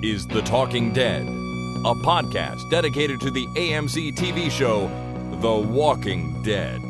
[0.00, 4.88] This is The Talking Dead, a podcast dedicated to the AMC TV show
[5.40, 6.80] The Walking Dead.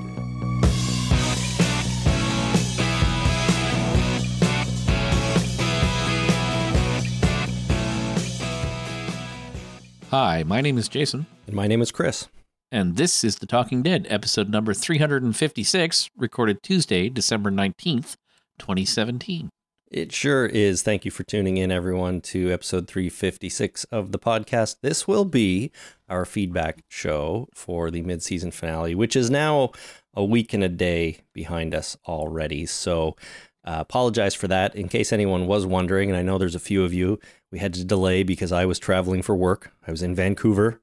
[10.11, 12.29] Hi, my name is Jason, And my name is Chris.
[12.70, 18.17] and this is The Talking Dead, episode number 356, recorded Tuesday, December 19th,
[18.59, 19.51] 2017.
[19.91, 20.83] It sure is.
[20.83, 24.77] Thank you for tuning in, everyone, to episode 356 of the podcast.
[24.83, 25.73] This will be
[26.11, 29.70] our feedback show for the mid season finale, which is now
[30.12, 32.67] a week and a day behind us already.
[32.67, 33.17] So,
[33.64, 34.77] uh, apologize for that.
[34.77, 37.19] In case anyone was wondering, and I know there's a few of you,
[37.50, 39.73] we had to delay because I was traveling for work.
[39.86, 40.83] I was in Vancouver,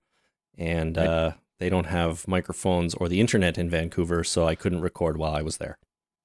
[0.58, 5.18] and uh, they don't have microphones or the internet in Vancouver, so I couldn't record
[5.18, 5.78] while I was there.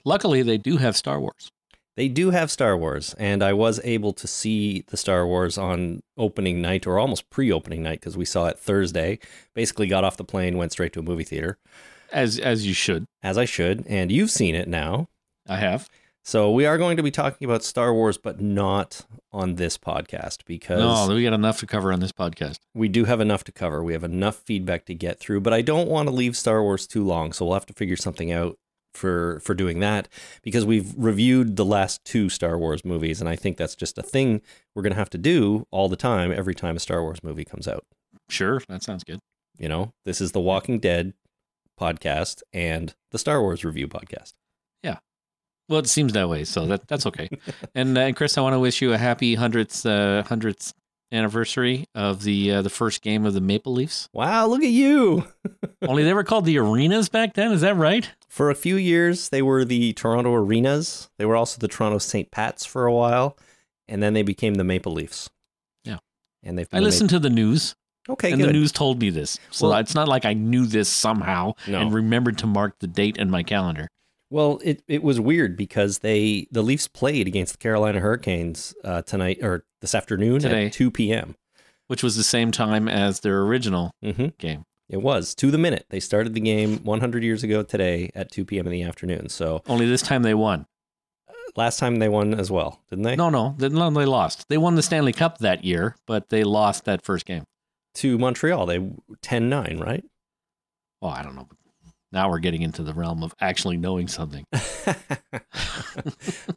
[0.03, 1.53] Luckily, they do have Star Wars.
[2.01, 6.03] They do have Star Wars, and I was able to see the Star Wars on
[6.17, 9.19] opening night or almost pre opening night because we saw it Thursday.
[9.55, 11.59] Basically, got off the plane, went straight to a movie theater,
[12.11, 13.05] As as you should.
[13.23, 13.84] as I should.
[13.87, 15.09] And you've seen it now.
[15.47, 15.91] I have.
[16.25, 20.47] So we are going to be talking about Star Wars, but not on this podcast
[20.47, 20.78] because
[21.09, 22.61] No, we got enough to cover on this podcast.
[22.75, 23.84] we do have enough to cover.
[23.84, 26.87] We have enough feedback to get through, but I don't want to leave Star Wars
[26.87, 28.56] too long, so we'll have to figure something out
[28.95, 30.09] for for doing that
[30.43, 34.03] because we've reviewed the last two Star Wars movies and I think that's just a
[34.03, 34.43] thing
[34.75, 37.45] we're going to have to do all the time every time a Star Wars movie
[37.45, 37.85] comes out.
[38.29, 39.21] Sure, that sounds good.
[39.59, 41.13] You know, this is the Walking Dead
[41.79, 44.35] podcast and the Star Wars review podcast.
[44.83, 44.99] Yeah.
[45.69, 47.29] Well, it seems that way, so that that's okay.
[47.75, 50.73] and, uh, Chris, I want to wish you a happy hundredth uh, hundredth
[51.12, 54.09] anniversary of the uh, the first game of the Maple Leafs.
[54.12, 55.26] Wow, look at you.
[55.82, 57.53] Only they were called the Arenas back then.
[57.53, 58.09] Is that right?
[58.28, 61.10] For a few years they were the Toronto Arenas.
[61.19, 62.31] They were also the Toronto St.
[62.31, 63.37] Pats for a while,
[63.88, 65.31] and then they became the Maple Leafs.
[65.84, 65.99] Yeah.
[66.43, 67.75] And they've I listened to the news.
[68.09, 68.49] Okay, and good.
[68.49, 69.38] the news told me this.
[69.50, 71.81] So Well- it's not like I knew this somehow No.
[71.81, 73.88] and remembered to mark the date in my calendar.
[74.31, 79.03] Well, it, it was weird because they the Leafs played against the Carolina Hurricanes uh,
[79.03, 80.67] tonight or this afternoon Today.
[80.67, 81.35] at two p.m.
[81.89, 84.65] which was the same time as their original hmm game.
[84.89, 85.87] It was to the minute.
[85.91, 88.67] They started the game 100 years ago today at 2 p.m.
[88.67, 89.29] in the afternoon.
[89.29, 90.67] So Only this time they won.
[91.55, 93.15] last time they won as well, didn't they?
[93.15, 94.49] No, no, they, no, they lost.
[94.49, 97.45] They won the Stanley Cup that year, but they lost that first game.
[97.95, 100.05] To Montreal, they 10-9, right?
[101.01, 101.49] Well, I don't know.
[102.12, 104.44] Now we're getting into the realm of actually knowing something.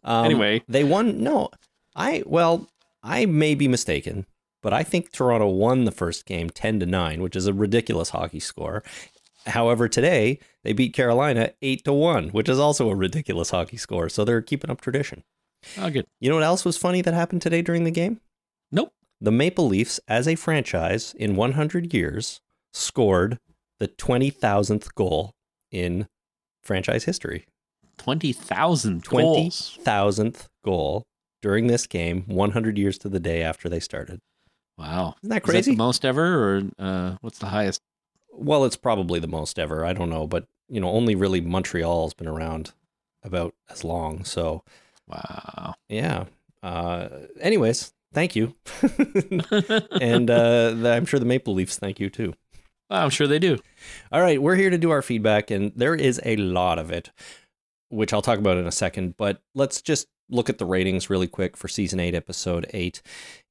[0.04, 0.64] Um, Anyway.
[0.68, 1.24] they won.
[1.24, 1.50] No,
[1.96, 2.68] I well,
[3.02, 4.26] I may be mistaken,
[4.62, 8.10] but I think Toronto won the first game ten to nine, which is a ridiculous
[8.10, 8.84] hockey score.
[9.48, 14.10] However, today they beat Carolina eight to one, which is also a ridiculous hockey score.
[14.10, 15.24] So they're keeping up tradition.
[15.78, 16.06] Oh, good.
[16.20, 18.20] You know what else was funny that happened today during the game?
[18.72, 18.92] Nope.
[19.22, 22.42] The Maple Leafs, as a franchise in 100 years,
[22.74, 23.40] scored
[23.80, 25.34] the 20,000th goal
[25.74, 26.08] in
[26.62, 27.46] franchise history.
[27.98, 29.78] 20,000 goals.
[29.84, 31.04] 20,000th goal
[31.42, 34.20] during this game, 100 years to the day after they started.
[34.78, 35.16] Wow.
[35.22, 35.72] Isn't that crazy?
[35.72, 36.24] the most ever,
[36.58, 37.82] or uh, what's the highest?
[38.36, 39.86] well, it's probably the most ever.
[39.86, 42.72] I don't know, but you know, only really Montreal's been around
[43.24, 44.24] about as long.
[44.24, 44.64] So,
[45.08, 45.76] Wow.
[45.90, 46.26] yeah.
[46.64, 47.10] Uh,
[47.40, 48.56] anyways, thank you.
[50.02, 52.34] and uh, the, I'm sure the Maple Leafs thank you too.
[52.94, 53.58] I'm sure they do.
[54.12, 57.10] All right, we're here to do our feedback, and there is a lot of it,
[57.90, 59.18] which I'll talk about in a second.
[59.18, 63.02] But let's just look at the ratings really quick for season eight, episode eight,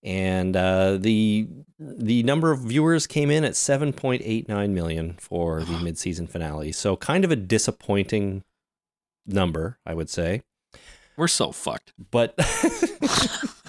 [0.02, 1.48] and uh, the
[1.78, 5.98] the number of viewers came in at seven point eight nine million for the mid
[5.98, 6.72] season finale.
[6.72, 8.44] So kind of a disappointing
[9.26, 10.42] number, I would say.
[11.16, 11.92] We're so fucked.
[12.10, 12.34] But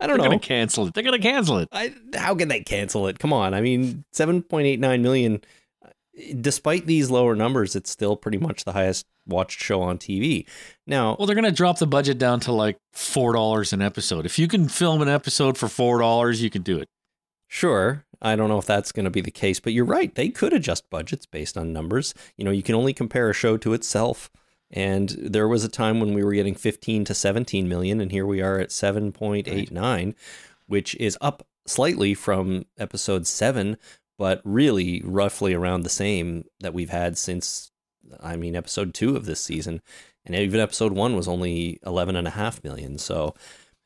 [0.00, 0.22] I don't know.
[0.22, 0.94] They're going to cancel it.
[0.94, 1.68] They're going to cancel it.
[1.72, 3.18] I, how can they cancel it?
[3.18, 3.54] Come on.
[3.54, 5.40] I mean, 7.89 million.
[5.84, 5.88] Uh,
[6.40, 10.46] despite these lower numbers, it's still pretty much the highest watched show on TV.
[10.86, 14.24] Now, Well, they're going to drop the budget down to like $4 an episode.
[14.24, 16.88] If you can film an episode for $4, you can do it.
[17.48, 20.14] sure, I don't know if that's going to be the case, but you're right.
[20.14, 22.14] They could adjust budgets based on numbers.
[22.36, 24.30] You know, you can only compare a show to itself.
[24.70, 28.26] And there was a time when we were getting 15 to 17 million, and here
[28.26, 30.14] we are at 7.89,
[30.66, 33.78] which is up slightly from episode seven,
[34.18, 37.70] but really roughly around the same that we've had since,
[38.20, 39.80] I mean, episode two of this season.
[40.26, 42.98] And even episode one was only 11 and a half million.
[42.98, 43.34] So,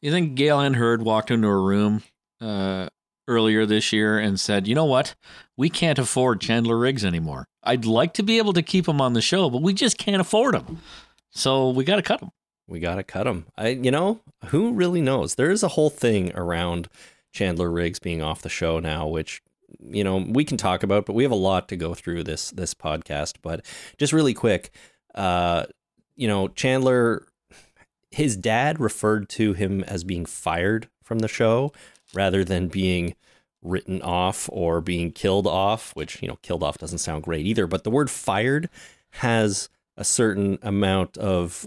[0.00, 2.02] You think Gale Anne Hurd walked into a room
[2.40, 2.88] uh,
[3.28, 5.14] earlier this year and said, you know what?
[5.56, 7.46] We can't afford Chandler Riggs anymore.
[7.62, 10.20] I'd like to be able to keep him on the show, but we just can't
[10.20, 10.78] afford him.
[11.30, 12.30] So we got to cut him.
[12.66, 13.46] We got to cut him.
[13.56, 15.34] I, you know, who really knows?
[15.34, 16.88] There is a whole thing around
[17.32, 19.42] Chandler Riggs being off the show now, which
[19.80, 22.50] you know we can talk about, but we have a lot to go through this
[22.50, 23.36] this podcast.
[23.42, 23.64] But
[23.98, 24.70] just really quick,
[25.14, 25.64] uh,
[26.14, 27.26] you know, Chandler,
[28.10, 31.72] his dad referred to him as being fired from the show
[32.14, 33.14] rather than being
[33.62, 37.66] written off or being killed off, which, you know, killed off doesn't sound great either.
[37.66, 38.68] But the word fired
[39.16, 41.66] has a certain amount of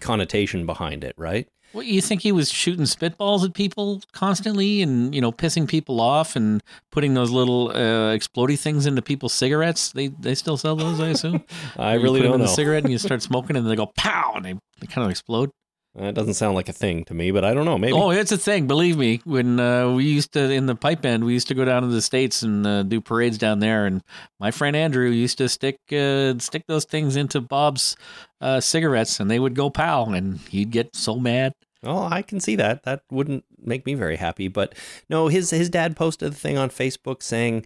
[0.00, 1.48] connotation behind it, right?
[1.72, 6.00] What you think he was shooting spitballs at people constantly, and you know, pissing people
[6.00, 6.62] off, and
[6.92, 9.92] putting those little uh, explodey things into people's cigarettes?
[9.92, 11.44] They they still sell those, I assume.
[11.76, 12.46] I You really put don't in know.
[12.46, 15.10] the cigarette, and you start smoking, and they go pow, and they, they kind of
[15.10, 15.50] explode.
[15.98, 17.78] That doesn't sound like a thing to me, but I don't know.
[17.78, 17.94] Maybe.
[17.94, 18.66] Oh, it's a thing.
[18.66, 21.64] Believe me, when uh, we used to in the pipe band, we used to go
[21.64, 23.86] down to the states and uh, do parades down there.
[23.86, 24.02] And
[24.38, 27.96] my friend Andrew used to stick uh, stick those things into Bob's
[28.42, 31.54] uh, cigarettes, and they would go pow, and he'd get so mad.
[31.82, 32.82] Oh, I can see that.
[32.82, 34.48] That wouldn't make me very happy.
[34.48, 34.74] But
[35.08, 37.64] no, his his dad posted a thing on Facebook saying,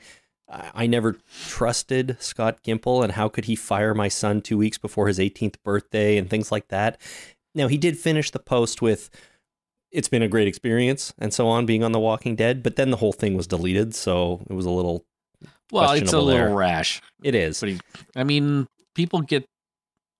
[0.49, 1.17] "I I never
[1.49, 5.56] trusted Scott Gimple, and how could he fire my son two weeks before his 18th
[5.65, 7.00] birthday and things like that."
[7.55, 9.11] Now he did finish the post with,
[9.91, 12.62] "It's been a great experience" and so on, being on The Walking Dead.
[12.62, 15.05] But then the whole thing was deleted, so it was a little.
[15.73, 17.61] Well, it's a little rash, It is.
[17.61, 17.81] but he,
[18.17, 19.44] I mean, people get.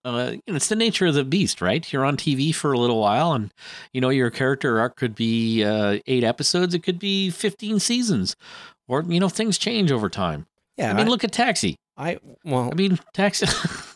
[0.03, 1.93] Uh, you know, it's the nature of the beast, right?
[1.93, 3.53] You're on TV for a little while, and
[3.93, 6.73] you know your character arc could be uh, eight episodes.
[6.75, 8.35] It could be fifteen seasons,
[8.89, 10.47] or you know things change over time.
[10.79, 10.91] yeah.
[10.91, 11.77] I mean, look at Taxi.
[11.99, 12.71] I well.
[12.73, 13.47] I mean, Taxi.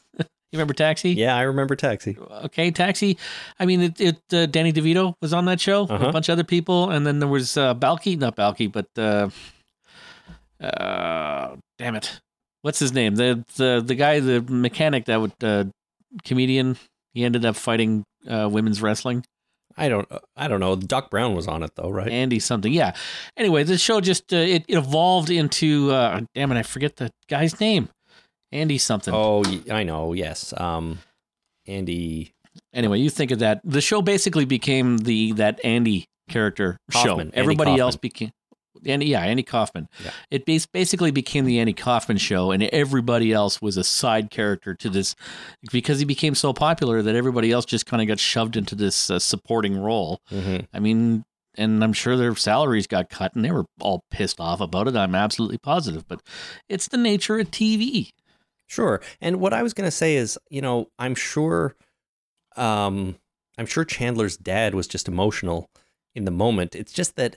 [0.54, 1.10] you remember Taxi?
[1.10, 2.16] yeah, I remember Taxi.
[2.44, 3.18] Okay, Taxi.
[3.58, 4.00] I mean, it.
[4.00, 5.84] it uh, Danny DeVito was on that show.
[5.84, 6.08] Uh-huh.
[6.08, 9.30] A bunch of other people, and then there was uh, Balki, not Balki, but uh,
[10.64, 12.20] uh, damn it,
[12.62, 13.16] what's his name?
[13.16, 15.64] The the the guy, the mechanic that would uh,
[16.24, 16.76] comedian.
[17.14, 19.24] He ended up fighting uh, women's wrestling.
[19.76, 20.08] I don't.
[20.36, 20.76] I don't know.
[20.76, 22.08] Doc Brown was on it though, right?
[22.08, 22.72] Andy something.
[22.72, 22.94] Yeah.
[23.36, 25.90] Anyway, the show just uh, it, it evolved into.
[25.90, 27.88] Uh, damn it, I forget the guy's name.
[28.54, 29.12] Andy something.
[29.14, 30.14] Oh, I know.
[30.14, 30.54] Yes.
[30.56, 31.00] Um,
[31.66, 32.32] Andy
[32.72, 33.60] anyway, you think of that.
[33.64, 37.20] The show basically became the that Andy character Kaufman, show.
[37.20, 37.80] Andy Everybody Kaufman.
[37.80, 38.30] else became
[38.86, 39.06] Andy.
[39.06, 39.88] Yeah, Andy Kaufman.
[40.04, 40.10] Yeah.
[40.30, 44.74] It bas- basically became the Andy Kaufman show, and everybody else was a side character
[44.74, 45.14] to this
[45.72, 49.10] because he became so popular that everybody else just kind of got shoved into this
[49.10, 50.20] uh, supporting role.
[50.30, 50.66] Mhm.
[50.72, 51.24] I mean.
[51.56, 54.96] And I'm sure their salaries got cut, and they were all pissed off about it.
[54.96, 56.20] I'm absolutely positive, but
[56.68, 58.10] it's the nature of TV.
[58.66, 59.00] Sure.
[59.20, 61.76] And what I was going to say is, you know, I'm sure,
[62.56, 63.16] um,
[63.58, 65.69] I'm sure Chandler's dad was just emotional
[66.14, 66.75] in the moment.
[66.75, 67.37] It's just that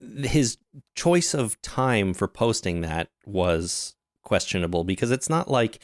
[0.00, 0.58] his
[0.94, 5.78] choice of time for posting that was questionable because it's not like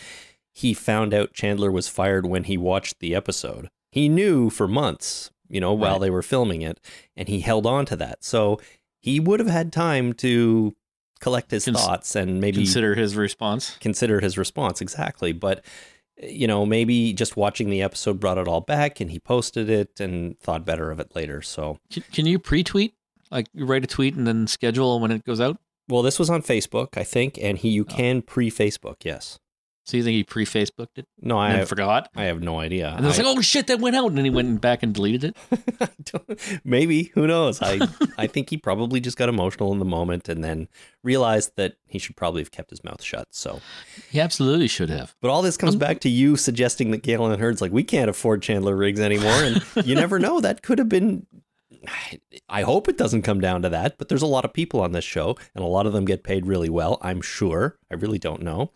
[0.52, 3.68] he found out Chandler was fired when he watched the episode.
[3.90, 6.02] He knew for months, you know, while Right.
[6.02, 6.78] they were filming it,
[7.16, 8.22] and he held on to that.
[8.22, 8.60] So
[9.00, 10.74] he would have had time to
[11.22, 13.76] collect his Cons- thoughts and maybe Consider his response.
[13.80, 15.64] consider his response exactly but
[16.22, 19.98] you know maybe just watching the episode brought it all back and he posted it
[20.00, 22.94] and thought better of it later so Can, can you pre-tweet?
[23.30, 25.56] Like you write a tweet and then schedule when it goes out?
[25.88, 27.92] well this was on facebook i think and he you oh.
[27.96, 29.38] can pre-facebook yes
[29.84, 32.08] So you think he pre-Facebooked it no i then forgot?
[32.14, 34.30] i have no idea And I- like, oh shit, that went out, and then he
[34.30, 36.60] went back and deleted it.
[36.64, 37.80] Maybe who knows i
[38.16, 40.68] i think he probably just got emotional in the moment and then
[41.02, 43.60] realized that he should probably have kept his mouth shut so
[44.10, 45.14] He absolutely should have.
[45.20, 47.82] But all this comes um, back to you suggesting that Gale Anne Hurd's like, we
[47.82, 49.32] can't afford Chandler Riggs anymore.
[49.42, 50.40] And you never know.
[50.40, 51.26] That could have been.
[52.48, 54.92] I hope it doesn't come down to that, but there's a lot of people on
[54.92, 57.76] this show, and a lot of them get paid really well, I'm sure.
[57.90, 58.70] I really don't know.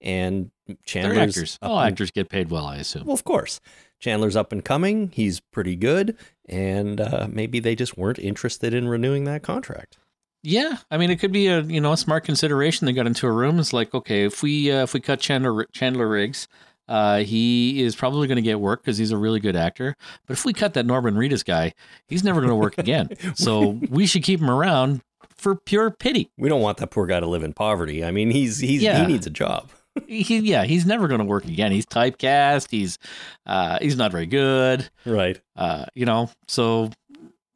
[0.00, 1.18] And They're Chandler's.
[1.36, 1.58] actors.
[1.62, 3.04] All and- actors get paid well, I assume.
[3.06, 3.60] Well, of course.
[4.00, 5.10] Chandler's up and coming.
[5.12, 6.16] He's pretty good.
[6.48, 9.98] And uh, maybe they just weren't interested in renewing that contract.
[10.44, 12.86] Yeah, I mean, it could be a you know a smart consideration.
[12.86, 13.58] They got into a room.
[13.58, 16.46] It's like, okay, if we uh, if we cut Chandler Chandler Riggs,
[16.86, 19.96] uh, he is probably going to get work because he's a really good actor.
[20.26, 21.74] But if we cut that Norman Reedus guy,
[22.06, 23.08] he's never going to work again.
[23.34, 25.02] so we should keep him around
[25.36, 26.30] for pure pity.
[26.38, 28.04] We don't want that poor guy to live in poverty.
[28.04, 29.00] I mean, he's he's Yeah.
[29.00, 29.70] he needs a job.
[30.06, 31.72] He, yeah, he's never going to work again.
[31.72, 32.70] He's typecast.
[32.70, 32.98] He's
[33.46, 34.88] uh, he's not very good.
[35.04, 35.40] Right.
[35.56, 36.90] Uh, you know, so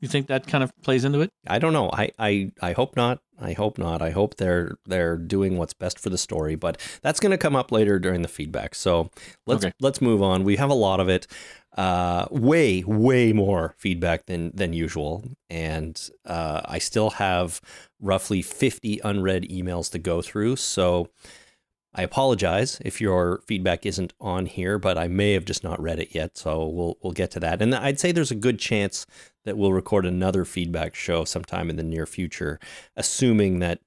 [0.00, 1.30] you think that kind of plays into it?
[1.46, 1.90] I don't know.
[1.92, 3.20] I, I, I hope not.
[3.40, 4.02] I hope not.
[4.02, 7.56] I hope they're they're doing what's best for the story, but that's going to come
[7.56, 8.74] up later during the feedback.
[8.74, 9.10] So
[9.46, 9.72] let's Okay.
[9.80, 10.44] let's move on.
[10.44, 11.26] We have a lot of it,
[11.76, 17.60] uh, way way more feedback than than usual, and uh, I still have
[18.00, 20.54] roughly fifty unread emails to go through.
[20.56, 21.08] So
[21.94, 25.98] I apologize if your feedback isn't on here, but I may have just not read
[25.98, 27.60] it yet, so we'll we'll get to that.
[27.60, 29.06] And I'd say there's a good chance
[29.44, 32.58] that we'll record another feedback show sometime in the near future,
[32.96, 33.80] assuming that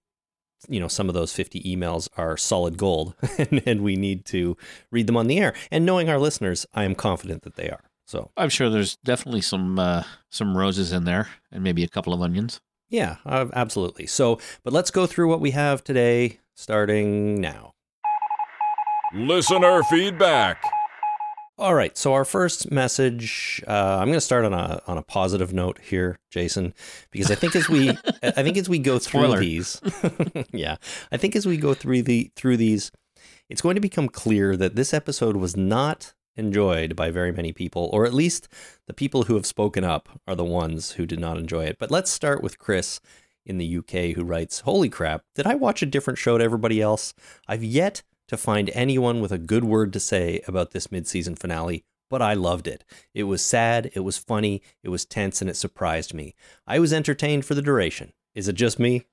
[0.69, 4.55] you know some of those 50 emails are solid gold and, and we need to
[4.91, 5.53] read them on the air.
[5.71, 7.89] And knowing our listeners, I am confident that they are.
[8.05, 12.13] So I'm sure there's definitely some uh, some roses in there, and maybe a couple
[12.13, 12.61] of onions.
[12.87, 14.05] Yeah, uh, absolutely.
[14.05, 17.74] So, but let's go through what we have today, starting now.
[19.15, 20.61] Listener feedback.
[21.57, 21.97] All right.
[21.97, 25.79] So our first message, uh, I'm going to start on a on a positive note
[25.81, 26.73] here, Jason,
[27.11, 27.91] because I think as we
[28.21, 29.39] I think as we go through Spoiler.
[29.39, 29.81] these,
[30.51, 30.75] yeah,
[31.13, 32.91] I think as we go through the through these,
[33.47, 37.89] it's going to become clear that this episode was not enjoyed by very many people,
[37.93, 38.49] or at least
[38.87, 41.77] the people who have spoken up are the ones who did not enjoy it.
[41.79, 42.99] But let's start with Chris
[43.45, 45.23] in the UK who writes, "Holy crap!
[45.35, 47.13] Did I watch a different show to everybody else?
[47.47, 51.83] I've yet to find anyone with a good word to say about this mid-season finale."
[52.09, 52.83] But I loved it.
[53.13, 56.35] It was sad, it was funny, it was tense, and it surprised me.
[56.67, 58.13] I was entertained for the duration.
[58.35, 59.05] Is it just me?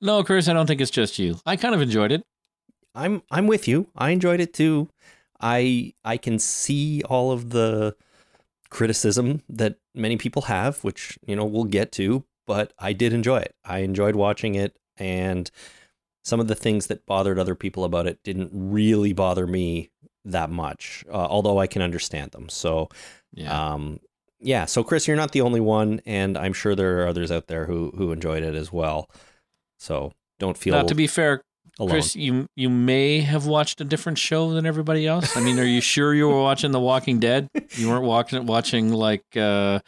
[0.00, 1.38] No, Chris, I don't think it's just you.
[1.46, 2.24] I kind of enjoyed it.
[2.94, 3.88] I'm I'm with you.
[3.96, 4.88] I enjoyed it too.
[5.40, 7.96] I I can see all of the
[8.68, 13.38] criticism that many people have, which you know we'll get to, but I did enjoy
[13.38, 13.54] it.
[13.64, 15.50] I enjoyed watching it and
[16.24, 19.90] some of the things that bothered other people about it didn't really bother me
[20.24, 22.48] that much, uh, although I can understand them.
[22.48, 22.88] So,
[23.32, 23.72] Yeah.
[23.74, 23.98] um,
[24.40, 24.66] yeah.
[24.66, 27.66] So, Chris, you're not the only one, and I'm sure there are others out there
[27.66, 29.08] who who enjoyed it as well.
[29.78, 31.42] So, don't feel Now, to be fair,
[31.78, 31.90] alone.
[31.90, 35.36] Chris, you you may have watched a different show than everybody else.
[35.36, 37.48] I mean, are you sure you were watching The Walking Dead?
[37.76, 39.80] You weren't watching watching like uh,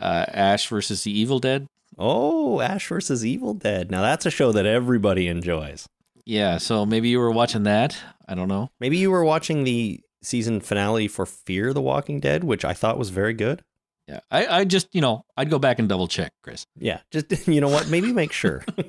[0.00, 1.66] uh, Ash versus the Evil Dead.
[1.98, 3.90] Oh, Ash versus Evil Dead.
[3.90, 5.88] Now that's a show that everybody enjoys.
[6.24, 7.96] Yeah, so maybe you were watching that.
[8.28, 8.70] I don't know.
[8.80, 12.96] Maybe you were watching the season finale for Fear the Walking Dead, which I thought
[12.98, 13.62] was very good.
[14.08, 16.66] Yeah, I, I just you know I'd go back and double check, Chris.
[16.78, 17.88] Yeah, just you know what?
[17.88, 18.64] Maybe make sure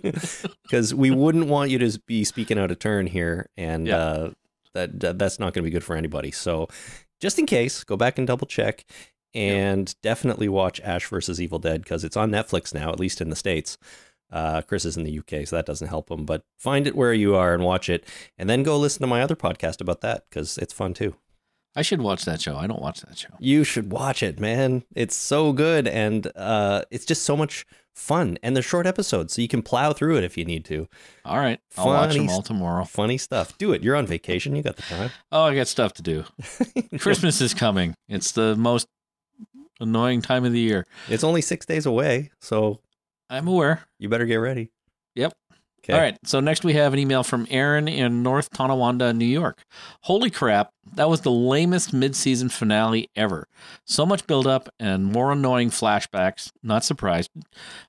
[0.63, 3.97] because we wouldn't want you to be speaking out of turn here, and Yeah.
[3.97, 4.31] uh,
[4.73, 6.31] that, that that's not going to be good for anybody.
[6.31, 6.67] So,
[7.21, 8.85] just in case, go back and double check,
[9.33, 13.29] and definitely watch Ash versus Evil Dead because it's on Netflix now, at least in
[13.29, 13.77] the states.
[14.31, 16.25] Uh, Chris is in the UK, so that doesn't help him.
[16.25, 18.05] But find it where you are and watch it,
[18.37, 21.15] and then go listen to my other podcast about that because it's fun too.
[21.75, 22.55] I should watch that show.
[22.55, 23.29] I don't watch that show.
[23.39, 24.83] You should watch it, man.
[24.95, 28.37] It's so good, and uh, it's just so much fun.
[28.43, 30.87] And they're short episodes, so you can plow through it if you need to.
[31.25, 32.85] All right, I'll watch them all tomorrow.
[32.85, 33.57] Funny stuff.
[33.57, 33.83] Do it.
[33.83, 34.55] You're on vacation.
[34.55, 35.09] You got the time.
[35.31, 36.25] Oh, I got stuff to do.
[36.99, 37.95] Christmas is coming.
[38.07, 38.87] It's the most
[39.79, 40.85] annoying time of the year.
[41.09, 42.79] It's only six days away, so
[43.29, 43.83] I'm aware.
[43.99, 44.71] you better get ready.
[45.15, 45.33] Yep.
[45.83, 45.93] Okay.
[45.93, 46.17] All right.
[46.23, 49.63] So next we have an email from Aaron in North Tonawanda, New York.
[50.03, 53.47] Holy crap, that was the lamest mid-season finale ever.
[53.85, 56.51] So much build-up and more annoying flashbacks.
[56.63, 57.31] Not surprised.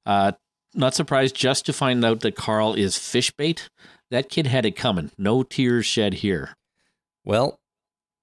[0.05, 0.33] Uh,
[0.75, 3.69] not surprised just to find out that Carl is fish bait.
[4.11, 5.12] That kid had it coming.
[5.17, 6.57] No tears shed here.
[7.25, 7.61] Well,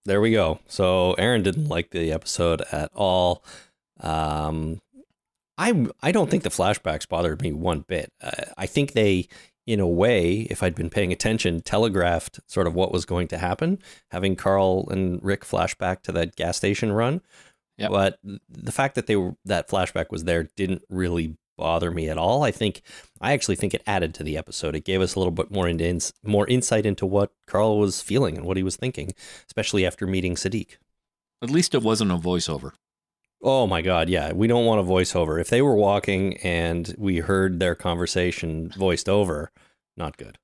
[0.06, 0.60] there we go.
[0.68, 3.44] So Aaron didn't like the episode at all.
[4.00, 4.82] Um,
[5.58, 8.12] I I don't think the flashbacks bothered me one bit.
[8.22, 9.28] Uh, I think they,
[9.68, 13.38] in a way, if I'd been paying attention, telegraphed sort of what was going to
[13.38, 13.80] happen,
[14.10, 17.22] having Carl and Rick flashback to that gas station run.
[17.78, 17.92] Yep.
[17.92, 22.18] But the fact that they were that flashback was there didn't really bother me at
[22.18, 22.44] all.
[22.44, 22.82] I think
[23.20, 24.76] I actually think it added to the episode.
[24.76, 28.02] It gave us a little bit more into ins- more insight into what Carl was
[28.02, 29.14] feeling and what he was thinking,
[29.48, 30.78] especially after meeting Siddiq.
[31.42, 32.72] At least it wasn't a voiceover.
[33.44, 34.34] Oh my God, yeah.
[34.34, 35.42] We don't want a voiceover.
[35.42, 39.52] If they were walking and we heard their conversation voiced over,
[39.98, 40.38] not good.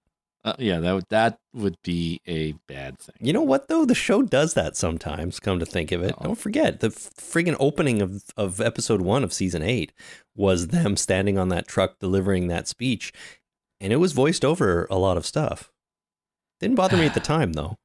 [0.47, 3.15] Uh, yeah, that would, that would be a bad thing.
[3.19, 3.83] You know what though?
[3.83, 5.41] The show does that sometimes.
[5.41, 6.23] Come to think of it, Oh.
[6.23, 9.91] don't forget the friggin' opening of of episode one of season eight
[10.35, 13.11] was them standing on that truck delivering that speech,
[13.81, 15.69] and it was voiced over a lot of stuff.
[16.61, 17.75] Didn't bother me at the time though.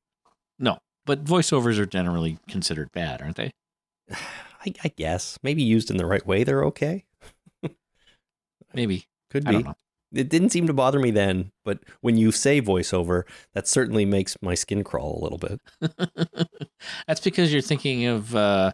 [0.60, 3.50] No, but voiceovers are generally considered bad, aren't they?
[4.12, 7.02] I, I guess maybe used in the right way, they're okay.
[8.74, 9.06] Maybe.
[9.30, 9.66] Could I be.
[10.12, 13.22] It didn't seem to bother me then, but when you say voiceover,
[13.54, 15.60] that certainly makes my skin crawl a little bit.
[17.06, 18.34] That's because you're thinking of.
[18.34, 18.72] Uh,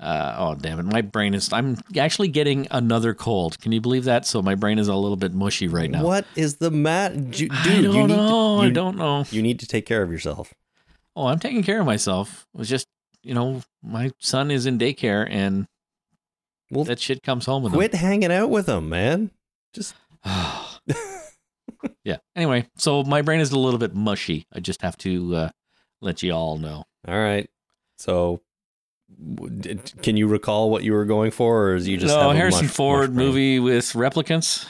[0.00, 0.86] uh, oh damn it!
[0.86, 1.52] My brain is.
[1.52, 3.60] I'm actually getting another cold.
[3.60, 4.26] Can you believe that?
[4.26, 6.02] So my brain is a little bit mushy right now.
[6.02, 7.52] What is the mat, dude?
[7.52, 8.56] I don't you know.
[8.58, 9.24] To, you, I don't know.
[9.30, 10.52] You need to take care of yourself.
[11.14, 12.46] Oh, I'm taking care of myself.
[12.54, 12.88] It was just
[13.22, 15.68] you know my son is in daycare and
[16.72, 19.30] Well, that shit comes home with Quit hanging out with him, man.
[19.72, 19.94] Just
[20.26, 20.63] him.
[22.04, 22.16] yeah.
[22.36, 24.46] Anyway, so my brain is a little bit mushy.
[24.52, 25.48] I just have to uh,
[26.00, 26.84] let you all know.
[27.06, 27.48] All right.
[27.98, 28.40] So,
[29.36, 32.30] w- did- can you recall what you were going for, or is you just no
[32.30, 34.66] Harrison mush- Ford mush movie with replicants.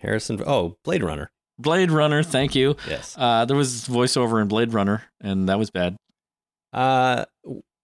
[0.00, 0.42] Harrison.
[0.46, 1.30] Oh, Blade Runner.
[1.58, 2.22] Blade Runner.
[2.22, 2.76] Thank you.
[2.88, 3.14] Yes.
[3.16, 5.96] Uh, there was voiceover in Blade Runner, and that was bad.
[6.72, 7.24] Uh,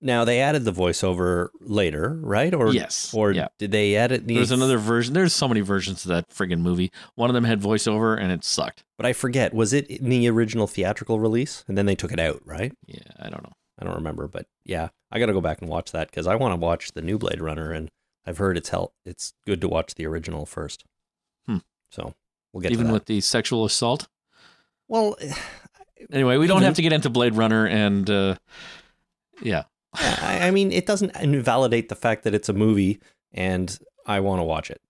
[0.01, 2.55] now they added the voiceover later, right?
[2.55, 3.13] Or yes.
[3.15, 3.49] or yeah.
[3.59, 4.35] did they edit the?
[4.35, 5.15] There's another version.
[5.15, 6.91] There's so many versions of that friggin' movie.
[7.15, 8.85] One of them had voiceover, and it sucked.
[8.97, 9.55] But I forget.
[9.55, 12.73] Was it in the original theatrical release, and then they took it out, right?
[12.87, 13.53] Yeah, I don't know.
[13.81, 16.35] I don't remember, but yeah, I got to go back and watch that because I
[16.35, 17.91] want to watch the new Blade Runner, and
[18.27, 18.93] I've heard it's hell.
[19.05, 20.85] It's good to watch the original first.
[21.47, 21.59] Hmm.
[21.91, 22.15] So
[22.53, 22.93] we'll get Even to that.
[22.93, 24.09] with the sexual assault.
[24.89, 25.17] well,
[26.13, 28.37] Anyway, we don't have to get into Blade Runner, and uh,
[29.43, 29.65] yeah,
[29.99, 33.01] I, I mean, it doesn't invalidate the fact that it's a movie,
[33.33, 34.81] and I want to watch it.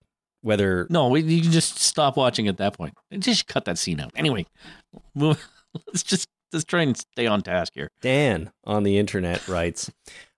[0.41, 2.95] Whether no, we, you can just stop watching at that point.
[3.19, 4.13] Just cut that scene out.
[4.15, 4.47] Anyway,
[5.15, 7.91] let's just let's try and stay on task here.
[8.01, 9.91] Dan on the internet writes,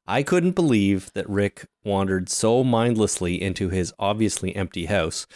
[0.07, 5.27] I couldn't believe that Rick wandered so mindlessly into his obviously empty house.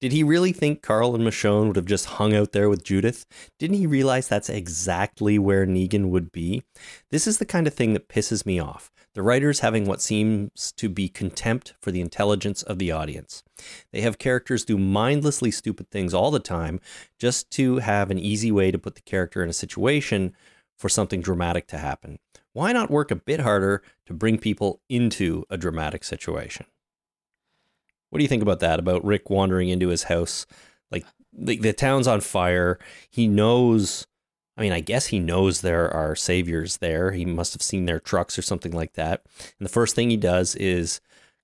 [0.00, 3.24] Did he really think Carl and Michonne would have just hung out there with Judith?
[3.58, 6.62] Didn't he realize that's exactly where Negan would be?
[7.10, 8.90] This is the kind of thing that pisses me off.
[9.14, 13.44] The writers having what seems to be contempt for the intelligence of the audience.
[13.92, 16.80] They have characters do mindlessly stupid things all the time
[17.18, 20.34] just to have an easy way to put the character in a situation
[20.76, 22.18] for something dramatic to happen.
[22.52, 26.66] Why not work a bit harder to bring people into a dramatic situation?
[28.14, 28.78] What do you think about that?
[28.78, 30.46] About Rick wandering into his house?
[30.92, 32.78] Like the, the town's on fire.
[33.10, 34.06] He knows,
[34.56, 37.10] I mean, I guess he knows there are saviors there.
[37.10, 39.24] He must have seen their trucks or something like that.
[39.58, 41.00] And the first thing he does is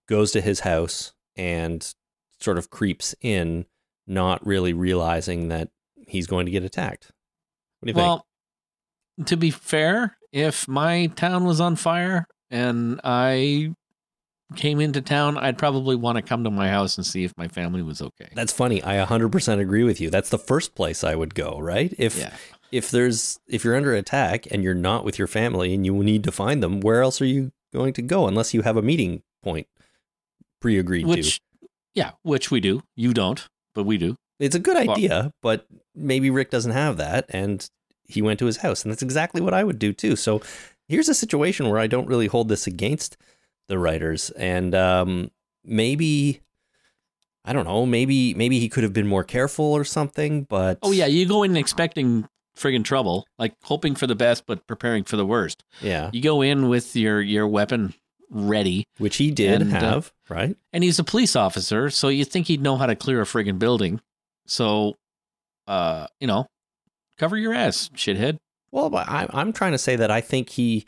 [0.09, 1.92] goes to his house and
[2.38, 3.66] sort of creeps in,
[4.07, 5.71] not really realizing that
[6.07, 7.11] he's going to get attacked.
[7.81, 8.07] What do you think?
[8.07, 8.27] Well,
[9.27, 13.75] to be fair, if my town was on fire and I
[14.57, 17.49] came into town, I'd probably want to come to my house and see if my
[17.49, 18.29] family was okay.
[18.35, 18.83] That's funny.
[18.83, 20.11] I 100% agree with you.
[20.11, 21.95] That's the first place I would go, right?
[21.99, 22.35] If yeah.
[22.73, 26.25] if there's if you're under attack and you're not with your family and you need
[26.25, 29.23] to find them, where else are you going to go unless you have a meeting
[29.43, 29.67] point
[30.61, 31.09] pre-agreed to?
[31.09, 31.41] Which,
[31.95, 32.83] yeah, which we do.
[32.97, 34.17] You don't, but we do.
[34.39, 37.69] It's a good idea, but maybe Rick doesn't have that and
[38.09, 40.17] he went to his house and that's exactly what I would do too.
[40.17, 40.41] So
[40.89, 43.17] here's a situation where I don't really hold this against
[43.70, 45.30] the writers and um,
[45.64, 46.40] maybe
[47.44, 50.92] I don't know, maybe maybe he could have been more careful or something, but Oh
[50.92, 55.16] yeah, you go in expecting friggin' trouble, like hoping for the best but preparing for
[55.16, 55.64] the worst.
[55.80, 57.94] Yeah, You go in with your your weapon
[58.28, 60.56] ready, which he did And, uh, have, right?
[60.72, 63.59] and he's a police officer, so you think he'd know how to clear a friggin'
[63.59, 64.00] building.
[64.46, 64.96] So,
[65.66, 66.46] uh, you know,
[67.18, 68.38] cover your ass, shithead.
[68.72, 70.85] Well, but I, I'm trying to say that I think he,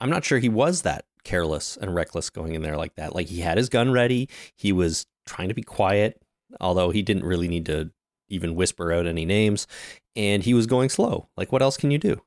[0.00, 3.14] I'm not sure he was that careless and reckless going in there like that.
[3.14, 4.28] Like he had his gun ready.
[4.56, 6.20] He was trying to be quiet,
[6.60, 7.90] although he didn't really need to
[8.28, 9.66] even whisper out any names.
[10.16, 11.28] And he was going slow.
[11.36, 12.20] Like, what else can you do?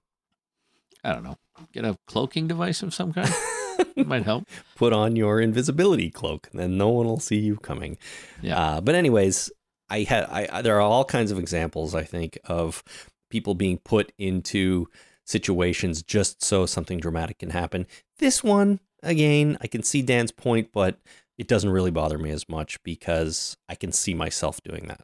[1.04, 1.38] I don't know.
[1.72, 3.30] Get a cloaking device of some kind.
[4.08, 4.44] Might help.
[4.76, 7.98] Put on your invisibility cloak, and then no one will see you coming.
[8.42, 8.60] Yeah.
[8.60, 9.52] Uh, but anyways,
[9.90, 12.84] I had I I- there are all kinds of examples I think of
[13.30, 14.88] people being put into
[15.26, 17.86] situations just so something dramatic can happen.
[18.20, 21.00] This one again, I can see Dan's point, but
[21.38, 25.02] it doesn't really bother me as much because I can see myself doing that.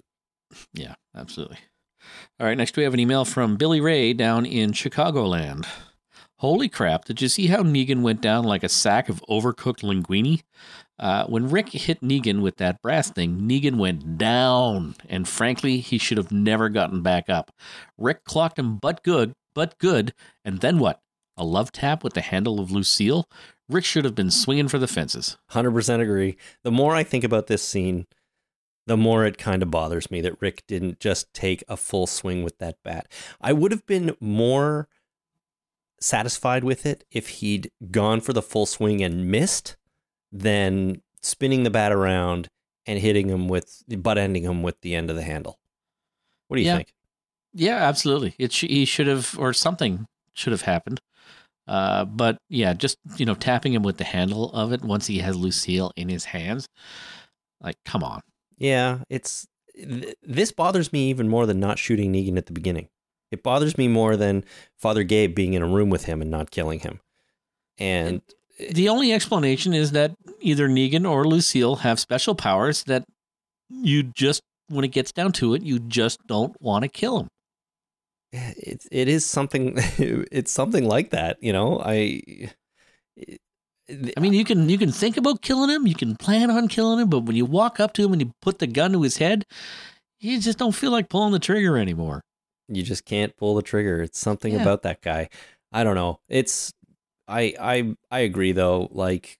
[0.73, 1.57] Yeah, absolutely.
[2.39, 5.65] All right, next we have an email from Billy Ray down in Chicagoland.
[6.39, 10.41] Holy crap, did you see how Negan went down like a sack of overcooked linguine?
[10.99, 15.97] Uh, when Rick hit Negan with that brass thing, Negan went down, and frankly, he
[15.97, 17.51] should have never gotten back up.
[17.97, 20.99] Rick clocked him but good, but good, and then what?
[21.37, 23.27] A love tap with the handle of Lucille?
[23.69, 24.31] Rick should have been hmm.
[24.31, 25.37] swinging for the fences.
[25.51, 26.37] 100% agree.
[26.63, 28.07] The more I think about this scene,
[28.85, 32.43] the more it kind of bothers me that Rick didn't just take a full swing
[32.43, 33.07] with that bat.
[33.39, 34.87] I would have been more
[35.99, 39.77] satisfied with it if he'd gone for the full swing and missed
[40.31, 42.49] than spinning the bat around
[42.85, 45.59] and hitting him with butt ending him with the end of the handle.
[46.47, 46.75] What do you Yeah.
[46.77, 46.93] think?
[47.53, 48.35] Yeah, absolutely.
[48.37, 50.99] It sh- he should have, or something should have happened.
[51.67, 55.19] Uh, but yeah, just you know, tapping him with the handle of it once he
[55.19, 56.67] has Lucille in his hands.
[57.61, 58.21] Like, come on.
[58.57, 62.89] Yeah, it's th- this bothers me even more than not shooting Negan at the beginning.
[63.31, 64.43] It bothers me more than
[64.77, 66.99] Father Gabe being in a room with him and not killing him.
[67.79, 68.21] And
[68.71, 73.03] The only explanation is that either Negan or Lucille have special powers that
[73.69, 77.27] you just when it gets down to it, you just don't want to kill him.
[78.33, 79.77] It it is something.
[80.31, 81.37] It's something like that.
[81.41, 82.21] You know, I.
[84.17, 86.99] I mean, you can you can think about killing him, you can plan on killing
[86.99, 89.17] him, but when you walk up to him and you put the gun to his
[89.17, 89.45] head,
[90.19, 92.21] you just don't feel like pulling the trigger anymore.
[92.69, 94.01] You just can't pull the trigger.
[94.01, 94.61] It's something Yeah.
[94.61, 95.29] about that guy.
[95.73, 96.19] I don't know.
[96.29, 96.71] It's
[97.27, 98.87] I I I agree though.
[98.91, 99.37] Like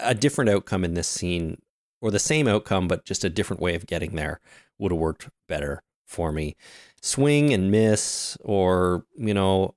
[0.00, 1.58] a different outcome in this scene,
[2.00, 4.40] or the same outcome but just a different way of getting there,
[4.78, 6.56] would have worked better for me.
[7.02, 9.74] Swing and miss, or you know,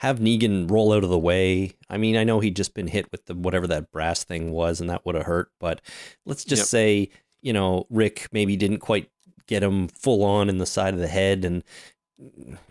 [0.00, 1.72] have Negan roll out of the way.
[1.88, 4.80] I mean, I know he'd just been hit with the whatever that brass thing was,
[4.80, 5.50] and that would have hurt.
[5.60, 5.80] But
[6.26, 6.66] let's just Yep.
[6.66, 7.08] say,
[7.42, 9.08] you know, Rick maybe didn't quite
[9.46, 11.62] get him full on in the side of the head, and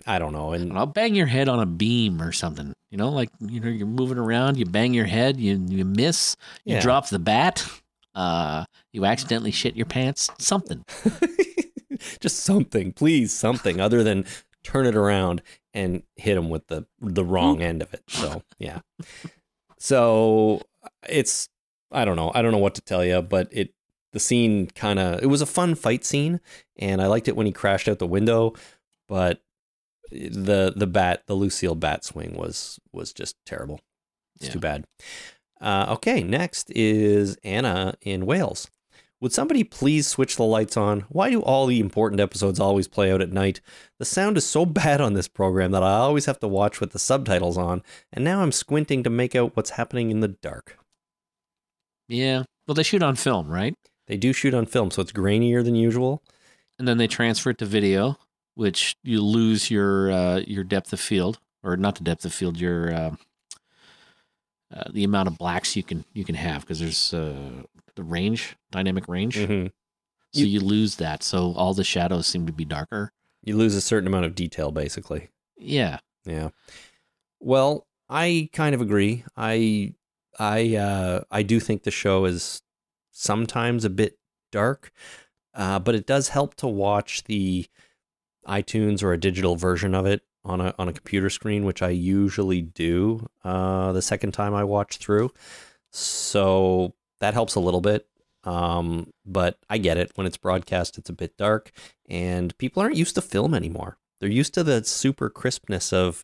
[0.06, 0.52] I don't know.
[0.52, 2.74] And I'll bang your head on a beam or something.
[2.92, 6.36] You know, like you know, you're moving around, you bang your head, you you miss,
[6.66, 6.82] you Yeah.
[6.82, 7.66] drop the bat,
[8.16, 10.84] uh, you accidentally shit your pants, something.
[12.20, 14.26] just something, please, something other than
[14.64, 15.42] turn it around
[15.74, 18.04] and hit him with the the wrong end of it.
[18.08, 18.80] So yeah.
[19.80, 20.62] So
[21.08, 21.50] it's
[21.92, 22.32] I don't know.
[22.34, 23.74] I don't know what to tell you, but it
[24.14, 26.40] the scene kind of it was a fun fight scene,
[26.78, 28.54] and I liked it when he crashed out the window,
[29.08, 29.42] but
[30.12, 33.80] the the bat the Lucille bat swing was was just terrible.
[34.38, 34.54] It's Yeah.
[34.54, 34.86] too bad.
[35.60, 38.70] Uh, okay, next is Anna in Wales.
[39.20, 41.02] Would somebody please switch the lights on?
[41.10, 43.62] Why do all the important episodes always play out at night?
[43.98, 46.92] The sound is so bad on this program that I always have to watch with
[46.92, 47.82] the subtitles on,
[48.14, 50.78] and now I'm squinting to make out what's happening in the dark.
[52.08, 52.44] Yeah.
[52.68, 53.76] Well, they shoot on film, right?
[54.08, 56.22] They do shoot on film, so it's grainier than usual.
[56.80, 58.18] And then they transfer it to video,
[58.56, 62.60] which you lose your uh, your depth of field, or not the depth of field,
[62.60, 63.16] your uh,
[64.74, 67.64] uh, the amount of blacks you can you can have because there's uh,
[67.98, 69.36] the range, dynamic range.
[69.36, 69.72] Mhm.
[70.34, 71.24] So you, lose that.
[71.24, 73.12] So all the shadows seem to be darker.
[73.44, 75.30] You lose a certain amount of detail, basically.
[75.58, 76.00] Yeah.
[76.26, 76.50] Yeah.
[77.40, 79.24] Well, I kind of agree.
[79.36, 79.94] I
[80.40, 82.62] I uh I do think the show is
[83.12, 84.18] sometimes a bit
[84.52, 84.92] dark,
[85.54, 87.66] uh, but it does help to watch the
[88.48, 91.90] iTunes or a digital version of it on a on a computer screen, which I
[91.90, 95.32] usually do uh, the second time I watch through.
[95.92, 98.08] So that helps a little bit.
[98.44, 100.12] Um, but I get it.
[100.16, 101.72] When it's broadcast, it's a bit dark,
[102.08, 103.98] and people aren't used to film anymore.
[104.20, 106.24] They're used to the super crispness of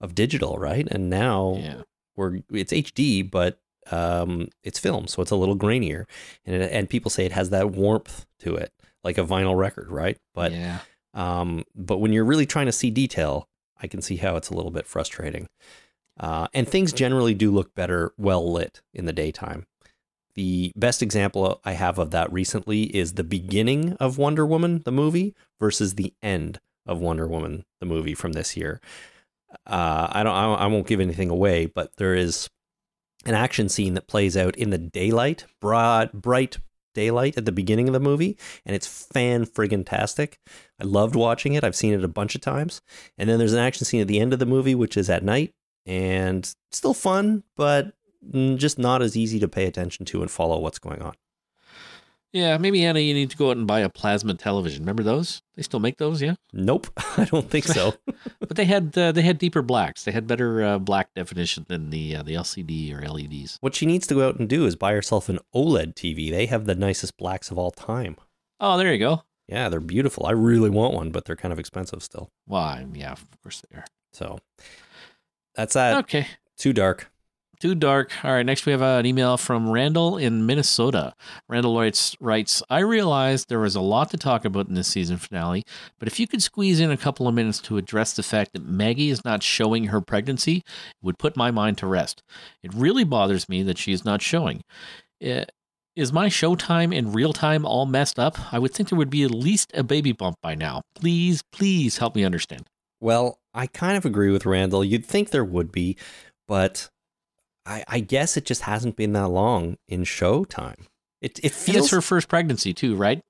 [0.00, 0.86] of digital, right?
[0.90, 1.82] And now Yeah.
[2.16, 3.58] we're it's HD, but
[3.90, 6.06] um, it's film, so it's a little grainier,
[6.46, 9.90] and it, and people say it has that warmth to it, like a vinyl record,
[9.90, 10.16] right?
[10.34, 10.78] But yeah.
[11.12, 13.48] um, but when you're really trying to see detail,
[13.80, 15.48] I can see how it's a little bit frustrating.
[16.18, 19.66] Uh, and things generally do look better well lit in the daytime.
[20.34, 24.92] The best example I have of that recently is the beginning of Wonder Woman, the
[24.92, 28.80] movie, versus the end of Wonder Woman, the movie from this year.
[29.66, 32.50] Uh, I don't, I won't give anything away, but there is
[33.24, 36.58] an action scene that plays out in the daylight, broad, bright
[36.94, 40.38] daylight at the beginning of the movie, and it's fan friggin' tastic.
[40.80, 41.64] I loved watching it.
[41.64, 42.82] I've seen it a bunch of times.
[43.18, 45.22] And then there's an action scene at the end of the movie, which is at
[45.22, 45.52] night,
[45.86, 47.94] and still fun, but
[48.32, 51.14] just not as easy to pay attention to and follow what's going on.
[52.32, 52.58] Yeah.
[52.58, 54.82] Maybe Anna, you need to go out and buy a plasma television.
[54.82, 55.40] Remember those?
[55.54, 56.34] They still make those, yeah.
[56.52, 57.94] Nope, I don't think so.
[58.40, 60.04] But they had uh, they had deeper blacks.
[60.04, 63.58] They had better uh, black definition than the uh, the LCD or LEDs.
[63.60, 66.30] what she needs to go out and do is buy herself an OLED TV.
[66.30, 68.16] They have the nicest blacks of all time.
[68.60, 69.22] Oh, there you go.
[69.48, 70.26] Yeah, they're beautiful.
[70.26, 72.30] I really want one, but they're kind of expensive still.
[72.46, 72.86] Why?
[72.92, 73.84] Yeah, of course they are.
[74.12, 74.38] So
[75.54, 75.96] that's that.
[76.04, 76.26] Okay.
[76.58, 77.10] Too dark.
[77.64, 78.12] Too dark.
[78.22, 78.44] All right.
[78.44, 81.14] Next, we have uh, an email from Randall in Minnesota.
[81.48, 85.16] Randall writes, writes, I realized there was a lot to talk about in this season
[85.16, 85.64] finale,
[85.98, 88.66] but if you could squeeze in a couple of minutes to address the fact that
[88.66, 90.64] Maggie is not showing her pregnancy, it
[91.00, 92.22] would put my mind to rest.
[92.62, 94.60] It really bothers me that she is not showing.
[95.22, 95.46] Eh,
[95.96, 98.52] Is my showtime in real time all messed up?
[98.52, 100.82] I would think there would be at least a baby bump by now.
[100.94, 102.66] Please, please help me understand.
[103.00, 104.84] Well, I kind of agree with Randall.
[104.84, 105.96] You'd think there would be,
[106.46, 106.90] but
[107.66, 110.86] I, I guess it just hasn't been that long in Showtime.
[111.20, 113.20] It it And feels it's her first pregnancy too, right?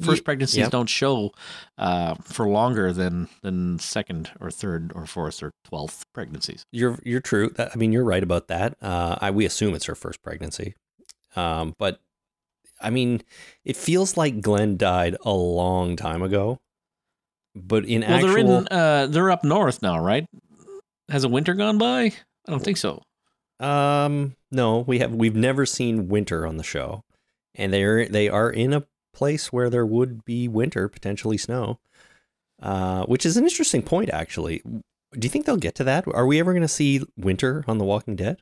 [0.00, 0.70] First pregnancies yep.
[0.70, 1.32] don't show
[1.76, 6.64] uh, for longer than than second or third or fourth or twelfth pregnancies.
[6.72, 7.52] you're you're true.
[7.58, 8.74] I mean, you're right about that.
[8.80, 10.74] Uh, I we assume it's her first pregnancy,
[11.36, 12.00] um, but
[12.80, 13.22] I mean,
[13.66, 16.58] it feels like Glenn died a long time ago.
[17.54, 20.24] But in Well, actual, they're in uh, they're up north now, right?
[21.10, 22.04] Has a winter gone by?
[22.04, 22.14] I
[22.46, 23.02] don't think so.
[23.62, 27.04] Um, no, we have we've never seen winter on the show,
[27.54, 31.78] and they're they are in a place where there would be winter, potentially snow.
[32.60, 34.62] Uh, which is an interesting point, actually.
[34.64, 36.04] Do you think they'll get to that?
[36.06, 38.38] Are we ever going to see winter on The Walking Dead?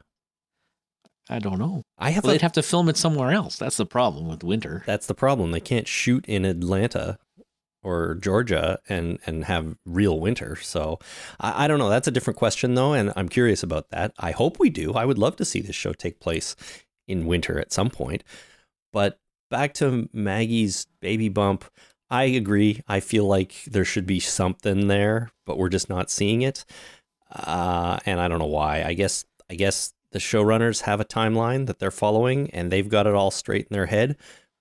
[1.31, 1.83] I don't know.
[1.99, 3.57] I have Well, a- they'd have to film it somewhere else.
[3.57, 4.83] That's the problem with winter.
[4.87, 5.53] that's the problem.
[5.53, 7.19] They can't shoot in Atlanta
[7.83, 10.57] or Georgia and and have real winter.
[10.57, 10.99] So
[11.39, 11.89] I, I don't know.
[11.89, 14.13] That's a different question though, and I'm curious about that.
[14.19, 14.93] I hope we do.
[14.95, 16.57] I would love to see this show take place
[17.09, 18.25] in winter at some point.
[18.93, 19.19] But
[19.51, 21.65] back to Maggie's baby bump.
[22.11, 22.83] I agree.
[22.89, 26.65] I feel like there should be something there, but we're just not seeing it.
[27.31, 28.83] Uh, and I don't know why.
[28.83, 33.07] I guess I guess the showrunners have a timeline that they're following, and they've got
[33.07, 34.17] it all straight in their head.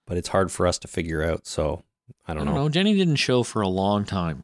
[0.06, 1.46] But it's hard for us to figure out.
[1.48, 1.84] So
[2.26, 2.70] I don't, know.
[2.70, 4.44] Jenny didn't show for a long time.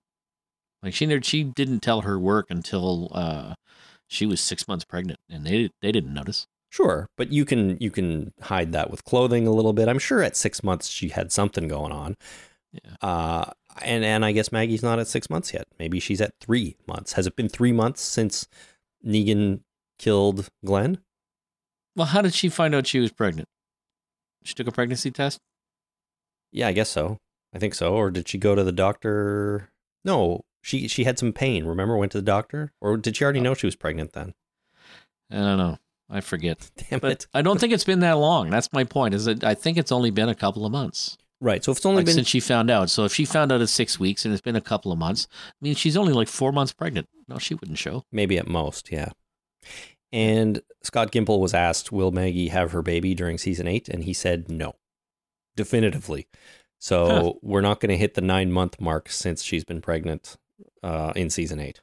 [0.81, 3.55] Like she never, she didn't tell her work until uh,
[4.07, 6.47] she was six months pregnant, and they they didn't notice.
[6.69, 9.87] Sure, but you can you can hide that with clothing a little bit.
[9.87, 12.15] I'm sure at six months she had something going on.
[12.71, 12.95] Yeah.
[13.01, 13.51] Uh,
[13.81, 15.67] and and I guess Maggie's not at six months yet.
[15.79, 17.13] Maybe she's at three months.
[17.13, 18.47] Has it been three months since
[19.05, 19.61] Negan
[19.97, 20.99] killed Glenn?
[21.95, 23.47] Well, how did she find out she was pregnant?
[24.43, 25.39] She took a pregnancy test.
[26.51, 27.19] Yeah, I guess so.
[27.55, 27.93] I think so.
[27.95, 29.71] Or did she go to the doctor?
[30.03, 31.65] No, she she had some pain.
[31.65, 33.43] Remember, went to the doctor, or did she already oh.
[33.43, 34.33] know she was pregnant then?
[35.31, 35.77] I don't know.
[36.09, 36.69] I forget.
[36.89, 37.27] Damn But it!
[37.33, 38.49] I don't think it's been that long.
[38.49, 39.13] That's my point.
[39.15, 41.63] Is that I think it's only been a couple of months Right.
[41.63, 42.89] So if it's only like been since she found out.
[42.89, 45.27] So if she found out at six weeks and it's been a couple of months,
[45.31, 47.07] I mean, she's only like four months pregnant.
[47.27, 48.05] No, she wouldn't show.
[48.11, 49.09] maybe at most, yeah.
[50.11, 53.89] And Scott Gimple was asked, "Will Maggie have her baby during season eight?
[53.89, 54.75] And he said no,
[55.55, 56.27] definitively.
[56.85, 57.33] So Huh.
[57.41, 60.37] we're not going to hit the nine month mark since she's been pregnant
[60.83, 61.79] uh, in season eight.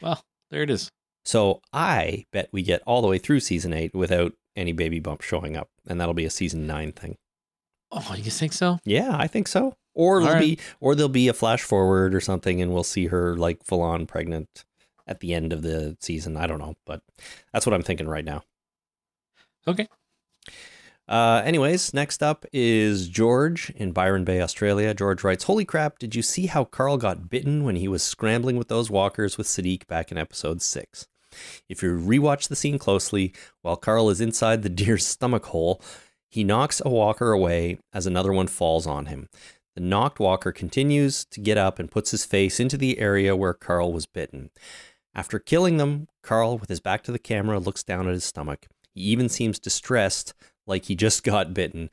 [0.00, 0.90] Well, there it is.
[1.26, 5.20] So I bet we get all the way through season eight without any baby bump
[5.20, 7.18] showing up, and that'll be a season nine thing.
[7.92, 8.78] Oh, you think so?
[8.82, 9.74] Yeah, I think so.
[9.92, 13.08] Or it'll All be, or there'll be a flash forward or something, and we'll see
[13.08, 14.64] her like full on pregnant
[15.06, 16.34] at the end of the season.
[16.38, 17.02] I don't know, but
[17.52, 18.42] that's what I'm thinking right now.
[19.66, 19.86] Okay.
[21.08, 24.92] Uh, anyways, next up is George in Byron Bay, Australia.
[24.92, 25.98] George writes, "Holy crap!
[25.98, 29.46] Did you see how Carl got bitten when he was scrambling with those walkers with
[29.46, 31.08] Siddiq back in episode six?
[31.68, 35.80] If you rewatch the scene closely, while Carl is inside the deer's stomach hole,
[36.30, 39.28] he knocks a walker away as another one falls on him.
[39.76, 43.54] The knocked walker continues to get up and puts his face into the area where
[43.54, 44.50] Carl was bitten.
[45.14, 48.66] After killing them, Carl, with his back to the camera, looks down at his stomach.
[48.94, 50.34] He even seems distressed,
[50.68, 51.90] like he just got bitten.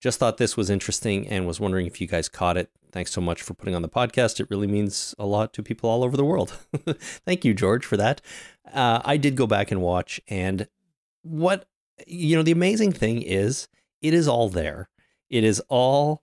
[0.00, 2.70] Just thought this was interesting and was wondering if you guys caught it.
[2.92, 4.38] Thanks so much for putting on the podcast.
[4.38, 6.50] It really means a lot to people all over the world.
[7.26, 8.20] Thank you, George, for that.
[8.72, 10.68] Uh, I did go back and watch, and
[11.22, 11.66] what,
[12.06, 13.66] you know, the amazing thing is
[14.00, 14.88] it is all there.
[15.28, 16.22] It is all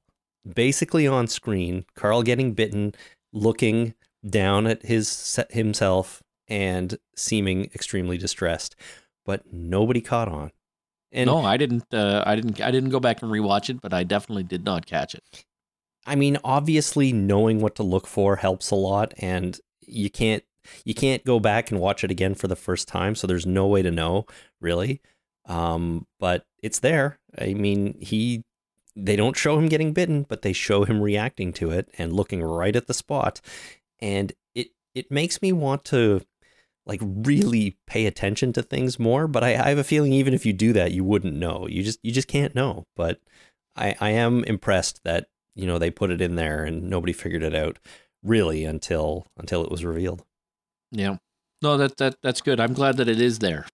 [0.51, 1.85] basically on screen.
[1.95, 2.95] Carl getting bitten,
[3.33, 3.93] looking
[4.27, 8.75] down at his himself, and seeming extremely distressed,
[9.25, 10.51] but nobody caught on.
[11.15, 11.85] And no, I didn't.
[11.93, 12.61] Uh, I didn't.
[12.61, 15.23] I didn't go back and rewatch it, but I definitely did not catch it.
[16.05, 20.43] I mean, obviously knowing what to look for helps a lot and you can't
[20.83, 23.65] you can't go back and watch it again for the first time, so there's no
[23.65, 24.25] way to know,
[24.59, 25.01] really.
[25.45, 27.19] Um, but it's there.
[27.39, 28.43] I mean, he
[28.95, 32.43] they don't show him getting bitten, but they show him reacting to it and looking
[32.43, 33.39] right at the spot.
[33.99, 36.21] And it it makes me want to
[36.85, 40.45] like really pay attention to things more, but I, I have a feeling even if
[40.45, 41.67] you do that, you wouldn't know.
[41.67, 42.83] You just you just can't know.
[42.95, 43.19] But
[43.75, 47.43] I, I am impressed that you know they put it in there and nobody figured
[47.43, 47.79] it out
[48.23, 50.23] really until until it was revealed.
[50.91, 51.17] Yeah.
[51.61, 52.59] No, that that that's good.
[52.59, 53.65] I'm glad that it is there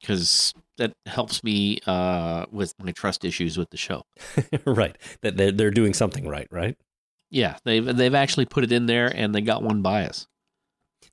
[0.00, 4.02] because that helps me uh, with my trust issues with the show.
[4.64, 4.96] right.
[5.22, 6.76] That they're they're doing something right, right?
[7.30, 10.26] Yeah, they've they've actually put it in there, and they got one bias.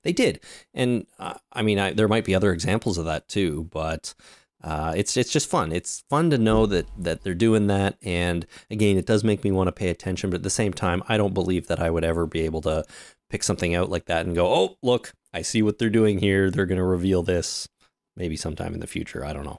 [0.02, 0.40] They did,
[0.74, 4.14] and uh, I mean, I, there might be other examples of that too, but
[4.62, 5.72] uh, it's it's just fun.
[5.72, 9.52] It's fun to know that that they're doing that, and again, it does make me
[9.52, 10.30] want to pay attention.
[10.30, 12.84] But at the same time, I don't believe that I would ever be able to
[13.30, 16.50] pick something out like that and go, "Oh, look, I see what they're doing here.
[16.50, 17.68] They're going to reveal this."
[18.16, 19.24] Maybe sometime in the future.
[19.24, 19.58] I don't know.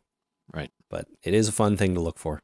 [0.53, 0.71] Right.
[0.89, 2.41] But it is a fun thing to look for.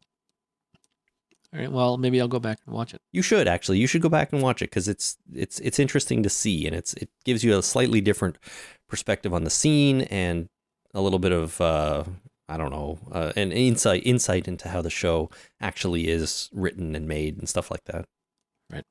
[1.56, 1.72] All right.
[1.72, 3.02] Well, maybe I'll go back and watch it.
[3.14, 3.80] You should actually.
[3.80, 6.76] You should go back and watch it because it's it's it's interesting to see, and
[6.76, 8.38] it's it gives you a slightly different
[8.90, 10.50] perspective on the scene and
[10.94, 12.04] a little bit of uh,
[12.50, 15.30] I don't know uh, an insight insight into how the show
[15.62, 18.04] actually is written and made and stuff like that.
[18.70, 18.84] Right.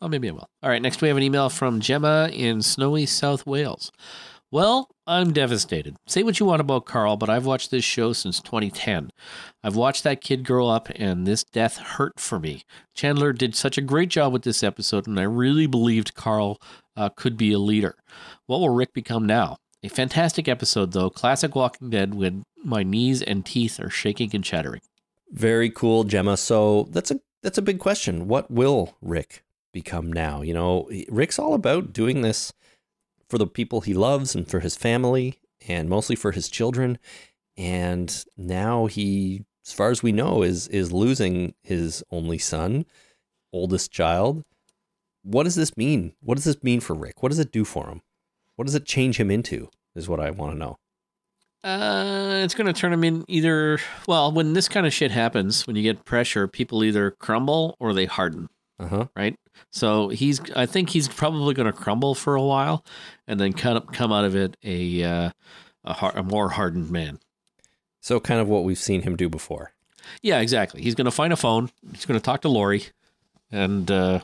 [0.00, 0.48] Well, maybe I will.
[0.62, 0.82] All right.
[0.82, 3.90] Next, we have an email from Gemma in snowy South Wales.
[4.52, 5.96] Well, I'm devastated.
[6.06, 9.10] Say what you want about Carl, but I've watched this show since 2010.
[9.64, 12.62] I've watched that kid grow up, and this death hurt for me.
[12.94, 16.60] Chandler did such a great job with this episode, and I really believed Carl
[16.96, 17.96] uh, could be a leader.
[18.46, 19.56] What will Rick become now?
[19.82, 21.10] A fantastic episode, though.
[21.10, 24.82] Classic Walking Dead when my knees and teeth are shaking and chattering.
[25.32, 26.36] Very cool, Gemma.
[26.36, 28.28] So that's a that's a big question.
[28.28, 30.42] What will Rick become now?
[30.42, 32.52] You know, Rick's all about doing this
[33.32, 36.98] for the people he loves and for his family and mostly for his children.
[37.56, 42.84] And now he, as far as we know, is is losing his only son,
[43.50, 44.44] oldest child.
[45.22, 46.12] What does this mean?
[46.20, 47.22] What does this mean for Rick?
[47.22, 48.02] What does it do for him?
[48.56, 49.70] What does it change him into?
[49.94, 50.76] Is what I want to know.
[51.64, 53.78] Uh, it's going to turn him in either.
[54.06, 57.94] Well, when this kind of shit happens, when you get pressure, people either crumble or
[57.94, 58.50] they harden.
[58.78, 59.06] Uh huh.
[59.14, 59.38] right?
[59.70, 62.84] So he's, I think he's probably going to crumble for a while,
[63.26, 65.30] and then come come out of it a uh,
[65.84, 67.20] a, har- a more hardened man.
[68.00, 69.72] So kind of what we've seen him do before.
[70.22, 70.82] Yeah, exactly.
[70.82, 71.70] He's going to find a phone.
[71.92, 72.86] He's going to talk to Lori,
[73.52, 74.20] and uh,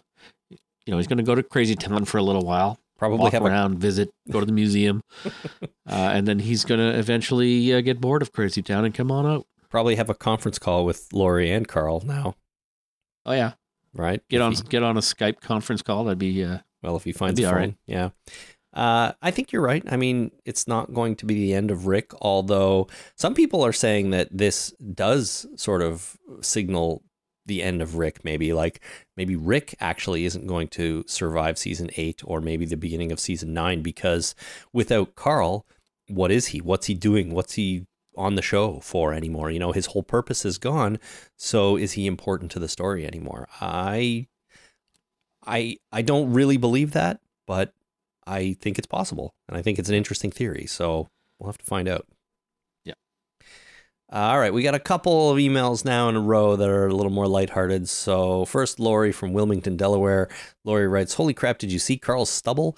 [0.50, 0.58] you
[0.88, 3.42] know he's going to go to Crazy Town for a little while, Probably walk have
[3.42, 7.80] a around, visit, go to the museum, uh, and then he's going to eventually uh,
[7.80, 9.46] get bored of Crazy Town and come on out.
[9.68, 12.34] probably have a conference call with Lori and Carl now,
[13.24, 13.52] Oh yeah,
[13.98, 14.22] right?
[14.28, 16.04] get If on he- get on a Skype conference call.
[16.04, 17.74] That'd be uh, well, if he finds a phone, right.
[17.86, 18.10] yeah.
[18.72, 19.82] Uh, I think you're right.
[19.90, 23.72] I mean, it's not going to be the end of Rick, although some people are
[23.72, 27.02] saying that this does sort of signal
[27.46, 28.24] the end of Rick.
[28.24, 28.80] Maybe like
[29.16, 33.52] maybe Rick actually isn't going to survive season eight, or maybe the beginning of season
[33.52, 34.34] nine, because
[34.72, 35.66] without Carl,
[36.06, 36.60] what is he?
[36.60, 37.34] What's he doing?
[37.34, 37.86] What's he
[38.18, 39.50] on the show for anymore?
[39.50, 40.98] You know, his whole purpose is gone.
[41.36, 43.48] So is he important to the story anymore?
[43.60, 44.26] I
[45.46, 47.72] I I don't really believe that, but
[48.26, 50.66] I think it's possible, and I think it's an interesting theory.
[50.66, 52.06] So we'll have to find out.
[52.84, 52.94] Yeah.
[54.10, 56.94] All right, we got a couple of emails now in a row that are a
[56.94, 57.88] little more lighthearted.
[57.88, 60.28] So first, Lori from Wilmington, Delaware.
[60.64, 61.58] Lori writes, "Holy crap!
[61.58, 62.76] Did you see Carl stubble?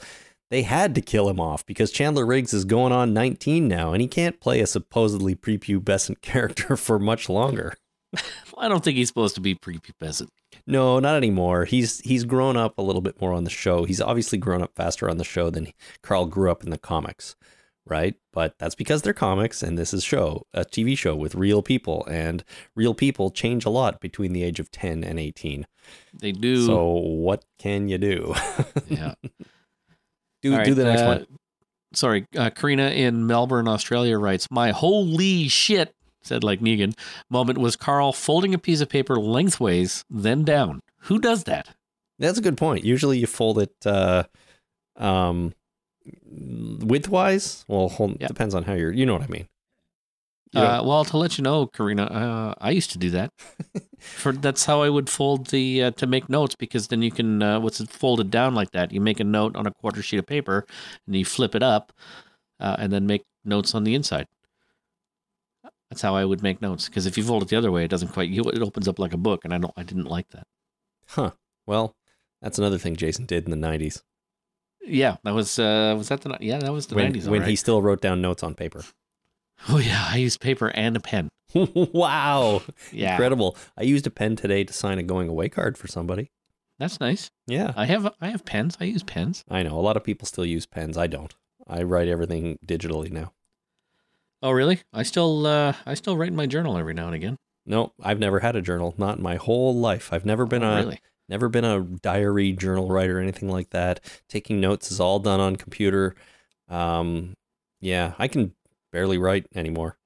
[0.51, 4.03] They had to kill him off because Chandler Riggs is going on 19 now, and
[4.03, 7.75] he can't play a supposedly prepubescent character for much longer."
[8.59, 10.29] I don't think he's supposed to be prepubescent.
[10.67, 11.65] No, not anymore.
[11.65, 13.85] He's he's grown up a little bit more on the show.
[13.85, 17.37] He's obviously grown up faster on the show than Carl grew up in the comics,
[17.87, 18.17] right?
[18.33, 22.05] But that's because they're comics and this is show, a TV show with real people
[22.07, 25.67] and real people change a lot between the age of 10 and 18.
[26.15, 26.67] They do.
[26.67, 28.35] So what can you do?
[28.89, 29.15] yeah.
[30.43, 31.27] Do All right, do the next uh, one.
[31.93, 36.97] Sorry, uh, Karina in Melbourne, Australia writes, "My holy shit," said like Negan.
[37.29, 40.81] Moment was Carl folding a piece of paper lengthways, then down.
[41.05, 41.75] Who does that?
[42.19, 42.85] That's a good point.
[42.85, 44.25] Usually you fold it uh
[44.97, 45.53] um
[46.29, 47.65] widthwise.
[47.69, 48.29] Well, hold, Yeah.
[48.29, 49.47] depends on how you're, you know what I mean.
[50.53, 53.31] Know- Uh, well, to let you know, Karina, uh, I used to do that.
[54.01, 57.43] For that's how I would fold the uh, to make notes because then you can
[57.43, 58.93] uh, what's it folded down like that.
[58.93, 60.67] You make a note on a quarter sheet of paper
[61.07, 61.93] and you flip it up,
[62.59, 64.27] uh, and then make notes on the inside.
[65.91, 67.91] That's how I would make notes because if you fold it the other way, it
[67.91, 68.29] doesn't quite.
[68.31, 69.75] you- It opens up like a book, and I don't.
[69.77, 70.47] I didn't like that.
[71.09, 71.33] Huh.
[71.67, 71.95] Well,
[72.41, 74.03] that's another thing Jason did in the 90s
[74.87, 77.29] Yeah, that was uh was that the yeah that was the when, nineties.
[77.29, 78.83] when he still wrote down notes on paper.
[79.69, 81.29] Oh yeah, I used paper and a pen.
[81.55, 82.63] wow.
[82.93, 83.57] Yeah, Incredible.
[83.77, 86.31] I used a pen today to sign a going away card for somebody.
[86.79, 87.31] that's nice.
[87.47, 87.73] Yeah.
[87.77, 88.77] I have I have pens.
[88.81, 89.45] I use pens.
[89.51, 89.79] I know.
[89.79, 90.97] A lot of people still use pens.
[90.97, 91.35] I don't.
[91.67, 93.33] I write everything digitally now.
[94.43, 94.81] Oh really?
[94.93, 97.37] I still uh I still write in my journal every now and again.
[97.67, 98.95] No, I've never had a journal.
[98.97, 100.13] Not in my whole life.
[100.13, 101.01] I've never been Oh, a really.
[101.29, 104.01] never been a diary journal writer or anything like that.
[104.29, 106.15] Taking notes is all done on computer.
[106.69, 107.35] Um,
[107.81, 108.55] yeah, I can
[108.93, 109.97] barely write anymore.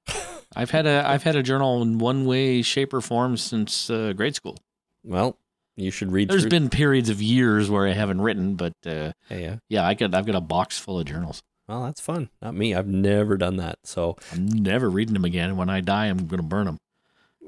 [0.55, 4.13] I've had a I've had a journal in one way, shape, or form since uh,
[4.13, 4.57] grade school.
[5.03, 5.37] Well,
[5.75, 6.29] you should read.
[6.29, 9.55] There's through- been periods of years where I haven't written, but uh, Hey, yeah.
[9.69, 11.41] yeah, I got I've got a box full of journals.
[11.67, 12.29] Well, that's fun.
[12.41, 12.75] Not me.
[12.75, 13.79] I've never done that.
[13.83, 15.49] So I'm never reading them again.
[15.49, 16.77] And when I die, I'm going to burn them.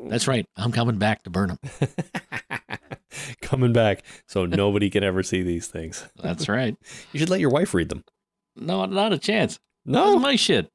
[0.09, 0.45] That's right.
[0.55, 1.89] I'm coming back to burn them.
[3.41, 6.07] coming back, so nobody can ever see these things.
[6.21, 6.75] That's right.
[7.13, 8.03] You should let your wife read them.
[8.55, 9.59] No, not a chance.
[9.85, 10.19] That's No.
[10.19, 10.69] my shit.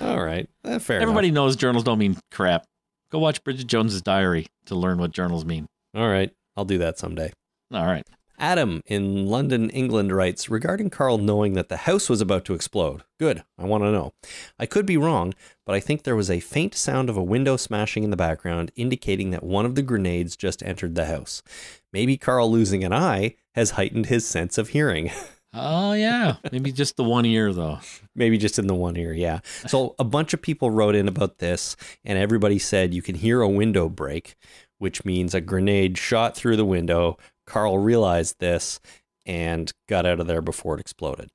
[0.00, 0.48] All right.
[0.64, 0.96] Eh, fair.
[0.96, 1.02] enough.
[1.02, 2.64] Everybody knows journals don't mean crap.
[3.10, 5.66] Go watch Bridget Jones's Diary to learn what journals mean.
[5.94, 6.32] All right.
[6.56, 7.32] I'll do that someday.
[7.72, 8.06] All right.
[8.38, 13.02] Adam in London, England writes regarding Carl knowing that the house was about to explode.
[13.20, 13.44] Good.
[13.56, 14.14] I want to know.
[14.58, 15.32] I could be wrong,
[15.64, 18.72] but I think there was a faint sound of a window smashing in the background,
[18.74, 21.42] indicating that one of the grenades just entered the house.
[21.92, 25.12] Maybe Carl losing an eye has heightened his sense of hearing.
[25.54, 27.80] Oh yeah, maybe just the one ear though.
[28.14, 29.40] Maybe just in the one ear, yeah.
[29.66, 33.40] So a bunch of people wrote in about this, and everybody said you can hear
[33.40, 34.36] a window break,
[34.78, 37.16] which means a grenade shot through the window.
[37.46, 38.80] Carl realized this
[39.24, 41.30] and got out of there before it exploded.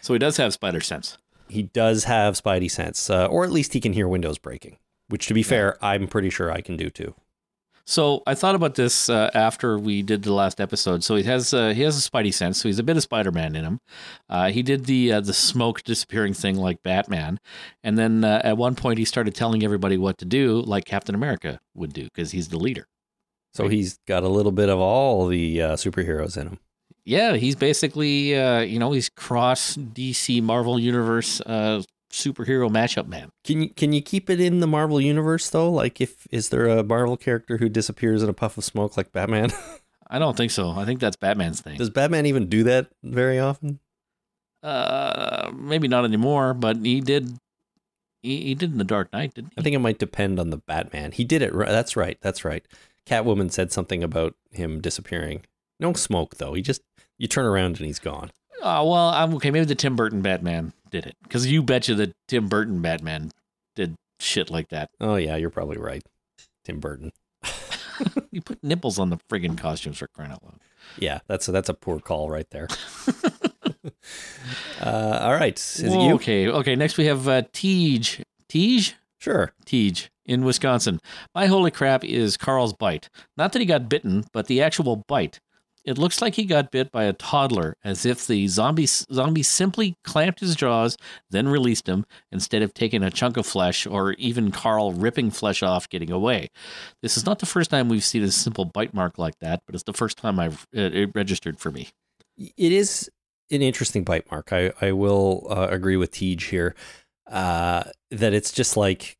[0.00, 1.18] So he does have spider sense.
[1.48, 4.78] He does have spidey sense, uh, or at least he can hear windows breaking,
[5.08, 7.14] which, to be fair, I'm pretty sure I can do too.
[7.86, 11.04] So I thought about this uh, after we did the last episode.
[11.04, 13.30] So he has uh, he has a spidey sense, so he's a bit of Spider
[13.30, 13.80] Man in him.
[14.28, 17.38] Uh, he did the uh, the smoke disappearing thing like Batman,
[17.82, 21.14] and then uh, at one point he started telling everybody what to do, like Captain
[21.14, 22.86] America would do, because he's the leader.
[23.52, 26.58] So he's got a little bit of all the uh, superheroes in him.
[27.04, 31.82] Yeah, he's basically uh, you know he's cross DC Marvel universe uh,
[32.14, 33.30] superhero matchup man.
[33.44, 35.70] Can you can you keep it in the Marvel universe though?
[35.70, 39.12] Like, if is there a Marvel character who disappears in a puff of smoke like
[39.12, 39.50] Batman?
[40.10, 40.70] I don't think so.
[40.70, 41.76] I think that's Batman's thing.
[41.78, 43.80] Does Batman even do that very often?
[44.62, 47.36] Uh, maybe not anymore, but he did.
[48.22, 49.60] He, he did in the Dark Knight, didn't he?
[49.60, 51.12] I think it might depend on the Batman.
[51.12, 51.54] He did it.
[51.54, 52.16] ri- That's right.
[52.22, 52.64] That's right.
[53.06, 55.42] Catwoman said something about him disappearing.
[55.80, 56.54] No smoke though.
[56.54, 56.80] He just
[57.18, 58.30] you turn around and he's gone.
[58.62, 59.50] Oh well, I'm okay.
[59.50, 63.32] Maybe the Tim Burton Batman did it because you betcha the Tim Burton Batman
[63.74, 64.90] did shit like that.
[65.00, 66.02] Oh yeah, you're probably right.
[66.64, 67.10] Tim Burton.
[68.32, 70.58] You put nipples on the friggin' costumes for crying out loud.
[70.98, 72.66] Yeah, that's a, that's a poor call right there.
[74.80, 76.14] uh, all right, Whoa, you?
[76.16, 76.74] Okay, okay.
[76.74, 78.24] Next we have uh, Tej.
[78.48, 78.94] Tej?
[79.18, 79.52] Sure.
[79.64, 81.00] Tej in Wisconsin.
[81.36, 83.08] My holy crap is Carl's bite.
[83.36, 85.38] Not that he got bitten, but the actual bite.
[85.84, 89.96] It looks like he got bit by a toddler, as if the zombie zombie simply
[90.02, 90.96] clamped his jaws,
[91.30, 95.62] then released him, instead of taking a chunk of flesh or even Carl ripping flesh
[95.62, 96.48] off, getting away.
[97.02, 99.74] This is not the first time we've seen a simple bite mark like that, but
[99.74, 101.90] it's the first time I've it, registered for me.
[102.38, 103.10] It is
[103.50, 104.52] an interesting bite mark.
[104.52, 106.74] I I will uh, agree with Tej here
[107.30, 109.16] uh, that it's just like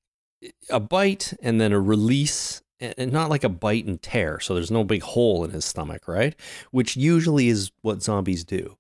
[0.71, 4.41] a bite and then a release, and not like a bite and tear.
[4.41, 6.35] So there's no big hole in his stomach, right?
[6.70, 8.77] Which usually is what zombies do.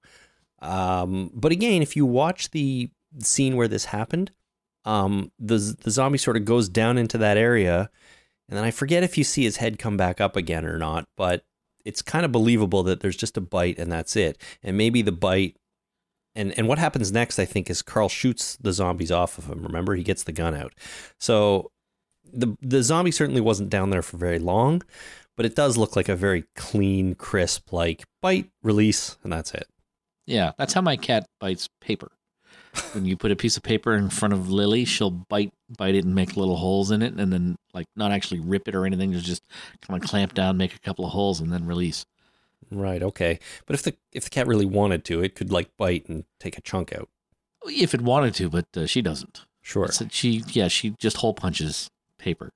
[0.60, 4.32] Um, but again, if you watch the scene where this happened,
[4.84, 7.90] um, the the zombie sort of goes down into that area,
[8.48, 11.06] and then I forget if you see his head come back up again or not,
[11.16, 11.44] but
[11.84, 14.40] it's kind of believable that there's just a bite and that's it.
[14.62, 15.56] And maybe the bite
[16.34, 19.62] and and what happens next I think is Carl shoots the zombies off of him.
[19.62, 20.72] Remember, he gets the gun out.
[21.18, 21.70] So
[22.34, 24.82] the the zombie certainly wasn't down there for very long,
[25.36, 29.68] but it does look like a very clean, crisp like bite, release, and that's it.
[30.26, 32.12] Yeah, that's how my cat bites paper.
[32.92, 36.04] when you put a piece of paper in front of Lily, she'll bite bite it
[36.04, 39.12] and make little holes in it, and then like not actually rip it or anything.
[39.12, 39.46] Just
[39.82, 42.04] kind of clamp down, make a couple of holes, and then release.
[42.70, 43.38] Right, okay.
[43.66, 46.58] But if the if the cat really wanted to, it could like bite and take
[46.58, 47.08] a chunk out.
[47.66, 49.42] If it wanted to, but uh, she doesn't.
[49.62, 49.88] Sure.
[49.88, 51.90] So she, yeah, she just hole punches
[52.24, 52.52] paper.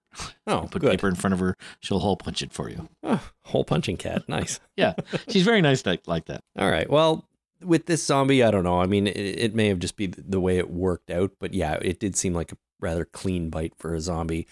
[0.47, 0.91] Oh, put good.
[0.93, 2.89] paper in front of her, she'll hole punch it for you.
[3.03, 4.29] Oh, hole punching cat.
[4.29, 4.59] Nice.
[4.77, 4.95] Yeah,
[5.29, 6.45] she's very nice like, like that.
[6.57, 6.89] All right.
[6.89, 7.29] Well,
[7.61, 8.81] with this zombie, I don't know.
[8.81, 11.79] I mean, it, it may have just be the way it worked out, but yeah,
[11.83, 14.47] it did seem like a rather clean bite for a zombie.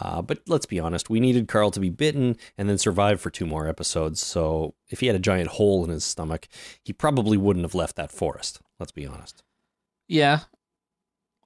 [0.00, 3.28] Uh, but let's be honest, we needed Carl to be bitten and then survive for
[3.30, 4.24] two more episodes.
[4.24, 6.48] So if he had a giant hole in his stomach,
[6.82, 8.60] he probably wouldn't have left that forest.
[8.80, 9.42] Let's be honest.
[10.06, 10.40] Yeah,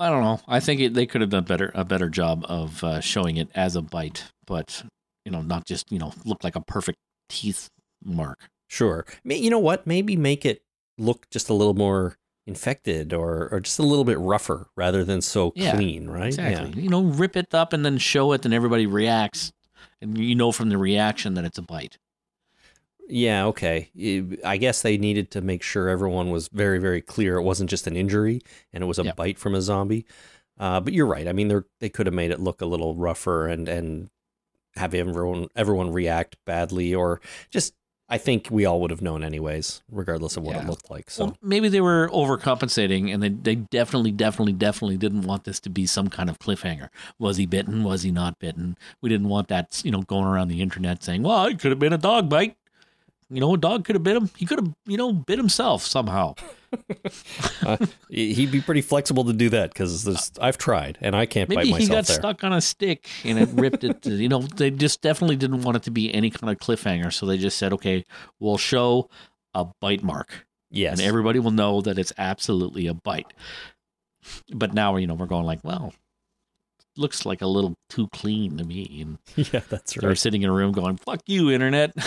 [0.02, 0.40] I don't know.
[0.48, 3.48] I think it, they could have done better a better job of uh, showing it
[3.54, 4.82] as a bite, but
[5.24, 6.98] you know, not just you know look like a perfect
[7.28, 7.68] teeth
[8.04, 8.48] mark.
[8.68, 9.06] Sure.
[9.24, 9.86] You know what?
[9.86, 10.62] Maybe make it
[10.98, 15.20] look just a little more infected or, or just a little bit rougher rather than
[15.20, 16.28] so Yeah, clean, right?
[16.28, 16.82] Exactly.
[16.82, 19.52] You know, rip it up and then show it, and everybody reacts,
[20.00, 21.98] and you know from the reaction that it's a bite.
[23.08, 23.90] Yeah, okay.
[24.44, 27.86] I guess they needed to make sure everyone was very, very clear it wasn't just
[27.86, 28.40] an injury
[28.72, 29.16] and it was a Yep.
[29.16, 30.06] bite from a zombie.
[30.58, 31.26] Uh, but you're right.
[31.28, 34.10] I mean, they they could have made it look a little rougher and and
[34.76, 37.74] have everyone everyone react badly, or just
[38.08, 41.10] I think we all would have known anyways, regardless of what it looked like.
[41.10, 45.58] So Well, maybe they were overcompensating, and they they definitely, definitely, definitely didn't want this
[45.60, 46.88] to be some kind of cliffhanger.
[47.18, 47.82] Was he bitten?
[47.84, 48.76] Was he not bitten?
[49.00, 51.78] We didn't want that, you know, going around the internet saying, "Well, it could have
[51.80, 52.56] been a dog bite."
[53.32, 54.30] You know, a dog could have bit him.
[54.36, 56.34] He could have, you know, bit himself somehow.
[57.66, 57.78] uh,
[58.10, 61.72] he'd be pretty flexible to do that because I've tried and I can't bite myself.
[61.72, 62.16] Maybe he got there.
[62.16, 64.04] stuck on a stick and it ripped it.
[64.04, 67.24] You know, they just definitely didn't want it to be any kind of cliffhanger, so
[67.24, 68.04] they just said, "Okay,
[68.38, 69.08] we'll show
[69.54, 73.32] a bite mark." Yes, and everybody will know that it's absolutely a bite.
[74.52, 75.94] But now, you know, we're going like, well,
[76.96, 78.98] looks like a little too clean to me.
[79.02, 79.18] And
[79.52, 80.02] yeah, that's right.
[80.02, 81.92] they're sitting in a room going, "Fuck you, internet."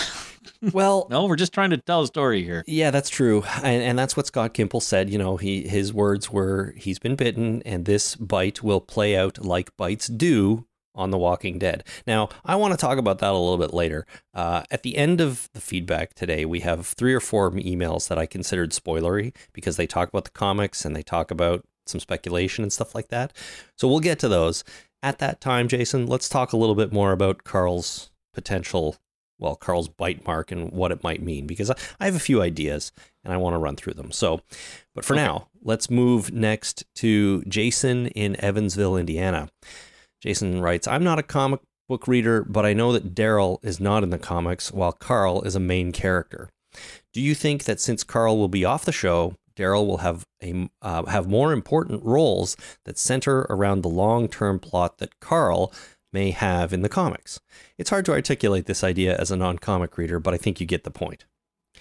[0.73, 2.63] Well, no, we're just trying to tell a story here.
[2.67, 5.09] Yeah, that's true, and, and that's what Scott Gimple said.
[5.09, 9.43] You know, he his words were, "He's been bitten, and this bite will play out
[9.43, 13.37] like bites do on The Walking Dead." Now, I want to talk about that a
[13.37, 14.05] little bit later.
[14.33, 18.17] Uh, at the end of the feedback today, we have three or four emails that
[18.17, 22.63] I considered spoilery because they talk about the comics and they talk about some speculation
[22.63, 23.33] and stuff like that.
[23.77, 24.63] So we'll get to those
[25.03, 25.67] at that time.
[25.67, 28.97] Jason, let's talk a little bit more about Carl's potential
[29.39, 32.91] well, Carl's bite mark and what it might mean because I, have a few ideas
[33.23, 34.11] and I want to run through them.
[34.11, 34.41] So,
[34.93, 35.23] but for Okay.
[35.23, 39.49] now, let's move next to Jason in Evansville, Indiana.
[40.21, 44.03] Jason writes, I'm not a comic book reader, but I know that Daryl is not
[44.03, 46.49] in the comics while Carl is a main character.
[47.13, 50.69] Do you think that since Carl will be off the show, Daryl will have a
[50.81, 55.73] uh, have more important roles that center around the long term plot that Carl
[56.11, 57.39] may have in the comics?
[57.77, 60.65] It's hard to articulate this idea as a non comic reader, but I think you
[60.65, 61.25] get the point.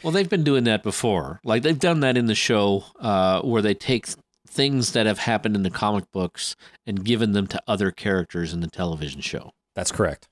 [0.03, 1.41] Well, they've been doing that before.
[1.45, 4.07] Like they've done that in the show uh, where they take
[4.47, 6.57] things that have happened in the comic books
[6.87, 9.53] and given them to other characters in the television show.
[9.75, 10.29] That's correct.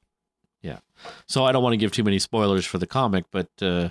[0.60, 0.78] Yeah.
[1.26, 3.88] So I don't want to give too many spoilers for the comic, but uh,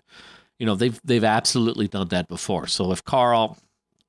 [0.62, 2.68] you know they've they've absolutely done that before.
[2.68, 3.58] So if Carl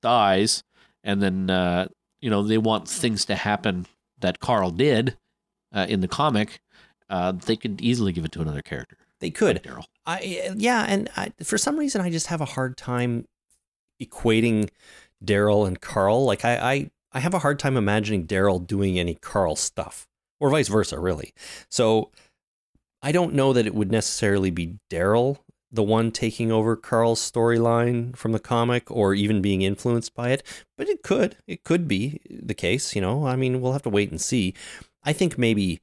[0.03, 0.63] dies,
[1.03, 1.89] and then uh,
[2.21, 3.87] you know they want things to happen
[4.21, 5.17] that Carl did
[5.75, 6.61] uh, in the comic,
[7.09, 8.99] uh, they could easily give it to another character.
[9.19, 9.57] They could.
[9.57, 9.85] like Daryl.
[10.05, 13.25] I yeah, and I, for some reason I just have a hard time
[13.99, 14.69] equating
[15.25, 16.27] Daryl and Carl.
[16.27, 20.07] Like I, I I have a hard time imagining Daryl doing any Carl stuff,
[20.39, 21.33] or vice versa, really.
[21.71, 22.11] So
[23.01, 25.39] I don't know that it would necessarily be Daryl
[25.73, 30.43] the one taking over Carl's storyline from the comic, or even being influenced by it.
[30.77, 32.95] But it could, it could be the case.
[32.95, 34.55] You know, I mean, we'll have to wait and see.
[35.03, 35.81] I think maybe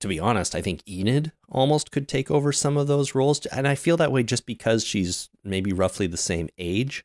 [0.00, 3.44] to be honest, I think Enid almost could take over some of those roles.
[3.46, 7.04] And I feel that way just because she's maybe roughly the same age.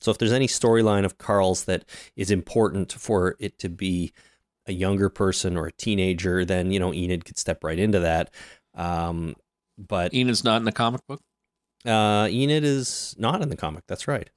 [0.00, 1.84] So if there's any storyline of Carl's that
[2.16, 4.12] is important for it to be
[4.66, 8.32] a younger person or a teenager, then, you know, Enid could step right into that.
[8.74, 9.36] Um,
[9.78, 11.22] but Enid's not in the comic book.
[11.84, 13.84] Uh, Enid is not in the comic.
[13.86, 14.30] That's right.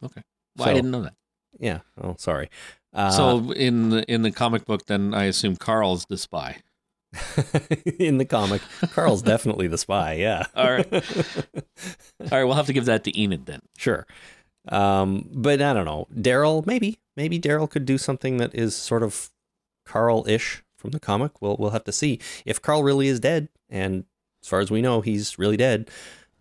[0.00, 1.14] Well, So- I didn't know that.
[1.58, 1.80] Yeah.
[2.02, 2.48] Oh, sorry.
[2.92, 6.58] Uh, so in the in the comic book, then I assume Carl's the spy.
[7.98, 8.62] in the comic,
[8.92, 10.14] Carl's definitely the spy.
[10.14, 10.46] Yeah.
[10.54, 10.92] All right.
[10.92, 13.60] All right, we'll have to give that to Enid then.
[13.76, 14.06] Sure.
[14.68, 16.06] Um, but I don't know.
[16.14, 19.30] Daryl, maybe, maybe Daryl could do something that is sort of
[19.86, 21.40] Carl-ish from the comic.
[21.42, 24.04] We'll we'll have to see if Carl really is dead, and
[24.42, 25.90] as far as we know, he's really dead.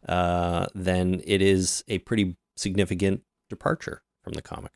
[0.08, 4.74] Uh, then it is a pretty significant departure from the comic,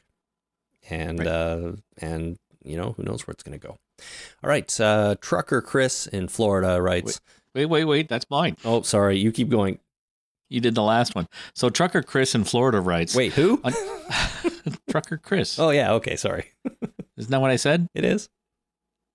[0.89, 1.27] and Right.
[1.27, 3.77] uh, and you know who knows where it's going to go.
[4.43, 7.21] All right, uh, trucker Chris in Florida writes.
[7.55, 8.09] Wait, wait, wait.
[8.09, 8.57] That's mine.
[8.65, 9.79] Oh, sorry, you keep going.
[10.49, 11.27] You did the last one.
[11.55, 13.15] So Trucker Chris in Florida writes.
[13.15, 13.59] Wait, who?
[13.63, 13.73] On-
[14.89, 15.57] Trucker Chris.
[15.59, 16.51] Oh yeah, okay, sorry.
[17.17, 17.87] Isn't that what I said?
[17.93, 18.29] It is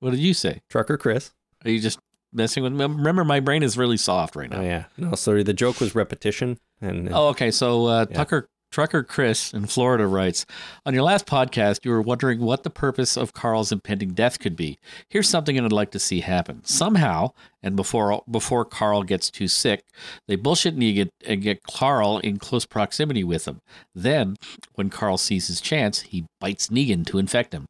[0.01, 0.63] What did you say?
[0.71, 1.33] trucker Chris.
[1.65, 1.99] Are you just
[2.33, 2.85] messing with me?
[2.85, 4.61] Remember, my brain is really soft right now.
[4.61, 5.15] Oh yeah, no.
[5.15, 7.51] Sorry, the joke was repetition, and Oh, okay.
[7.51, 8.17] So uh, Yeah.
[8.17, 10.45] Tucker Trucker Chris in Florida writes
[10.85, 14.57] On your last podcast, you were wondering what the purpose of Carl's impending death could
[14.57, 14.79] be.
[15.09, 16.63] Here's something I'd like to see happen.
[16.65, 17.31] Somehow,
[17.63, 19.85] and before before Carl gets too sick,
[20.27, 23.63] they bullshit Negan and get Carl in close proximity with him.
[23.95, 24.37] Then,
[24.75, 27.69] when Carl sees his chance, he bites Negan to infect him.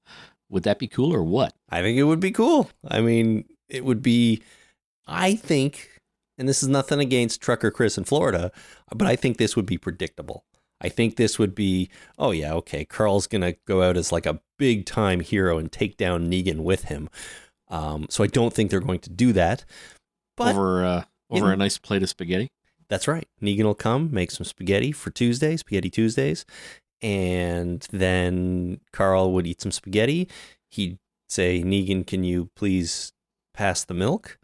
[0.51, 1.53] Would that be cool or what?
[1.71, 2.71] I think it would be cool.
[2.89, 4.43] I mean, it would be.
[5.07, 5.89] I think,
[6.37, 8.53] and this is nothing against trucker Chris in Florida,
[8.95, 10.45] but I think this would be predictable.
[10.81, 11.89] I think this would be,
[12.19, 15.97] oh yeah, okay, Carl's gonna go out as like a big time hero and take
[15.97, 17.09] down Negan with him.
[17.69, 19.65] Um, so I don't think they're going to do that.
[20.37, 22.49] But over uh, over in- a nice plate of spaghetti?
[22.89, 23.27] That's right.
[23.43, 26.47] Negan will come, make some spaghetti for Tuesday, spaghetti Tuesdays,
[27.03, 30.29] and then Carl would eat some spaghetti.
[30.71, 30.99] He'd
[31.29, 33.13] say, Negan, can you please
[33.59, 34.39] pass the milk?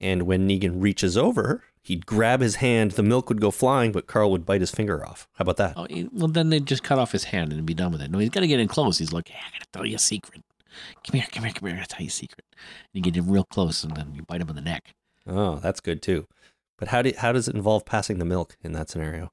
[0.00, 4.06] And when Negan reaches over, he'd grab his hand, the milk would go flying, but
[4.06, 5.28] Carl would bite his finger off.
[5.34, 5.74] How about that?
[5.76, 8.10] Oh, well, then they'd just cut off his hand and be done with it.
[8.10, 8.98] No, he's got to get in close.
[8.98, 10.42] He's like, hey, I got to tell you a secret.
[11.06, 11.76] Come here, come here, come here.
[11.76, 12.44] I got to tell you a secret.
[12.52, 14.94] And you get in real close and then you bite him in the neck.
[15.26, 16.26] Oh, that's good too.
[16.78, 19.30] But how do how does it involve passing the milk in that scenario?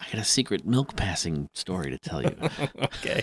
[0.00, 2.34] I got a secret milk passing story to tell you.
[2.82, 3.22] okay.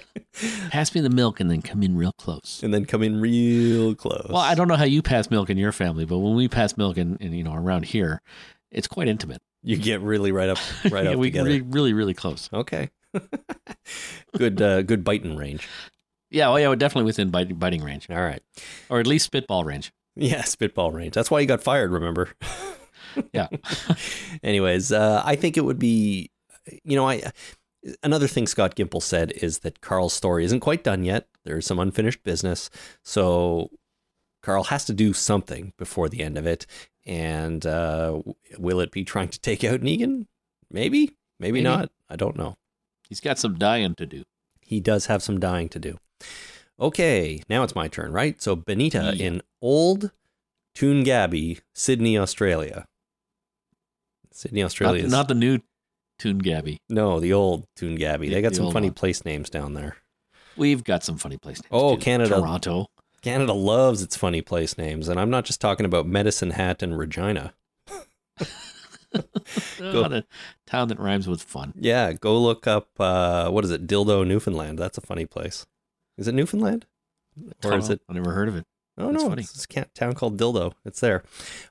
[0.69, 2.61] Pass me the milk and then come in real close.
[2.63, 4.27] And then come in real close.
[4.29, 6.77] Well, I don't know how you pass milk in your family, but when we pass
[6.77, 8.21] milk in, you know, around here,
[8.71, 9.41] it's quite intimate.
[9.63, 10.59] You get really right up
[10.91, 11.49] right Yeah, up we together.
[11.49, 12.49] really, really, really close.
[12.53, 12.89] Okay.
[14.37, 15.67] good uh, good biting range.
[16.29, 18.41] Yeah, well, yeah, definitely within biting, biting range, All right.
[18.89, 19.91] or at least spitball range.
[20.15, 21.13] Yeah, spitball range.
[21.13, 22.29] That's why you got fired, remember?
[23.33, 23.47] Yeah.
[24.43, 26.29] Anyways, uh, I think it would be,
[26.83, 27.21] you know, I
[28.03, 31.27] another thing Scott Gimple said is that Carl's story isn't quite done yet.
[31.45, 32.69] There's some unfinished business,
[33.03, 33.69] so
[34.43, 36.65] Carl has to do something before the end of it.
[37.05, 38.21] And uh,
[38.57, 40.25] will it be trying to take out Negan?
[40.69, 41.61] Maybe, maybe, Maybe.
[41.61, 41.89] not.
[42.09, 42.57] I don't know.
[43.07, 44.23] He's got some dying to do.
[44.59, 45.97] He does have some dying to do.
[46.79, 48.41] Okay, now it's my turn, right?
[48.41, 49.25] So Benita Yeah.
[49.27, 50.11] in Old
[50.75, 52.85] Toongabbie, Sydney, Australia.
[54.31, 55.01] Sydney, Australia.
[55.01, 55.59] Not, is- not the new
[56.19, 56.77] Toongabbie.
[56.89, 58.27] No, the old Toongabbie.
[58.27, 58.93] The- They got the some funny one.
[58.95, 59.97] place names down there.
[60.55, 61.69] We've got some funny place names.
[61.71, 62.01] Oh, too.
[62.01, 62.35] Canada.
[62.35, 62.87] Toronto.
[63.21, 66.97] Canada loves its funny place names, and I'm not just talking about Medicine Hat and
[66.97, 67.53] Regina.
[69.79, 70.07] Go.
[70.07, 70.25] The
[70.65, 71.73] town that rhymes with fun.
[71.77, 74.77] Yeah, go look up uh, what is it, Dildo, Newfoundland.
[74.77, 75.65] That's a funny place.
[76.17, 76.85] Is it Newfoundland?
[77.63, 78.01] Or is it?
[78.09, 78.65] I never heard of it.
[78.97, 79.41] Oh That's no, funny.
[79.43, 80.73] it's this town called Dildo.
[80.85, 81.23] It's there.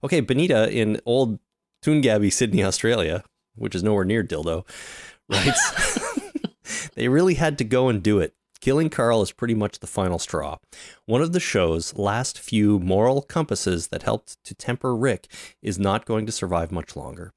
[0.02, 1.38] Okay, Benita in old
[1.84, 3.22] Toongabbie, Sydney, Australia,
[3.56, 4.66] which is nowhere near Dildo,
[5.28, 8.34] writes, they really had to go and do it.
[8.60, 10.56] Killing Carl is pretty much the final straw.
[11.04, 15.28] One of the show's last few moral compasses that helped to temper Rick
[15.62, 17.32] is not going to survive much longer.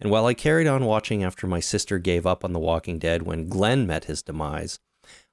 [0.00, 3.22] And while I carried on watching after my sister gave up on The Walking Dead
[3.22, 4.78] when Glenn met his demise,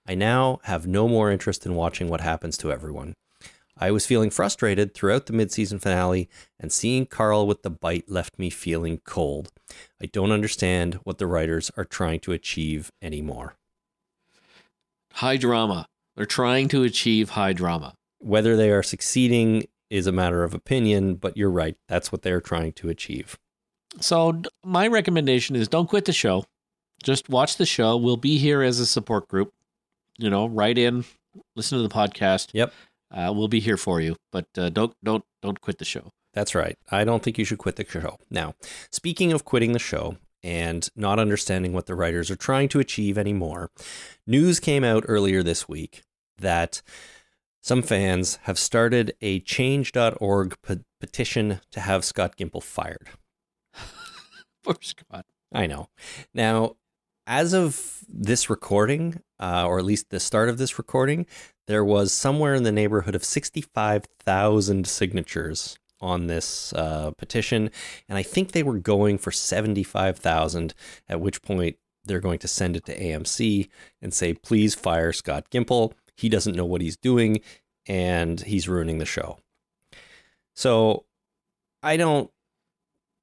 [0.06, 3.14] I now have no more interest in watching what happens to everyone.
[3.80, 8.40] I was feeling frustrated throughout the midseason finale, and seeing Carl with the bite left
[8.40, 9.52] me feeling cold.
[10.02, 13.56] I don't understand what the writers are trying to achieve anymore.
[15.14, 15.88] High drama.
[16.16, 17.94] They're trying to achieve high drama.
[18.20, 21.78] Whether they are succeeding is a matter of opinion, but you're right.
[21.88, 23.38] That's what they're trying to achieve.
[24.00, 26.46] So my recommendation is don't quit the show.
[27.04, 27.96] Just watch the show.
[27.96, 29.54] We'll be here as a support group.
[30.18, 31.06] You know, write in,
[31.56, 32.50] listen to the podcast.
[32.54, 32.74] Yep.
[33.12, 36.12] Uh, we'll be here for you, but uh, don't don't don't quit the show.
[36.34, 36.78] That's right.
[36.92, 38.18] I don't think you should quit the show.
[38.30, 38.54] Now,
[38.92, 43.18] speaking of quitting the show and not understanding what the writers are trying to achieve
[43.18, 43.72] anymore,
[44.28, 46.04] news came out earlier this week
[46.38, 46.82] that
[47.64, 53.08] some fans have started a change.org pe- petition to have Scott Gimple fired.
[54.64, 55.26] Poor Scott.
[55.52, 55.90] I know.
[56.34, 56.76] Now,
[57.26, 61.26] as of this recording, uh, or at least the start of this recording,
[61.68, 67.70] there was somewhere in the neighborhood of 65,000 signatures on this uh, petition.
[68.08, 70.74] And I think they were going for 75,000,
[71.10, 73.70] at which point they're going to send it to AMC
[74.02, 75.94] and say, please fire Scott Gimple.
[76.16, 77.42] He doesn't know what he's doing
[77.86, 79.40] and he's ruining the show.
[80.56, 81.06] So
[81.84, 82.32] I don't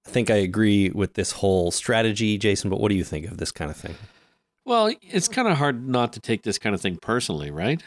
[0.05, 3.53] think I agree with this whole strategy, Jason, but what do you think of this
[3.53, 3.95] kind of thing?
[4.67, 7.83] Well, it's kind of hard not to take this kind of thing personally, right?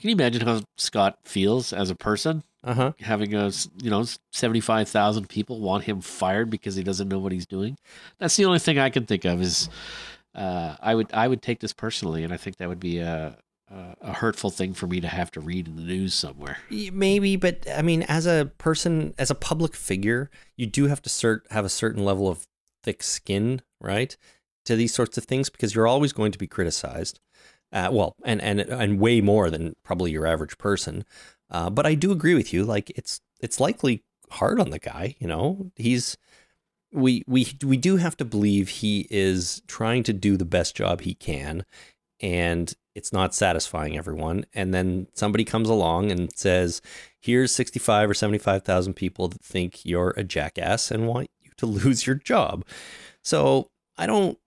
[0.00, 2.92] Can you imagine how Scott feels as a person Uh huh.
[3.00, 7.18] having a you know seventy five thousand people want him fired because he doesn't know
[7.18, 7.76] what he's doing?
[8.18, 9.68] That's the only thing I can think of is
[10.34, 13.36] uh, I would I would take this personally, and I think that would be a
[13.70, 16.56] a, a hurtful thing for me to have to read in the news somewhere.
[16.70, 21.10] Maybe, but I mean, as a person, as a public figure, you do have to
[21.10, 22.46] cert- have a certain level of
[22.82, 24.16] thick skin, right,
[24.64, 27.20] to these sorts of things because you're always going to be criticized.
[27.72, 31.04] Uh, well, and and and way more than probably your average person.
[31.50, 32.64] Uh, but I do agree with you.
[32.64, 35.16] Like it's it's likely hard on the guy.
[35.18, 36.16] You know, he's
[36.92, 41.02] we we we do have to believe he is trying to do the best job
[41.02, 41.64] he can,
[42.20, 44.44] and it's not satisfying everyone.
[44.52, 46.82] And then somebody comes along and says,
[47.20, 51.66] "Here's sixty-five or seventy-five thousand people that think you're a jackass and want you to
[51.66, 52.64] lose your job."
[53.22, 54.38] So I don't,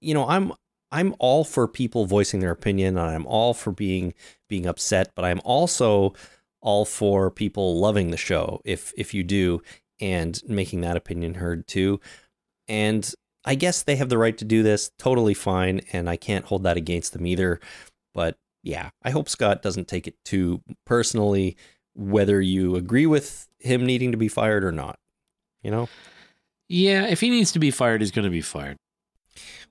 [0.00, 0.52] you know, I'm
[0.90, 4.14] I'm all for people voicing their opinion, and I'm all for being
[4.48, 6.14] being upset, but I'm also
[6.60, 9.62] all for people loving the show if if you do
[10.00, 12.00] and making that opinion heard too.
[12.66, 13.12] And
[13.44, 16.64] I guess they have the right to do this, totally fine, and I can't hold
[16.64, 17.60] that against them either.
[18.14, 21.56] But yeah, I hope Scott doesn't take it too personally,
[21.94, 24.98] whether you agree with him needing to be fired or not.
[25.62, 25.88] You know,
[26.68, 28.76] Yeah, if he needs to be fired, he's going to be fired.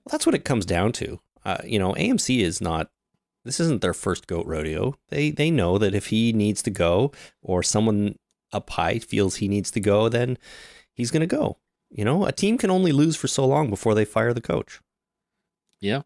[0.08, 1.20] That's what it comes down to.
[1.44, 2.90] Uh, you know, AMC is not.
[3.44, 4.94] This isn't their first goat rodeo.
[5.08, 8.18] They they know that if he needs to go, or someone
[8.52, 10.38] up high feels he needs to go, then
[10.92, 11.58] he's going to go.
[11.90, 14.80] You know, a team can only lose for so long before they fire the coach.
[15.80, 16.02] Yeah,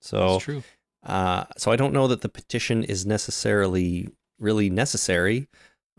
[0.00, 0.62] So that's true.
[1.02, 5.48] Uh, so I don't know that the petition is necessarily really necessary.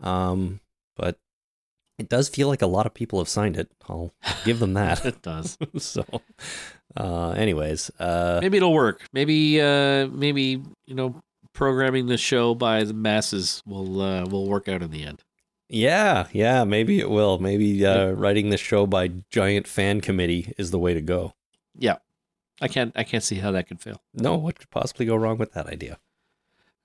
[0.00, 0.60] Um,
[0.96, 1.18] but
[1.98, 3.70] It does feel like a lot of people have signed it.
[3.88, 4.12] I'll
[4.44, 5.04] give them that.
[5.06, 5.56] it does.
[5.78, 6.04] so,
[6.96, 9.06] uh, anyways, uh, Maybe it'll work.
[9.12, 11.22] Maybe, uh, maybe you know,
[11.52, 15.24] programming the show by the masses will uh, will work out in the end.
[15.68, 17.38] yeah, yeah, maybe it will.
[17.38, 21.32] Maybe uh, writing the show by giant fan committee is the way to go.
[21.78, 21.96] Yeah,
[22.60, 24.02] I can't I can't see how that could fail.
[24.14, 25.98] No, what could possibly go wrong with that idea?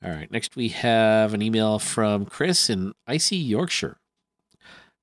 [0.04, 0.32] All right.
[0.32, 3.98] Next, we have an email from Chris in icy Yorkshire.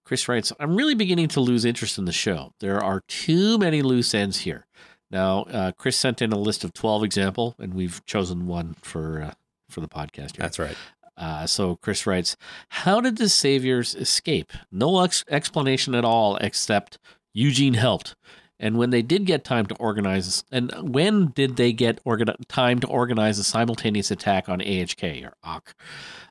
[0.09, 2.55] Chris writes, I'm really beginning to lose interest in the show.
[2.61, 4.67] There are too many loose ends here.
[5.11, 9.21] Now, uh, Chris sent in a list of 12 example, and we've chosen one for
[9.21, 9.35] uh,
[9.69, 10.39] for the podcast here.
[10.39, 10.77] That's right.
[11.15, 12.39] Uh, so Chris writes,
[12.71, 14.51] How did the Saviors escape?
[14.73, 16.99] No ex- explanation at all except
[17.35, 18.17] Eugene helped.
[18.59, 22.79] And when they did get time to organize, and when did they get organ- time
[22.79, 25.75] to organize a simultaneous attack on AHK or AK?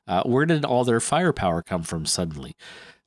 [0.08, 2.56] Uh, where did all their firepower come from suddenly?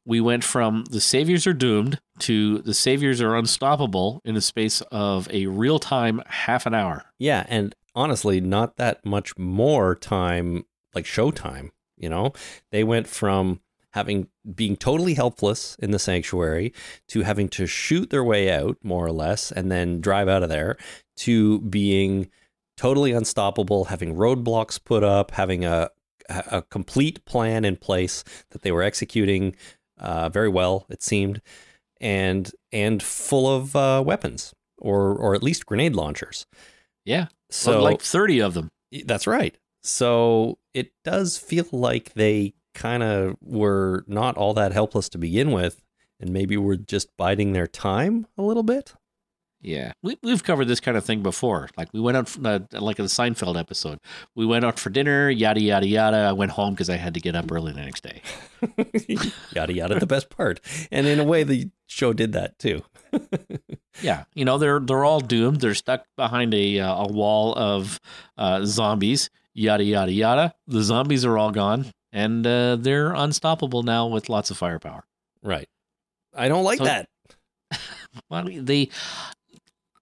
[0.06, 4.82] We went from the Saviors are doomed to the Saviors are unstoppable in the space
[4.92, 7.06] of a real time half an hour.
[7.20, 11.70] Yeah, and honestly, not that much more time, like showtime.
[11.98, 12.34] You know,
[12.72, 16.74] they went from having being totally helpless in the sanctuary
[17.10, 20.50] to having to shoot their way out, more or less, and then drive out of
[20.50, 20.78] there,
[21.18, 22.30] to being
[22.76, 25.92] totally unstoppable, having roadblocks put up, having a
[26.30, 29.56] a complete plan in place that they were executing
[30.02, 31.42] uh, very well, it seemed,
[32.00, 36.46] and and full of uh, weapons or or at least grenade launchers.
[37.06, 37.28] Yeah.
[37.50, 38.70] So like 30 of them.
[39.06, 39.58] that's right.
[39.84, 45.52] So it does feel like they kind of were not all that helpless to begin
[45.52, 45.82] with,
[46.20, 48.94] and maybe were just biding their time a little bit.
[49.64, 51.70] Yeah, we, we've covered this kind of thing before.
[51.78, 54.00] Like we went out, uh, like in the Seinfeld episode,
[54.36, 56.18] we went out for dinner, yada yada yada.
[56.18, 58.22] I went home because I had to get up early the next day.
[59.56, 60.60] yada yada, the best part.
[60.92, 62.82] And in a way, the show did that too.
[64.02, 65.60] Yeah, you know they're they're all doomed.
[65.60, 68.00] They're stuck behind a uh, a wall of
[68.38, 69.30] uh, zombies.
[69.54, 70.54] Yada yada yada.
[70.66, 75.04] The zombies are all gone, and uh, they're unstoppable now with lots of firepower.
[75.44, 75.68] right.
[76.34, 77.10] I don't like So- that.
[78.30, 78.90] Well, they,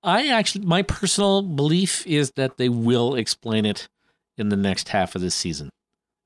[0.04, 3.89] I actually, my personal belief is that they will explain it
[4.38, 5.70] in the next half of this season.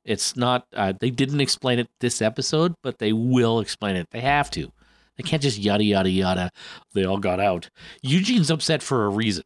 [0.06, 4.10] It's not, uh, they didn't explain it this episode, but they will explain it.
[4.12, 4.72] They have to.
[5.18, 6.52] They can't just yada, yada, yada.
[6.94, 7.70] They all got out.
[8.02, 9.44] Eugene's upset for a reason.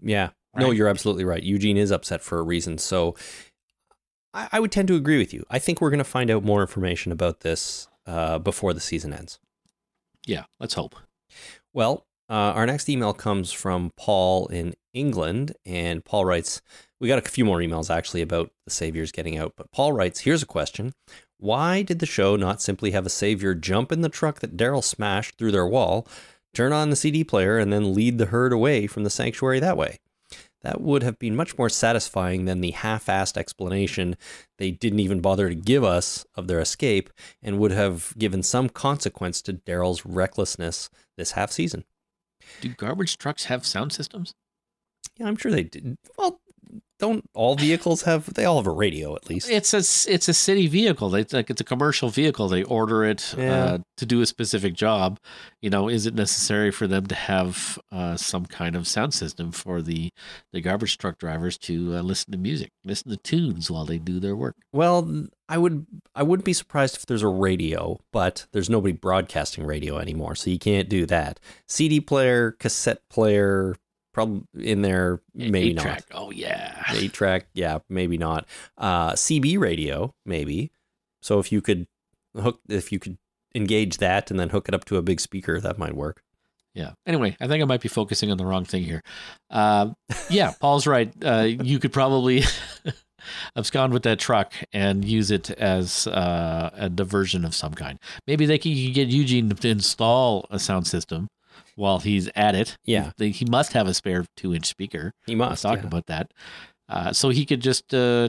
[0.00, 0.30] Yeah.
[0.58, 1.42] No, you're absolutely right.
[1.42, 2.78] Eugene is upset for a reason.
[2.78, 3.14] So
[4.32, 5.44] I, I would tend to agree with you.
[5.50, 9.12] I think we're going to find out more information about this uh, before the season
[9.12, 9.38] ends.
[10.26, 10.96] Yeah, let's hope.
[11.74, 16.60] Well, uh, our next email comes from Paul in England, and Paul writes,
[16.98, 20.20] We got a few more emails actually about the Saviors getting out, but Paul writes,
[20.20, 20.92] Here's a question.
[21.38, 24.82] Why did the show not simply have a Savior jump in the truck that Daryl
[24.82, 26.08] smashed through their wall,
[26.54, 29.76] turn on the CD player, and then lead the herd away from the sanctuary that
[29.76, 29.98] way?
[30.62, 34.16] That would have been much more satisfying than the half assed explanation
[34.58, 37.10] they didn't even bother to give us of their escape
[37.40, 41.84] and would have given some consequence to Daryl's recklessness this half season.
[42.60, 44.32] Do garbage trucks have sound systems?
[45.16, 45.96] Yeah, I'm sure they did.
[46.18, 46.40] Well,
[46.98, 48.32] don't all vehicles have?
[48.34, 49.50] They all have a radio at least.
[49.50, 49.78] It's a
[50.12, 51.10] it's a city vehicle.
[51.10, 52.48] They like it's a commercial vehicle.
[52.48, 53.64] They order it Yeah.
[53.64, 55.18] uh, to do a specific job.
[55.60, 59.52] You know, is it necessary for them to have uh, some kind of sound system
[59.52, 60.10] for the
[60.52, 64.18] the garbage truck drivers to uh, listen to music, listen to tunes while they do
[64.20, 64.56] their work?
[64.72, 69.64] Well, I would I wouldn't be surprised if there's a radio, but there's nobody broadcasting
[69.64, 71.40] radio anymore, so you can't do that.
[71.68, 73.76] CD player, cassette player,
[74.16, 75.84] probably in there, maybe not.
[75.84, 76.04] Eight-track.
[76.12, 76.82] Oh yeah.
[76.94, 78.46] Eight track, yeah, maybe not.
[78.78, 80.72] Uh, CB radio, maybe.
[81.20, 81.86] So if you could
[82.34, 83.18] hook, if you could
[83.54, 86.22] engage that and then hook it up to a big speaker, that might work.
[86.72, 86.92] Yeah.
[87.06, 89.02] Anyway, I think I might be focusing on the wrong thing here.
[89.50, 89.90] Uh,
[90.30, 91.12] yeah, Paul's right.
[91.22, 92.42] Uh, you could probably
[93.56, 97.98] abscond with that truck and use it as uh, a diversion of some kind.
[98.26, 101.28] Maybe they could get Eugene to install a sound system
[101.76, 102.76] while he's at it.
[102.84, 103.12] Yeah.
[103.16, 105.14] He, he must have a spare two inch speaker.
[105.26, 105.62] He must.
[105.62, 105.86] talk yeah.
[105.86, 106.32] about that.
[106.88, 108.28] Uh, so he could just, uh,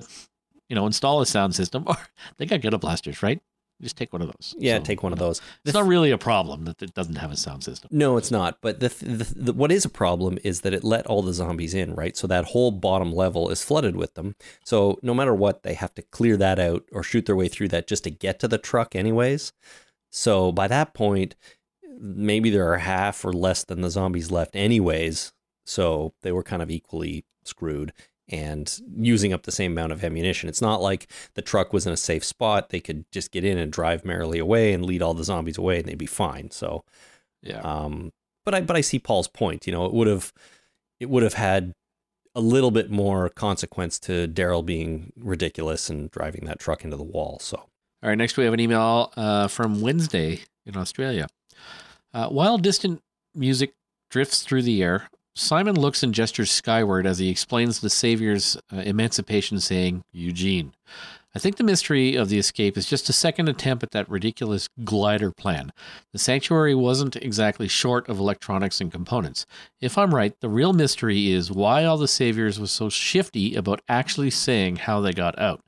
[0.69, 1.83] you know, install a sound system.
[1.87, 1.97] Or
[2.37, 3.41] they got ghetto blasters, right?
[3.81, 4.55] Just take one of those.
[4.57, 5.41] Yeah, So, take one of you know, those.
[5.63, 7.89] It's not really a problem that it doesn't have a sound system.
[7.93, 8.57] No, it's not.
[8.59, 11.75] But the, the, the what is a problem is that it let all the zombies
[11.75, 12.17] in, right?
[12.17, 14.35] So that whole bottom level is flooded with them.
[14.65, 17.67] So no matter what, they have to clear that out or shoot their way through
[17.69, 19.53] that just to get to the truck, anyways.
[20.09, 21.35] So by that point,
[21.99, 25.33] maybe there are half or less than the zombies left, anyways.
[25.65, 27.93] So they were kind of equally screwed.
[28.29, 30.49] and using up the same amount of ammunition.
[30.49, 32.71] It's not like the truck was in a safe spot.
[32.71, 35.77] They could just get in and drive merrily away and lead all the zombies away
[35.79, 36.51] and they'd be fine.
[36.51, 36.83] So,
[37.41, 37.61] Yeah.
[37.61, 38.11] um,
[38.43, 39.65] but I but I see Paul's point.
[39.65, 40.33] You know, it would have
[40.99, 41.71] it would have had
[42.35, 47.03] a little bit more consequence to Daryl being ridiculous and driving that truck into the
[47.03, 47.39] wall.
[47.39, 51.27] So All right, next we have an email uh, from Wednesday in Australia.
[52.17, 52.99] Uh, while distant
[53.35, 53.75] music
[54.09, 58.77] drifts through the air, Simon looks and gestures skyward as he explains the Savior's uh,
[58.77, 60.73] emancipation, saying, Eugene.
[61.35, 64.69] I think the mystery of the escape is just a second attempt at that ridiculous
[64.83, 65.71] glider plan.
[66.11, 69.45] The sanctuary wasn't exactly short of electronics and components.
[69.79, 73.81] If I'm right, the real mystery is why all the Saviors was so shifty about
[73.87, 75.61] actually saying how they got out.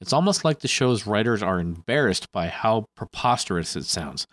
[0.00, 4.26] It's almost like the show's writers are embarrassed by how preposterous it sounds.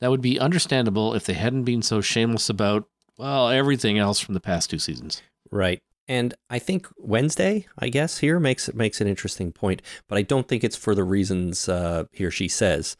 [0.00, 4.34] That would be understandable if they hadn't been so shameless about, well, everything else from
[4.34, 5.22] the past two seasons.
[5.50, 5.80] Right.
[6.06, 10.46] And I think Wednesday, I guess, here makes makes an interesting point, but I don't
[10.46, 12.96] think it's for the reasons uh, he or she says.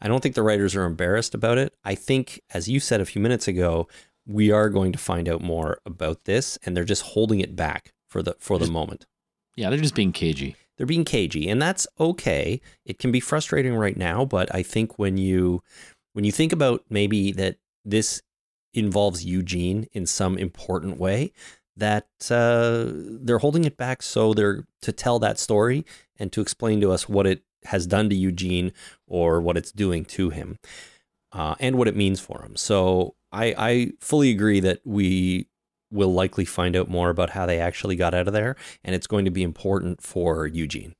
[0.00, 1.72] I don't think the writers are embarrassed about it.
[1.84, 3.88] I think, as you said a few minutes ago,
[4.26, 7.92] we are going to find out more about this, and they're just holding it back
[8.06, 9.06] for the for the moment.
[9.56, 10.56] Yeah, they're just being cagey.
[10.76, 12.60] They're being cagey, and that's okay.
[12.84, 15.62] It can be frustrating right now, but I think when you
[16.12, 18.22] when you think about maybe that this
[18.72, 21.32] involves Eugene in some important way,
[21.76, 25.84] that uh, they're holding it back so they're to tell that story
[26.18, 28.72] and to explain to us what it has done to Eugene
[29.06, 30.58] or what it's doing to him
[31.32, 32.54] uh, and what it means for him.
[32.56, 35.48] So I, I fully agree that we
[35.90, 39.06] will likely find out more about how they actually got out of there, and it's
[39.06, 40.94] going to be important for Eugene.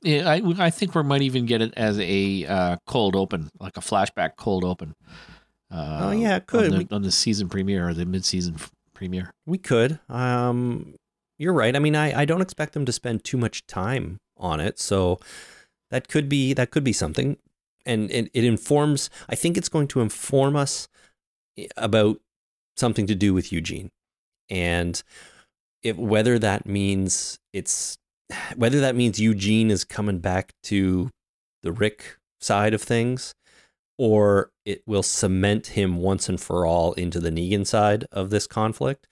[0.00, 3.76] Yeah, I, I think we might even get it as a uh, cold open, like
[3.76, 4.94] a flashback cold open.
[5.72, 6.66] Uh, Oh, yeah, it could.
[6.66, 8.58] On the, We- on the season premiere or the mid-season
[8.98, 9.30] premiere.
[9.46, 10.00] We could.
[10.08, 10.96] Um,
[11.38, 11.76] you're right.
[11.76, 15.20] I mean, I, I don't expect them to spend too much time on it, so
[15.90, 17.36] that could be that could be something,
[17.86, 19.08] and it, it informs.
[19.28, 20.88] I think it's going to inform us
[21.76, 22.20] about
[22.76, 23.90] something to do with Eugene,
[24.50, 25.00] and
[25.84, 27.98] if whether that means it's
[28.56, 31.10] whether that means Eugene is coming back to
[31.62, 33.32] the Rick side of things,
[33.98, 38.46] or it will cement him once and for all into the Negan side of this
[38.46, 39.06] conflict.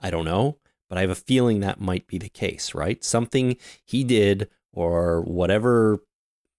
[0.00, 0.58] I don't know,
[0.88, 3.02] but I have a feeling that might be the case, right?
[3.02, 6.00] Something he did or whatever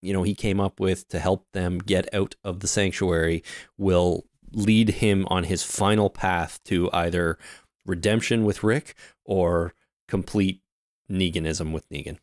[0.02, 3.44] you know he came up with to help them get out of the sanctuary
[3.78, 7.38] will lead him on his final path to either
[7.86, 8.96] redemption with Rick
[9.26, 9.74] or
[10.08, 10.62] complete
[11.12, 12.20] Neganism with Negan.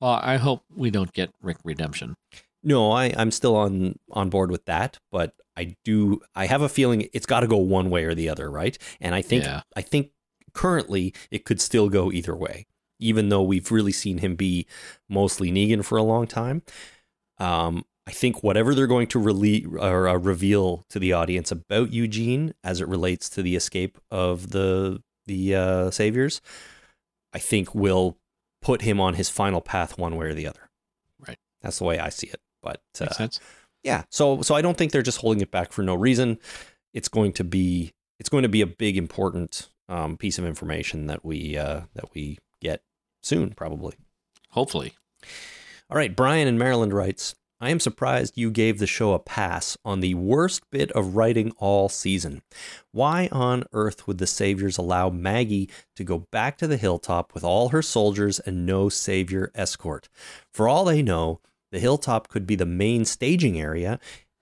[0.00, 2.16] Well, I hope we don't get Rick redemption.
[2.62, 6.68] No, I, I'm still on on board with that, but I do I have a
[6.68, 8.76] feeling it's got to go one way or the other, right?
[9.00, 9.62] And I think Yeah.
[9.74, 10.10] I think
[10.52, 12.66] currently it could still go either way,
[12.98, 14.66] even though we've really seen him be
[15.08, 16.62] mostly Negan for a long time.
[17.38, 21.92] Um, I think whatever they're going to rele- or uh, reveal to the audience about
[21.92, 26.40] Eugene as it relates to the escape of the the uh, saviors,
[27.32, 28.18] I think will
[28.60, 30.68] put him on his final path one way or the other.
[31.26, 31.38] Right.
[31.62, 32.40] That's the way I see it.
[32.62, 33.40] But uh, sense.
[33.82, 36.38] yeah, so so I don't think they're just holding it back for no reason.
[36.92, 41.06] It's going to be it's going to be a big important um, piece of information
[41.06, 42.82] that we uh, that we get
[43.22, 43.94] soon, probably.
[44.50, 44.94] Hopefully.
[45.90, 49.76] All right, Brian in Maryland writes, I am surprised you gave the show a pass
[49.84, 52.40] on the worst bit of writing all season.
[52.90, 57.44] Why on earth would the Saviors allow Maggie to go back to the hilltop with
[57.44, 60.08] all her soldiers and no Savior escort?
[60.50, 61.40] For all they know,
[61.70, 63.98] the hilltop could be the main staging area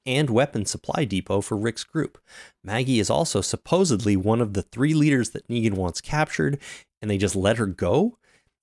[0.07, 2.18] and weapon supply depot for Rick's group.
[2.64, 6.59] Maggie is also supposedly one of the three leaders that Negan wants captured,
[7.03, 8.16] and they just let her go?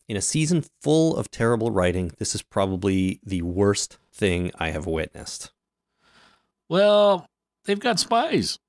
[0.08, 4.86] In a season full of terrible writing, this is probably the worst thing I have
[4.86, 5.52] witnessed.
[6.70, 7.28] Well,
[7.66, 8.60] they've got spies.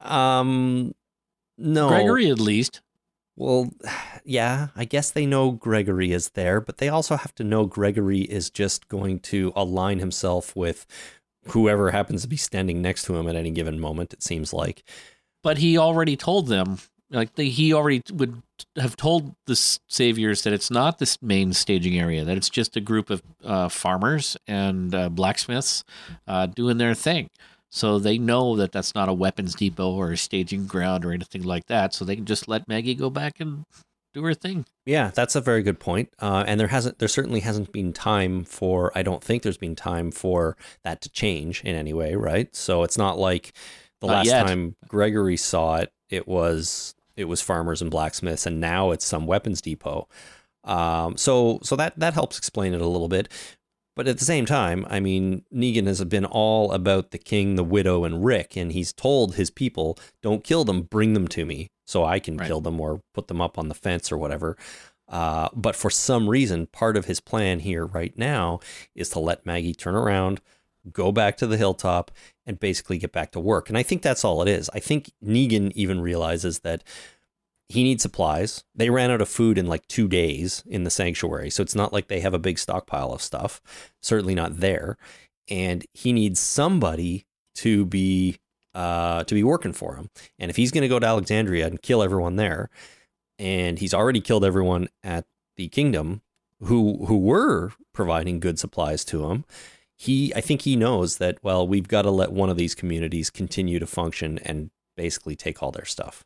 [0.00, 0.94] Um,
[1.56, 1.88] no.
[1.88, 2.80] Gregory, at least.
[3.40, 3.70] Well,
[4.24, 8.20] yeah, I guess they know Gregory is there, but they also have to know Gregory
[8.20, 10.86] is just going to align himself with
[11.48, 14.84] whoever happens to be standing next to him at any given moment, it seems like.
[15.42, 16.78] But he already told them,
[17.10, 18.42] like he already would
[18.76, 22.80] have told the saviors that it's not this main staging area; that it's just a
[22.80, 25.82] group of uh, farmers and uh, blacksmiths
[26.28, 27.30] uh, doing their thing.
[27.70, 31.44] So they know that that's not a weapons depot or a staging ground or anything
[31.44, 31.94] like that.
[31.94, 33.64] So they can just let Maggie go back and
[34.12, 34.66] do her thing.
[34.84, 36.12] Yeah, that's a very good point.
[36.18, 38.90] Uh, and there hasn't, there certainly hasn't been time for.
[38.96, 42.54] I don't think there's been time for that to change in any way, right?
[42.56, 43.52] So it's not like
[44.00, 44.46] the Not last yet.
[44.48, 49.26] time Gregory saw it, it was it was farmers and blacksmiths, and now it's some
[49.26, 50.08] weapons depot.
[50.64, 53.28] Um, so so that that helps explain it a little bit.
[54.00, 57.62] But at the same time, I mean, Negan has been all about the king, the
[57.62, 61.68] widow, and Rick, and he's told his people, "Don't kill them, bring them to me,
[61.86, 62.46] so I can Right.
[62.46, 64.56] kill them or put them up on the fence or whatever."
[65.06, 68.60] Uh, but for some reason, part of his plan here right now
[68.94, 70.40] is to let Maggie turn around,
[70.90, 72.10] go back to the hilltop,
[72.46, 73.68] and basically get back to work.
[73.68, 74.70] And I think that's all it is.
[74.72, 76.82] I think Negan even realizes that
[77.70, 78.64] he needs supplies.
[78.74, 81.50] They ran out of food in like two days in the sanctuary.
[81.50, 83.62] So it's not like they have a big stockpile of stuff,
[84.00, 84.98] certainly not there.
[85.48, 88.40] And he needs somebody to be
[88.74, 90.10] uh, to be working for him.
[90.36, 92.70] And if he's going to go to Alexandria and kill everyone there,
[93.38, 96.22] and he's already killed everyone at the kingdom
[96.62, 99.44] who who were providing good supplies to him,
[99.96, 103.30] he I think he knows that well we've got to let one of these communities
[103.30, 106.24] continue to function and basically take all their stuff.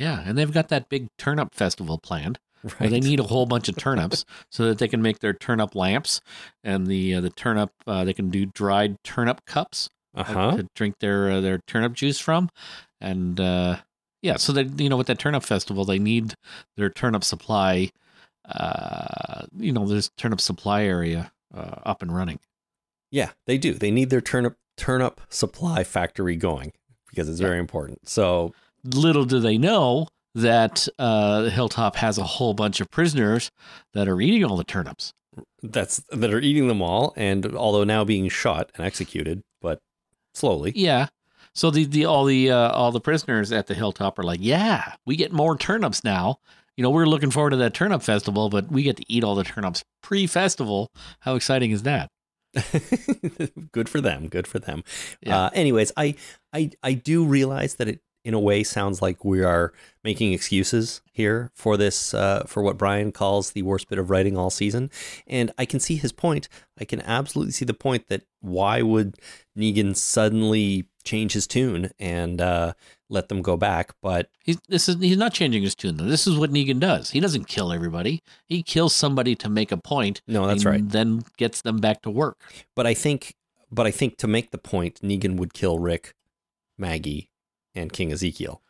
[0.00, 2.38] Yeah, and they've got that big turnip festival planned.
[2.62, 2.78] Right.
[2.78, 5.74] where they need a whole bunch of turnips so that they can make their turnip
[5.74, 6.20] lamps
[6.62, 10.56] and the uh, the turnip uh, they can do dried turnip cups uh uh, huh.
[10.58, 12.50] to drink their uh, their turnip juice from
[13.00, 13.78] and uh,
[14.20, 16.34] yeah so that you know with that turnip festival they need
[16.76, 17.90] their turnip supply
[18.46, 22.38] uh, you know this turnip supply area uh, up and running
[23.10, 23.74] Yeah, they do.
[23.74, 26.72] They need their turnip turnip supply factory going
[27.08, 28.08] because it's very important.
[28.08, 28.52] So
[28.84, 33.50] little do they know that uh, hilltop has a whole bunch of prisoners
[33.94, 35.12] that are eating all the turnips
[35.62, 39.80] that's that are eating them all, and although now being shot and executed, but
[40.34, 40.72] slowly.
[40.74, 41.08] Yeah.
[41.54, 44.94] So the, the all the uh, all the prisoners at the hilltop are like, yeah,
[45.04, 46.38] we get more turnips now.
[46.76, 49.34] You know, we're looking forward to that turnip festival, but we get to eat all
[49.34, 50.90] the turnips pre-festival.
[51.20, 52.08] How exciting is that?
[53.72, 54.28] good for them.
[54.28, 54.82] Good for them.
[55.20, 55.36] Yeah.
[55.36, 56.14] Uh, anyways, I,
[56.52, 59.72] I I do realize that it in a way sounds like we are
[60.04, 64.36] making excuses here for this uh, for what Brian calls the worst bit of writing
[64.36, 64.90] all season,
[65.26, 66.48] and I can see his point.
[66.78, 69.16] I can absolutely see the point that why would
[69.56, 72.74] Negan suddenly change his tune and uh,
[73.08, 73.92] let them go back?
[74.02, 76.04] But He's this is he's not changing his tune though.
[76.04, 77.10] This is what Negan does.
[77.10, 78.22] He doesn't kill everybody.
[78.46, 80.22] He kills somebody to make a point.
[80.26, 80.86] no, that's right.
[80.86, 82.38] Then gets them back to work.
[82.76, 83.34] But I think,
[83.70, 86.14] but I think to make the point, Negan would kill Rick,
[86.78, 87.29] Maggie,
[87.74, 88.62] and King Ezekiel.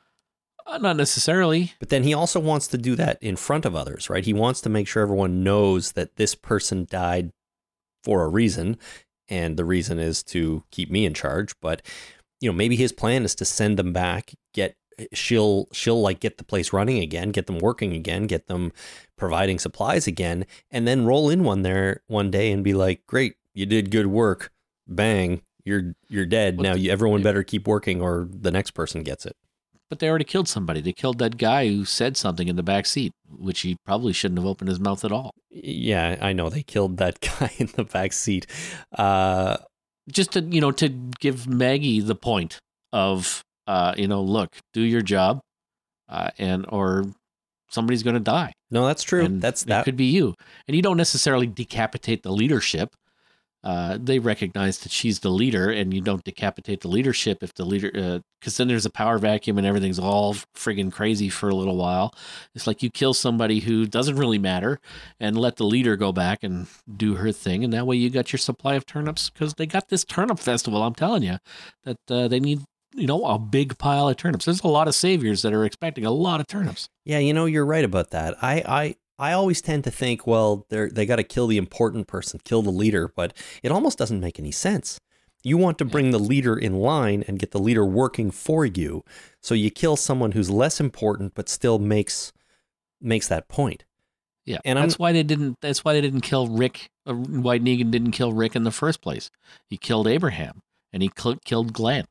[0.66, 1.72] Uh, not necessarily.
[1.78, 4.24] But then he also wants to do that in front of others, right?
[4.24, 7.32] He wants to make sure everyone knows that this person died
[8.04, 8.78] for a reason,
[9.28, 11.54] and the reason is to keep me in charge.
[11.60, 11.82] But
[12.40, 14.76] you know, maybe his plan is to send them back, get
[15.12, 18.72] she'll she'll like get the place running again, get them working again, get them
[19.16, 23.34] providing supplies again, and then roll in one there one day and be like, "Great,
[23.54, 24.52] you did good work.
[24.86, 26.58] Bang, you're you're dead.
[26.58, 29.36] Well, now you, everyone better keep working, or the next person gets it."
[29.88, 30.80] But they already killed somebody.
[30.80, 34.38] They killed that guy who said something in the back seat, which he probably shouldn't
[34.38, 35.32] have opened his mouth at all.
[35.50, 38.46] Yeah, I know they killed that guy in the back seat.
[38.96, 39.56] Uh,
[40.10, 42.58] just to you know to give Maggie the point
[42.92, 45.40] of uh you know look do your job
[46.08, 47.04] uh and or
[47.68, 49.24] somebody's going to die no, that's true.
[49.24, 49.84] and that's it that.
[49.84, 50.34] could be you
[50.66, 52.90] and you don't necessarily decapitate the leadership
[53.62, 57.64] uh they recognize that she's the leader and you don't decapitate the leadership if the
[57.64, 61.76] leader because then there's a power vacuum and everything's all friggin' crazy for a little
[61.76, 62.14] while.
[62.54, 64.80] It's like you kill somebody who doesn't really matter
[65.18, 68.32] and let the leader go back and do her thing and that way you got
[68.32, 71.38] your supply of turnips because they got this turnip festival i'm telling you
[71.84, 72.60] that uh, they need
[72.94, 74.44] you know a big pile of turnips.
[74.44, 76.88] There's a lot of saviors that are expecting a lot of turnips.
[77.04, 78.36] Yeah, you know, you're right about that.
[78.42, 82.06] I, I, I always tend to think, well, they're they got to kill the important
[82.06, 84.98] person, kill the leader, but it almost doesn't make any sense.
[85.42, 89.04] You want to bring the leader in line and get the leader working for you,
[89.40, 92.32] so you kill someone who's less important but still makes
[93.00, 93.84] makes that point.
[94.44, 97.58] yeah And I'm- that's why they didn't that's why they didn't kill rick uh, why
[97.58, 99.30] negan didn't kill rick in the first place
[99.68, 100.60] he killed abraham
[100.92, 102.04] and he cl- killed glenn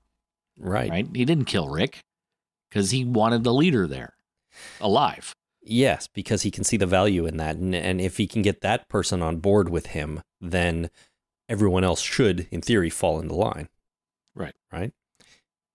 [0.57, 0.89] Right.
[0.89, 2.01] right he didn't kill rick
[2.69, 4.13] because he wanted the leader there
[4.81, 5.35] alive
[5.71, 8.61] Yes, because he can see the value in that, and and if he can get
[8.61, 10.89] that person on board with him, then
[11.47, 13.69] everyone else should, in theory, fall into line.
[14.33, 14.55] Right.
[14.71, 14.93] Right.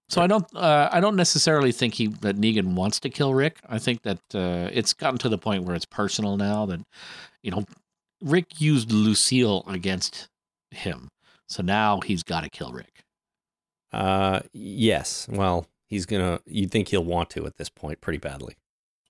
[0.09, 3.61] So I don't, uh, I don't necessarily think he that Negan wants to kill Rick.
[3.69, 6.67] I think that uh, it's gotten to the point where it's personal now.
[6.67, 6.81] That
[7.45, 7.65] you know,
[8.21, 10.29] Rick used Lucille against
[10.73, 11.09] him,
[11.49, 13.05] so now he's got to kill Rick.
[13.93, 15.29] Uh, yes.
[15.31, 16.41] Well, he's gonna.
[16.47, 18.57] You'd think he'll want to at this point, pretty badly.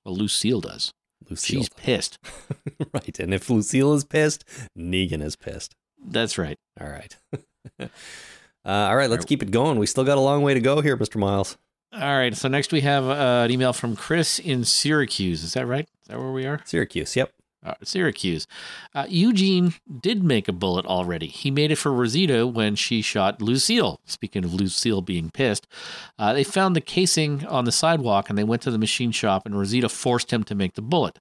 [0.04, 0.92] Well, Lucille does.
[1.30, 2.18] Lucille, She's pissed.
[2.92, 3.18] right?
[3.18, 4.44] And if Lucille is pissed,
[4.78, 5.74] Negan is pissed.
[6.06, 6.56] That's right.
[6.80, 7.16] All right.
[7.80, 7.88] uh,
[8.64, 9.08] all right.
[9.08, 9.28] Let's Right.
[9.28, 9.78] keep it going.
[9.78, 11.56] We still got a long way to go here, Mister Miles.
[11.92, 12.36] All right.
[12.36, 15.42] So next we have uh, an email from Chris in Syracuse.
[15.42, 15.88] Is that right?
[16.02, 16.60] Is that where we are?
[16.64, 17.16] Syracuse.
[17.16, 17.32] Yep.
[17.64, 18.46] Uh, Syracuse.
[18.94, 21.28] Uh, Eugene did make a bullet already.
[21.28, 24.00] He made it for Rosita when she shot Lucille.
[24.04, 25.66] Speaking of Lucille being pissed,
[26.18, 29.46] uh, they found the casing on the sidewalk and they went to the machine shop
[29.46, 31.18] and Rosita forced him to make the bullet.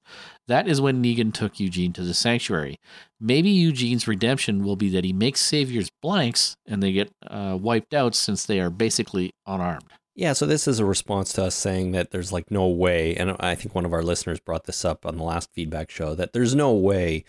[0.48, 2.78] That is when Negan took Eugene to the sanctuary.
[3.22, 7.94] Maybe Eugene's redemption will be that he makes Savior's blanks and they get uh, wiped
[7.94, 9.94] out since they are basically unarmed.
[10.16, 13.36] Yeah, so this is a response to us saying that there's like no way, and
[13.40, 16.34] I think one of our listeners brought this up on the last feedback show that
[16.34, 17.24] there's no way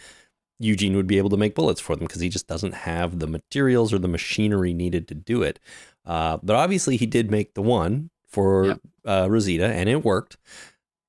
[0.58, 3.26] Eugene would be able to make bullets for them because he just doesn't have the
[3.26, 5.58] materials or the machinery needed to do it.
[6.04, 8.80] Uh, but obviously, he did make the one for Yep.
[9.06, 10.36] uh, Rosita, and it worked.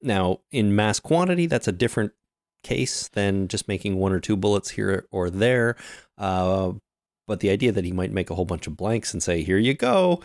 [0.02, 2.14] Now, in mass quantity, that's a different
[2.64, 5.76] case than just making one or two bullets here or there.
[6.18, 6.74] Uh,
[7.28, 9.58] but the idea that he might make a whole bunch of blanks and say, "Here
[9.58, 10.22] you go,"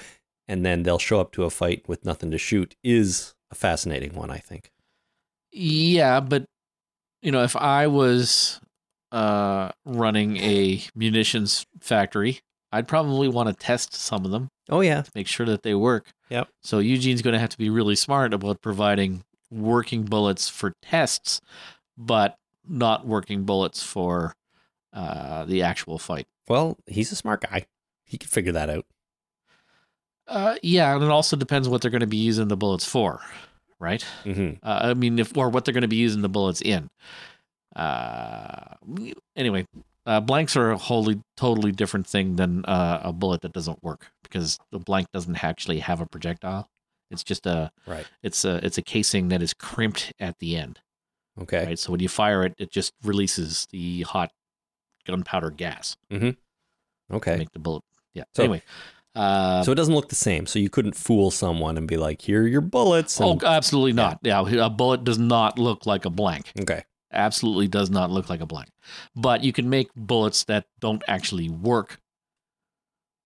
[0.51, 4.14] and then they'll show up to a fight with nothing to shoot is a fascinating
[4.14, 4.70] one, I think.
[5.53, 6.44] Yeah, but
[7.22, 8.61] you know, if I was
[9.12, 12.40] uh, running a munitions factory,
[12.72, 16.12] I'd probably want to test some of them Oh yeah, make sure that they work.
[16.30, 16.48] Yep.
[16.62, 21.40] So Eugene's going to have to be really smart about providing working bullets for tests,
[21.98, 22.36] but
[22.66, 24.34] not working bullets for
[24.92, 26.26] uh, the actual fight.
[26.48, 27.66] well, he's a smart guy.
[28.05, 28.86] He can figure that out.
[30.31, 33.20] Uh, yeah, and it also depends what they're going to be using the bullets for,
[33.81, 34.03] right?
[34.24, 36.89] hmm Uh, I mean, if or what they're going to be using the bullets in.
[37.76, 38.74] Uh,
[39.37, 39.66] anyway,
[40.07, 44.11] uh, blanks are a wholly, totally different thing than uh, a bullet that doesn't work
[44.22, 46.68] because the blank doesn't actually have a projectile.
[47.11, 48.07] It's just a, Right.
[48.22, 50.81] it's a, it's a casing that is crimped at the end,
[51.41, 51.64] Okay.
[51.66, 51.78] right?
[51.78, 54.31] So when you fire it, it just releases the hot
[55.07, 56.37] gunpowder gas to
[57.12, 57.37] Okay.
[57.37, 57.83] make the bullet.
[58.14, 58.24] Yeah.
[58.35, 58.62] So- anyway,
[59.14, 60.46] uh, so it doesn't look the same.
[60.46, 64.18] So you couldn't fool someone and be like, "Here are your bullets." oh, absolutely not.
[64.22, 66.52] Yeah, a bullet does not look like a blank.
[66.61, 66.84] okay.
[67.12, 68.68] absolutely does not look like a blank.
[69.16, 71.98] But you can make bullets that don't actually work,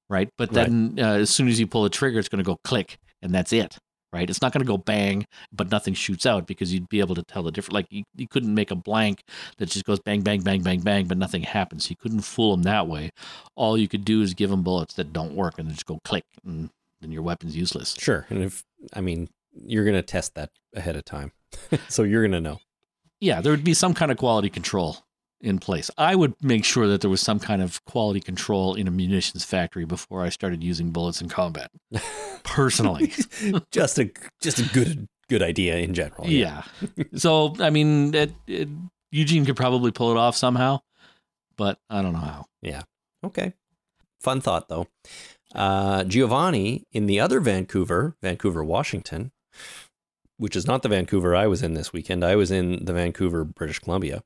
[0.08, 0.30] right?
[0.38, 2.98] But then Uh, as soon as you pull the trigger, it's going to go click,
[3.20, 3.76] and that's it,
[4.14, 4.30] right?
[4.30, 7.22] It's not going to go bang, but nothing shoots out because you'd be able to
[7.24, 7.74] tell the difference.
[7.74, 9.24] Like you, you couldn't make a blank
[9.58, 11.90] that just goes bang, bang, bang, bang, bang, but nothing happens.
[11.90, 13.10] You couldn't fool them that way.
[13.56, 15.98] All you could do is give them bullets that don't work, and they just go
[16.04, 17.96] click, and then your weapon's useless.
[17.98, 18.24] Sure.
[18.30, 18.62] And if
[18.92, 21.32] I mean, you're gonna test that ahead of time,
[21.88, 22.60] so you're gonna know.
[23.20, 25.04] yeah, there would be some kind of quality control
[25.44, 25.90] in place.
[25.98, 29.44] I would make sure that there was some kind of quality control in a munitions
[29.44, 31.70] factory before I started using bullets in combat.
[32.42, 33.12] Personally.
[33.70, 36.26] just a just a good good idea in general.
[36.28, 36.62] yeah.
[37.14, 38.68] So, I mean, it, it,
[39.10, 40.80] Eugene could probably pull it off somehow,
[41.56, 42.46] but I don't know how.
[42.62, 42.82] Yeah.
[43.24, 43.54] Okay.
[44.20, 44.88] Fun thought though.
[45.54, 49.30] Uh, Giovanni in the other Vancouver, Vancouver, Washington,
[50.36, 52.24] which is not the Vancouver I was in this weekend.
[52.24, 54.22] I was in the Vancouver, British Columbia.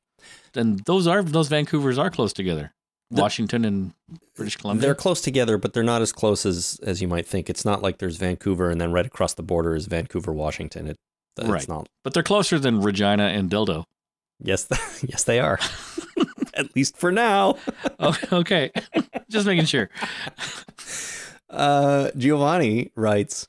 [0.55, 2.73] And those are those Vancouvers are close together.
[3.11, 3.95] The- Washington and
[4.37, 4.83] British Columbia.
[4.83, 7.49] They're close together, but they're not as close as as you might think.
[7.49, 10.87] It's not like there's Vancouver and then right across the border is Vancouver, Washington.
[10.89, 10.97] It,
[11.39, 11.69] it's Right.
[11.69, 11.89] not.
[12.05, 13.85] but they're closer than Regina and Dildo.
[14.41, 14.67] Yes,
[15.09, 15.59] yes, they are.
[16.55, 17.57] At least for now.
[18.01, 18.71] Oh, okay.
[19.29, 19.91] Just making sure.
[21.51, 23.49] Uh, Giovanni writes,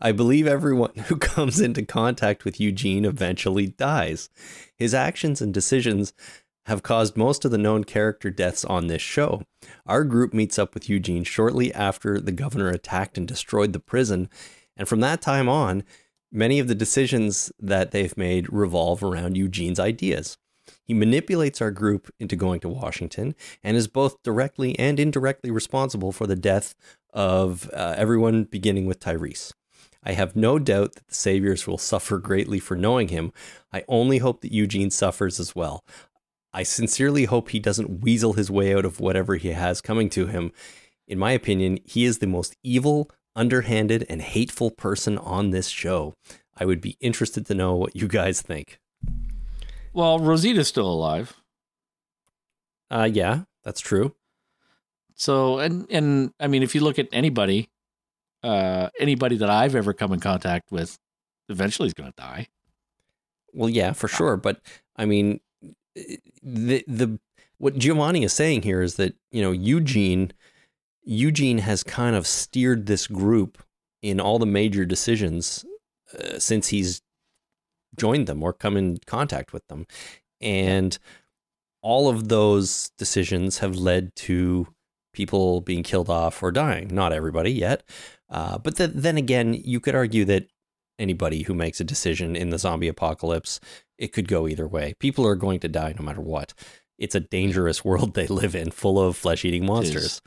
[0.00, 4.30] I believe everyone who comes into contact with Eugene eventually dies.
[4.76, 6.12] His actions and decisions
[6.66, 9.42] have caused most of the known character deaths on this show.
[9.86, 14.28] Our group meets up with Eugene shortly after the governor attacked and destroyed the prison,
[14.76, 15.84] and from that time on,
[16.30, 20.38] many of the decisions that they've made revolve around Eugene's ideas.
[20.84, 26.12] He manipulates our group into going to Washington and is both directly and indirectly responsible
[26.12, 26.74] for the death
[27.12, 29.52] of uh, everyone beginning with Tyrese.
[30.02, 33.32] I have no doubt that the Saviors will suffer greatly for knowing him.
[33.72, 35.84] I only hope that Eugene suffers as well.
[36.52, 40.26] I sincerely hope he doesn't weasel his way out of whatever he has coming to
[40.26, 40.52] him.
[41.06, 46.14] In my opinion, he is the most evil, underhanded, and hateful person on this show.
[46.58, 48.78] I would be interested to know what you guys think.
[49.92, 51.36] Well, Rosita's still alive.
[52.90, 54.14] Uh, yeah, that's true.
[55.14, 57.68] So and and I mean, if you look at anybody,
[58.42, 60.98] uh, anybody that I've ever come in contact with,
[61.48, 62.48] eventually is going to die.
[63.52, 64.36] Well, yeah, for sure.
[64.36, 64.60] But
[64.96, 65.40] I mean,
[65.94, 67.18] the the
[67.58, 70.32] what Giovanni is saying here is that you know Eugene
[71.04, 73.62] Eugene has kind of steered this group
[74.02, 75.64] in all the major decisions
[76.18, 77.02] uh, since he's
[77.96, 79.86] joined them or come in contact with them,
[80.40, 80.98] and
[81.82, 84.68] all of those decisions have led to
[85.12, 86.88] people being killed off or dying.
[86.94, 87.82] Not everybody yet.
[88.30, 90.46] Uh, but th- then again, you could argue that
[90.98, 93.58] anybody who makes a decision in the zombie apocalypse,
[93.98, 94.94] it could go either way.
[94.98, 96.52] People are going to die no matter what.
[96.98, 100.20] It's a dangerous world they live in, full of flesh eating monsters.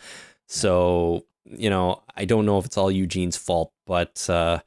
[0.47, 4.59] So, you know, I don't know if it's all Eugene's fault, but uh,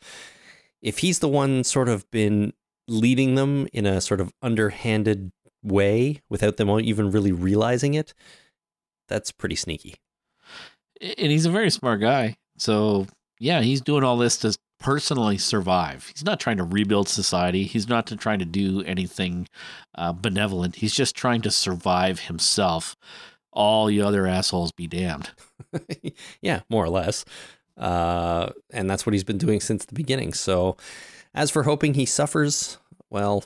[0.81, 2.53] if he's the one sort of been
[2.89, 5.33] leading them in a sort of underhanded
[5.63, 8.15] way without them even really realizing it,
[9.09, 9.97] that's pretty sneaky.
[11.01, 12.37] And he's a very smart guy.
[12.57, 13.07] So,
[13.39, 16.11] yeah, he's doing all this to personally survive.
[16.15, 17.65] He's not trying to rebuild society.
[17.65, 19.49] He's not trying to do anything
[19.95, 20.77] uh, benevolent.
[20.77, 22.97] He's just trying to survive himself.
[23.53, 25.31] All the other assholes be damned.
[26.43, 27.25] yeah, more or less.
[27.77, 30.33] Uh, and that's what he's been doing since the beginning.
[30.33, 30.77] So,
[31.35, 32.79] as for hoping he suffers,
[33.11, 33.45] well,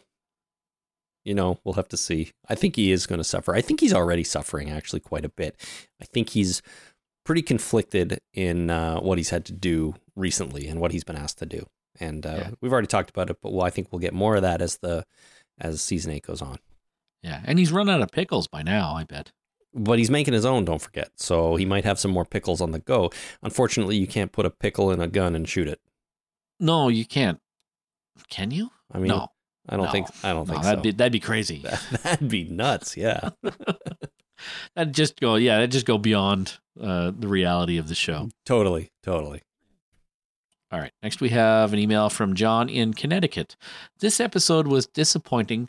[1.25, 2.33] you know, we'll have to see.
[2.49, 3.55] I think he is going to suffer.
[3.55, 5.57] I think he's already suffering actually quite a bit.
[6.01, 6.63] I think he's
[7.31, 11.39] pretty conflicted in uh, what he's had to do recently and what he's been asked
[11.39, 11.65] to do.
[12.01, 12.51] And uh, yeah.
[12.61, 14.79] we've already talked about it, but well, I think we'll get more of that as
[14.79, 15.07] the
[15.57, 16.59] as season eight goes on.
[17.23, 18.97] Yeah, and he's run out of pickles by now.
[18.97, 19.31] I bet.
[19.73, 20.65] But he's making his own.
[20.65, 21.11] Don't forget.
[21.19, 23.13] So he might have some more pickles on the go.
[23.45, 25.81] Unfortunately, you can't put a pickle in a gun and shoot it.
[26.59, 27.39] No, you can't.
[28.29, 28.71] Can you?
[28.91, 29.29] I mean, no.
[29.69, 29.93] I don't no.
[29.93, 30.09] think.
[30.25, 30.83] I don't no, think that'd so.
[30.83, 31.65] Be, that'd be crazy.
[32.03, 32.97] that'd be nuts.
[32.97, 33.31] Yeah.
[34.75, 35.37] that'd just go.
[35.37, 38.29] Yeah, that'd just go beyond uh, the reality of the show.
[38.45, 38.91] Totally.
[39.03, 39.43] Totally.
[40.73, 40.93] All right.
[41.03, 43.57] Next, we have an email from John in Connecticut.
[43.99, 45.69] This episode was disappointing.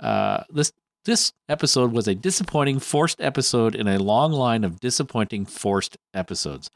[0.00, 0.72] Uh, this
[1.04, 6.70] this episode was a disappointing forced episode in a long line of disappointing forced episodes.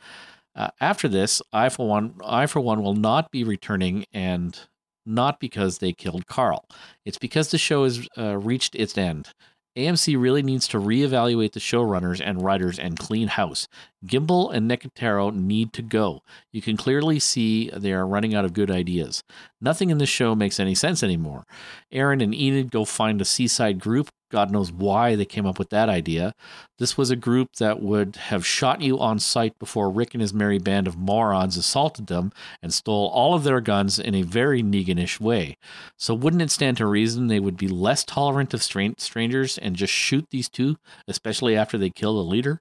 [0.57, 4.59] Uh, after this, I for one, I for one will not be returning, and
[5.05, 6.65] not because they killed Carl.
[7.05, 9.31] It's because the show has uh, reached its end.
[9.77, 13.67] AMC really needs to reevaluate the showrunners and writers and clean house.
[14.07, 16.23] Gimple and Nicotero need to go.
[16.53, 19.23] You can clearly see they are running out of good ideas.
[19.61, 21.45] Nothing in this show makes any sense anymore.
[21.93, 25.71] Aaron and Enid go find a seaside group God knows why they came up with
[25.71, 26.35] that idea.
[26.81, 30.35] This was a group that would have shot you on sight before Rick and his
[30.35, 34.61] merry band of morons assaulted them and stole all of their guns in a very
[34.61, 35.57] Neganish way.
[35.97, 39.93] So, wouldn't it stand to reason they would be less tolerant of strangers and just
[39.93, 42.61] shoot these two, especially after they kill the leader?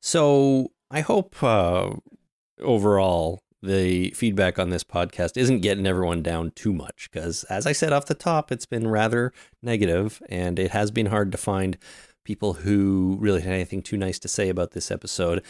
[0.00, 1.90] So, I hope uh,
[2.60, 7.72] overall the feedback on this podcast isn't getting everyone down too much because, as I
[7.72, 9.32] said off the top, it's been rather
[9.62, 11.76] negative and it has been hard to find
[12.24, 15.42] people who really had anything too nice to say about this episode.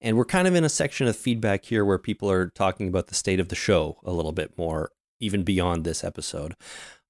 [0.00, 3.08] And we're kind of in a section of feedback here where people are talking about
[3.08, 4.90] the state of the show a little bit more,
[5.20, 6.54] even beyond this episode.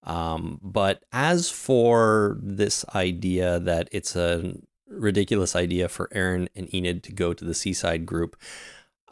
[0.05, 4.55] Um, but as for this idea that it's a
[4.89, 8.37] ridiculous idea for Aaron and Enid to go to the seaside group,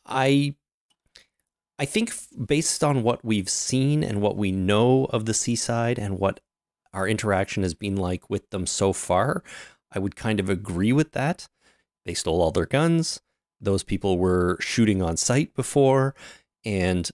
[0.06, 0.54] I
[1.78, 2.12] I think
[2.46, 6.40] based on what we've seen and what we know of the seaside and what
[6.92, 9.42] our interaction has been like with them so far,
[9.90, 11.48] I would kind of agree with that.
[12.04, 13.20] They stole all their guns.
[13.60, 16.14] Those people were shooting on sight before,
[16.64, 17.10] and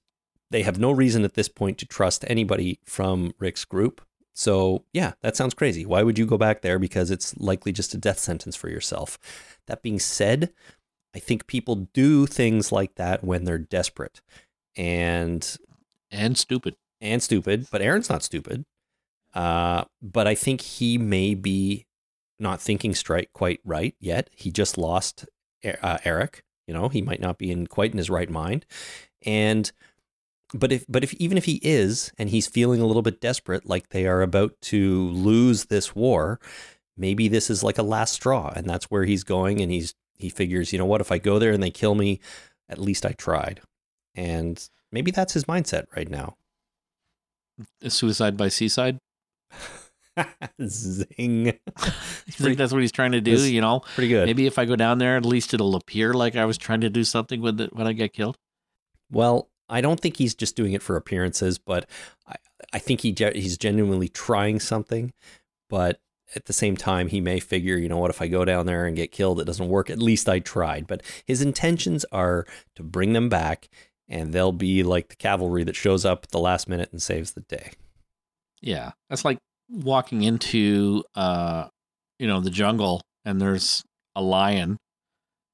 [0.50, 4.02] they have no reason at this point to trust anybody from Rick's group.
[4.34, 5.84] So, yeah, that sounds crazy.
[5.84, 6.78] Why would you go back there?
[6.78, 9.18] Because it's likely just a death sentence for yourself.
[9.66, 10.52] That being said,
[11.14, 14.20] I think people do things like that when they're desperate
[14.76, 15.56] and
[16.10, 17.66] and stupid and stupid.
[17.70, 18.64] But Aaron's not stupid.
[19.34, 21.86] Uh, but I think he may be
[22.38, 24.30] not thinking straight quite right yet.
[24.32, 25.26] He just lost
[25.82, 26.44] uh, Eric.
[26.66, 28.64] You know, he might not be in quite in his right mind.
[29.24, 29.70] And
[30.52, 33.68] but if but if even if he is and he's feeling a little bit desperate,
[33.68, 36.40] like they are about to lose this war,
[36.96, 39.60] maybe this is like a last straw, and that's where he's going.
[39.60, 42.20] And he's he figures, you know what, if I go there and they kill me,
[42.68, 43.60] at least I tried.
[44.14, 46.36] And maybe that's his mindset right now.
[47.86, 48.98] Suicide by seaside?
[50.66, 51.48] Zing.
[51.76, 51.90] I
[52.30, 53.80] think that's what he's trying to do, you know?
[53.94, 54.26] Pretty good.
[54.26, 56.90] Maybe if I go down there, at least it'll appear like I was trying to
[56.90, 58.36] do something with it when I get killed.
[59.10, 61.88] Well, I don't think he's just doing it for appearances, but
[62.26, 62.34] I,
[62.72, 65.12] I think he he's genuinely trying something.
[65.68, 66.00] But
[66.34, 68.86] at the same time, he may figure, you know what, if I go down there
[68.86, 69.90] and get killed, it doesn't work.
[69.90, 70.86] At least I tried.
[70.86, 73.68] But his intentions are to bring them back
[74.08, 77.32] and they'll be like the cavalry that shows up at the last minute and saves
[77.32, 77.72] the day.
[78.60, 79.38] Yeah, that's like
[79.70, 81.68] walking into uh,
[82.18, 83.82] you know, the jungle and there's
[84.14, 84.76] a lion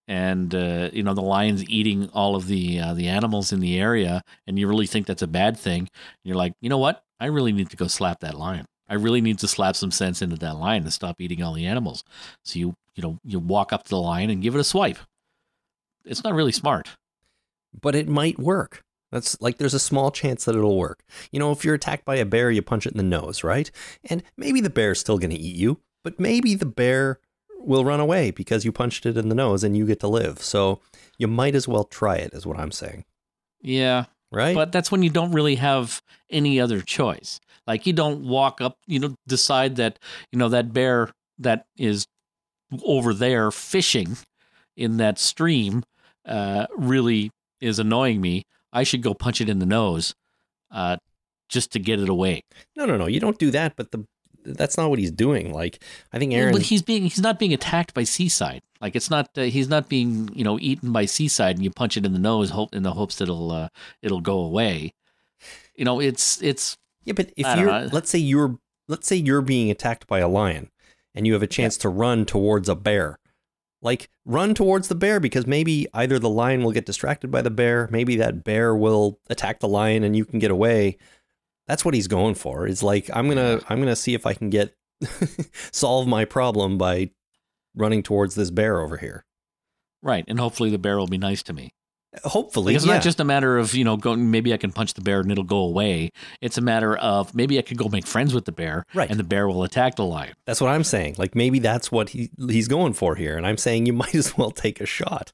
[0.08, 3.78] and uh, you know the lion's eating all of the uh, the animals in the
[3.78, 5.88] area and you really think that's a bad thing and
[6.24, 9.20] you're like you know what i really need to go slap that lion i really
[9.20, 12.04] need to slap some sense into that lion to stop eating all the animals
[12.44, 14.98] so you you know you walk up to the lion and give it a swipe
[16.06, 16.96] it's not really smart.
[17.78, 18.82] but it might work.
[19.12, 21.04] That's like there's a small chance that it'll work.
[21.30, 23.70] You know, if you're attacked by a bear, you punch it in the nose, right?
[24.04, 27.20] And maybe the bear's still going to eat you, but maybe the bear
[27.58, 30.40] will run away because you punched it in the nose and you get to live.
[30.40, 30.80] So
[31.18, 33.04] you might as well try it, is what I'm saying,
[33.60, 34.54] Yeah, right?
[34.54, 37.40] but that's when you don't really have any other choice.
[37.66, 39.98] Like you don't walk up, you know, decide that
[40.30, 42.06] you know that bear that is
[42.84, 44.16] over there fishing
[44.76, 45.82] in that stream
[46.26, 47.30] uh, really
[47.60, 48.44] is annoying me.
[48.72, 50.14] I should go punch it in the nose
[50.70, 50.98] uh,
[51.48, 52.42] just to get it away.
[52.76, 53.74] no, no, no, you don't do that.
[53.76, 54.04] But the
[54.46, 55.52] that's not what he's doing.
[55.52, 55.82] Like
[56.12, 56.52] I think Aaron.
[56.52, 58.62] But he's being he's not being attacked by seaside.
[58.80, 61.96] Like it's not uh, he's not being you know eaten by seaside and you punch
[61.96, 63.68] it in the nose hope in the hopes that it'll uh,
[64.02, 64.94] it'll go away.
[65.74, 68.58] You know it's it's Yeah, but if I you're let's say you're
[68.88, 70.70] let's say you're being attacked by a lion
[71.14, 73.18] and you have a chance to run towards a bear.
[73.82, 77.50] Like run towards the bear because maybe either the lion will get distracted by the
[77.50, 80.98] bear, maybe that bear will attack the lion and you can get away.
[81.68, 82.66] That's what he's going for.
[82.66, 84.74] It's like I'm going to I'm to see if I can get
[85.72, 87.10] solve my problem by
[87.74, 89.24] running towards this bear over here.
[90.02, 91.72] right, and hopefully the bear will be nice to me.
[92.24, 92.94] Hopefully, Like it's yeah.
[92.94, 95.30] not just a matter of you know going maybe I can punch the bear and
[95.30, 96.10] it'll go away.
[96.40, 99.10] It's a matter of maybe I could go make friends with the bear, Right.
[99.10, 100.34] And the bear will attack the lion.
[100.46, 101.16] That's what I'm saying.
[101.18, 104.38] Like maybe that's what he he's going for here, and I'm saying you might as
[104.38, 105.32] well take a shot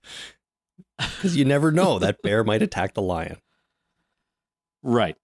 [0.99, 3.37] because you never know that bear might attack the lion.
[4.83, 5.17] Right.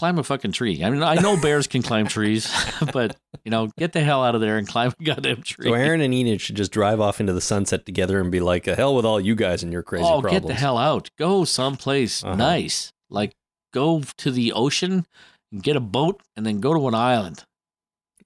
[0.00, 0.82] Climb a fucking tree.
[0.82, 2.50] I mean, I know bears can climb trees,
[2.94, 5.66] but you know, get the hell out of there and climb a goddamn tree.
[5.66, 8.64] So Aaron and Enid should just drive off into the sunset together and be like,
[8.64, 11.10] "The hell with all you guys and your crazy oh, problems." get the hell out.
[11.18, 12.34] Go someplace Uh-huh.
[12.34, 12.94] nice.
[13.10, 13.34] Like
[13.74, 15.04] go to the ocean,
[15.52, 17.44] and get a boat, and then go to an island.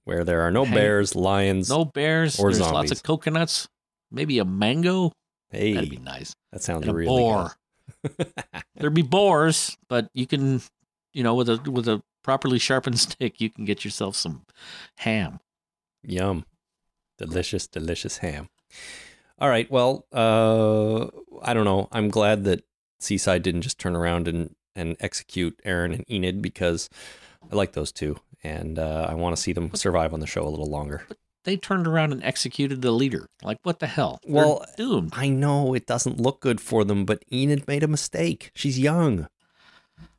[0.05, 1.69] Where there are no bears, lions.
[1.69, 2.39] No bears.
[2.39, 3.67] Or There's lots of coconuts.
[4.11, 5.11] Maybe a mango.
[5.49, 6.33] hey, That'd be nice.
[6.53, 7.51] that sounds And a really boar.
[8.77, 10.61] There'd be boars, but you can,
[11.15, 14.43] you know, with a with a properly sharpened stick, you can get yourself some
[14.97, 15.39] ham.
[16.03, 16.45] Yum,
[17.17, 18.49] delicious, delicious ham.
[19.39, 21.07] All right, well, uh,
[21.41, 21.87] I don't know.
[21.91, 22.63] I'm glad that
[22.99, 26.89] Seaside didn't just turn around and and execute Aaron and Enid because
[27.51, 30.45] I like those two, and uh, I want to see them survive on the show
[30.45, 31.03] a little longer.
[31.07, 33.27] But They turned around and executed the leader.
[33.41, 34.19] Like what the hell?
[34.23, 35.13] They're Well, doomed.
[35.15, 38.51] I know it doesn't look good for them, but Enid made a mistake.
[38.53, 39.27] She's young.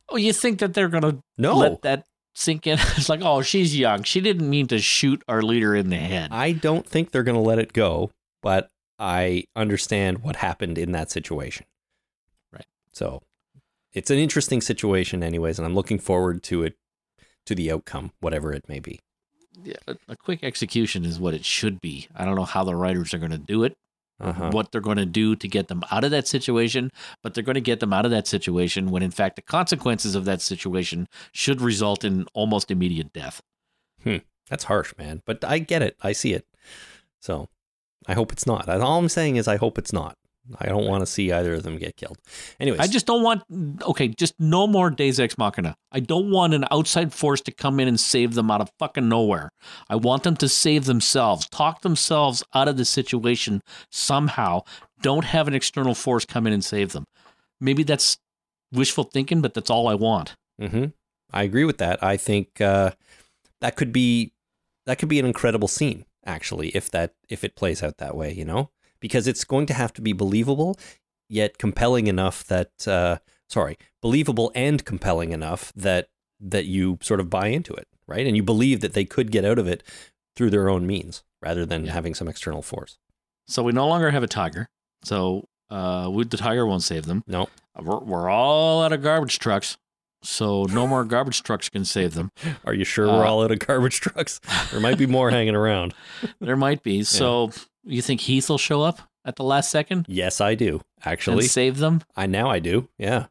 [0.09, 2.79] Oh, you think that they're gonna No, let that sink in?
[2.97, 4.03] It's like, oh, she's young.
[4.03, 6.29] She didn't mean to shoot our leader in the head.
[6.31, 8.11] I don't think they're going to let it go,
[8.41, 8.69] but
[8.99, 11.65] I understand what happened in that situation.
[12.53, 12.65] Right.
[12.93, 13.21] So
[13.93, 16.75] it's an interesting situation, anyways, and I'm looking forward to it,
[17.45, 18.99] to the outcome, whatever it may be.
[19.63, 22.07] Yeah, a, a quick execution is what it should be.
[22.15, 23.75] I don't know how the writers are going to do it,
[24.19, 24.49] Uh-huh.
[24.51, 26.91] what they're going to do to get them out of that situation,
[27.21, 30.15] but they're going to get them out of that situation when, in fact, the consequences
[30.15, 33.43] of that situation should result in almost immediate death.
[34.49, 35.97] That's harsh, man, but I get it.
[36.01, 36.47] I see it.
[37.19, 37.47] So
[38.07, 38.67] I hope it's not.
[38.67, 40.17] All I'm saying is I hope it's not.
[40.59, 42.17] I don't want to see either of them get killed.
[42.59, 43.43] Anyways, I just don't want,
[43.81, 45.75] okay, just no more Deus Ex Machina.
[45.91, 49.09] I don't want an outside force to come in and save them out of fucking
[49.09, 49.49] nowhere.
[49.89, 53.61] I want them to save themselves, talk themselves out of the situation
[53.91, 54.61] somehow.
[55.01, 57.05] Don't have an external force come in and save them.
[57.59, 58.17] Maybe that's
[58.71, 60.35] wishful thinking, but that's all I want.
[60.59, 60.85] hmm
[61.33, 62.01] I agree with that.
[62.01, 62.91] I think uh,
[63.59, 64.31] that could be
[64.85, 68.31] that could be an incredible scene, actually, if that if it plays out that way,
[68.33, 68.69] you know,
[68.99, 70.77] because it's going to have to be believable
[71.29, 73.17] yet compelling enough that uh,
[73.49, 76.09] sorry, believable and compelling enough that
[76.39, 78.25] that you sort of buy into it, right?
[78.27, 79.83] And you believe that they could get out of it
[80.35, 81.93] through their own means rather than Yeah.
[81.93, 82.97] having some external force.
[83.47, 84.67] So we no longer have a tiger.
[85.03, 87.23] So uh, we, the tiger won't save them.
[87.27, 87.47] No,
[87.81, 89.77] We're, we're all out of garbage trucks.
[90.23, 92.31] So no more garbage trucks can save them.
[92.65, 94.39] are you sure we're Uh, all out of garbage trucks?
[94.71, 95.93] There might be more hanging around.
[96.39, 97.03] There might be.
[97.03, 97.51] So
[97.87, 100.81] you think Heath will show up at the last second Yes, I do.
[101.03, 102.01] Actually, and save them?
[102.15, 102.89] I now I do.
[102.97, 103.27] Yeah,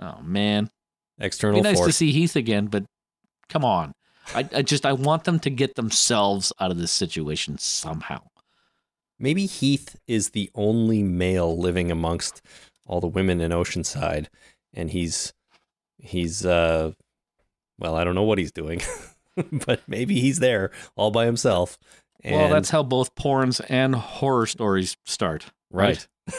[0.00, 0.70] Oh man,
[1.18, 1.88] external be nice force.
[1.88, 2.84] to see Heath again, but
[3.48, 3.94] come on.
[4.34, 8.20] I, I just I want them to get themselves out of this situation somehow.
[9.18, 12.42] Maybe Heath is the only male living amongst
[12.86, 14.26] all the women in Oceanside,
[14.74, 15.32] and he's
[15.98, 16.92] he's uh
[17.78, 18.82] well, I don't know what he's doing,
[19.66, 21.78] but maybe he's there all by himself.
[22.24, 25.46] And, well, that's how both porns and horror stories start.
[25.70, 26.06] right.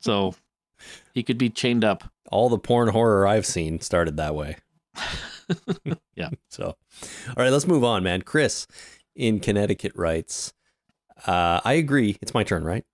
[0.00, 0.34] So
[1.14, 2.04] he could be chained up.
[2.30, 4.56] All the porn horror I've seen started that way.
[6.14, 6.30] Yeah.
[6.48, 8.22] So, all right, let's move on, man.
[8.22, 8.66] Chris
[9.14, 10.52] in Connecticut writes,
[11.26, 12.16] uh, I agree.
[12.22, 12.84] It's my turn, right?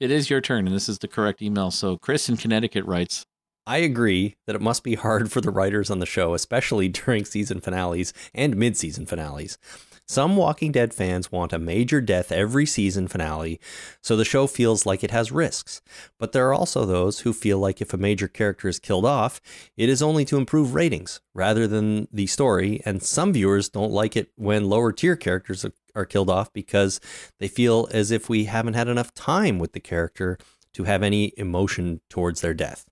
[0.00, 1.70] It is your turn, and this is the correct email.
[1.70, 3.26] So Chris in Connecticut writes,
[3.66, 7.24] I agree that it must be hard for the writers on the show, especially during
[7.24, 9.58] season finales and mid season finales.
[10.10, 13.60] Some Walking Dead fans want a major death every season finale,
[14.00, 15.82] so the show feels like it has risks.
[16.18, 19.38] But there are also those who feel like if a major character is killed off,
[19.76, 24.16] it is only to improve ratings rather than the story, and some viewers don't like
[24.16, 27.00] it when lower tier characters are killed off because
[27.38, 30.38] they feel as if we haven't had enough time with the character
[30.72, 32.86] to have any emotion towards their death.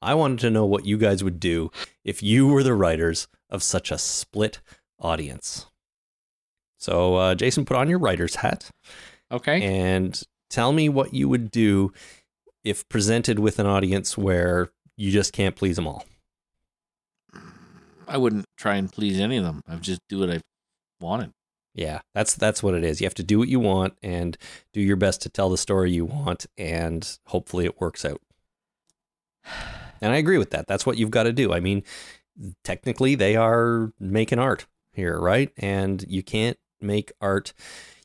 [0.00, 1.72] I wanted to know what you guys would do
[2.04, 4.60] if you were the writers of such a split
[5.00, 5.66] audience.
[6.82, 8.68] So, uh, Jason, put on your writer's hat.
[9.30, 9.62] Okay.
[9.62, 11.92] And tell me what you would do
[12.64, 16.04] if presented with an audience where you just can't please them all.
[18.08, 19.62] I wouldn't try and please any of them.
[19.68, 20.40] I would just do what I
[21.00, 21.32] wanted.
[21.72, 23.00] Yeah, that's that's what it is.
[23.00, 24.36] You have to do what you want and
[24.72, 28.20] do your best to tell the story you want, and hopefully it works out.
[30.00, 30.66] And I agree with that.
[30.66, 31.52] That's what you've got to do.
[31.52, 31.84] I mean,
[32.64, 35.50] technically, they are making art here, right?
[35.56, 37.52] And you can't make art.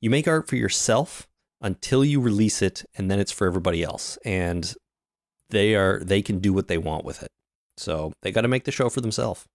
[0.02, 1.28] You make art for yourself
[1.62, 4.18] until you release it, and then it's for everybody else.
[4.24, 4.74] And
[5.50, 7.30] they are they can do what they want with it.
[7.78, 9.46] So they got to make the show for themselves.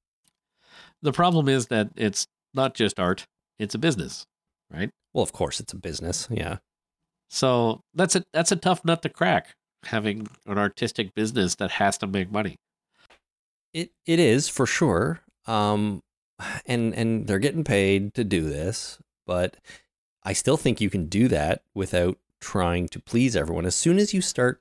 [1.02, 3.26] The problem is that it's not just art;
[3.58, 4.26] it's a business,
[4.70, 4.90] right?
[5.12, 6.28] Well, of course, it's a business.
[6.30, 6.58] Yeah.
[7.30, 9.54] So that's a that's a tough nut to crack.
[9.86, 12.56] Having an artistic business that has to make money.
[13.74, 15.20] It it is for sure.
[15.46, 16.02] Um,
[16.66, 19.56] and and they're getting paid to do this, but
[20.22, 23.66] I still think you can do that without trying to please everyone.
[23.66, 24.60] As soon as you start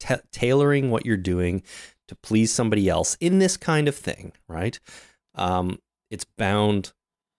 [0.00, 1.62] t- tailoring what you're doing
[2.08, 4.78] to please somebody else in this kind of thing, right?
[5.34, 5.78] Um,
[6.10, 6.92] it's bound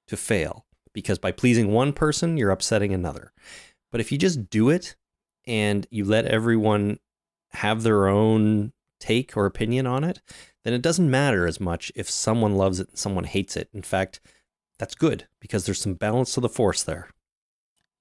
[0.07, 3.31] to fail because by pleasing one person, you're upsetting another.
[3.91, 4.95] But if you just do it
[5.45, 6.99] and you let everyone
[7.52, 10.22] have their own take or opinion on it,
[10.64, 13.69] then it doesn't matter as much if someone loves it and someone hates it.
[13.73, 14.22] In fact,
[14.80, 17.10] that's good because there's some balance to the force there.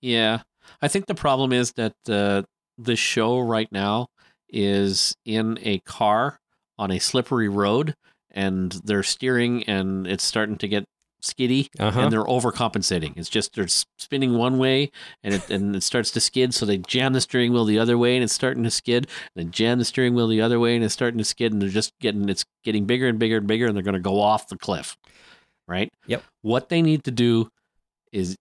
[0.00, 0.40] Yeah.
[0.80, 2.42] I think the problem is that uh,
[2.78, 4.08] the show right now
[4.48, 6.40] is in a car
[6.78, 7.94] on a slippery road
[8.30, 10.84] and they're steering and it's starting to get
[11.20, 12.00] skiddy Uh-huh.
[12.00, 13.16] and they're overcompensating.
[13.16, 14.90] It's just they're spinning one way
[15.22, 17.96] and it and it starts to skid, so they jam the steering wheel the other
[17.96, 19.06] way and it's starting to skid.
[19.36, 21.62] And then jam the steering wheel the other way and it's starting to skid, and
[21.62, 24.20] they're just getting it's getting bigger and bigger and bigger, and they're going to go
[24.20, 24.96] off the cliff.
[25.68, 25.88] Right.
[26.06, 26.22] Yep.
[26.42, 27.48] What they need to do
[28.12, 28.36] is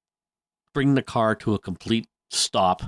[0.73, 2.83] bring the car to a complete stop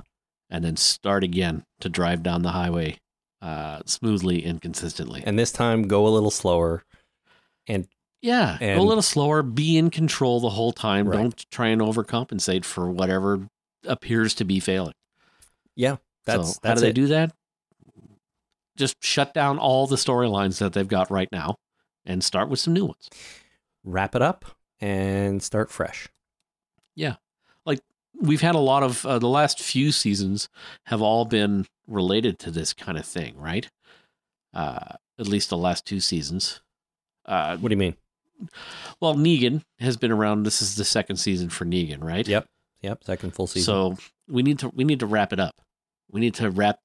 [0.50, 2.98] and then start again to drive down the highway
[3.42, 5.22] uh, smoothly and consistently.
[5.24, 6.82] And this time, go a little slower.
[7.66, 7.86] And
[8.22, 9.42] Yeah, And- go a little slower.
[9.42, 11.08] Be in control the whole time.
[11.08, 11.16] Right.
[11.18, 13.48] Don't try and overcompensate for whatever
[13.86, 14.94] appears to be failing.
[15.76, 16.94] yeah, that's so how that's do they it.
[16.94, 17.32] do that?
[18.76, 21.56] Just shut down all the storylines that they've got right now,
[22.04, 23.08] and start with some new ones.
[23.84, 24.44] Wrap it up
[24.80, 26.08] and start fresh.
[26.96, 27.16] Yeah.
[27.66, 27.80] Like
[28.20, 30.48] we've had a lot of uh, the last few seasons
[30.86, 33.68] have all been related to this kind of thing, right?
[34.52, 36.60] Uh, at least the last two seasons.
[37.26, 37.96] Uh, What do you mean?
[39.00, 40.42] well, Negan has been around.
[40.44, 42.26] This is the second season for Negan, right?
[42.26, 42.46] Yep,
[42.82, 43.04] yep.
[43.04, 43.64] Second full season.
[43.66, 43.96] So
[44.28, 45.54] we need to we need to wrap it up.
[46.10, 46.80] We need to wrap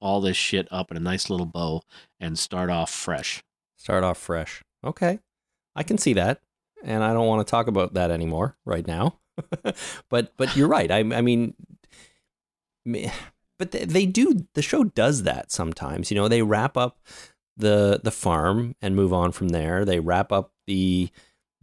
[0.00, 1.82] all this shit up in a nice little bow
[2.20, 3.42] and start off fresh.
[3.76, 4.62] start off fresh.
[4.84, 5.18] Okay,
[5.74, 6.40] I can see that,
[6.84, 9.18] and I don't want to talk about that anymore right now.
[10.08, 10.90] but but you're right.
[10.90, 11.54] I I mean,
[13.58, 14.46] but they, they do.
[14.54, 16.10] The show does that sometimes.
[16.10, 16.98] You know, they wrap up
[17.56, 19.84] the the farm and move on from there.
[19.84, 21.10] They wrap up the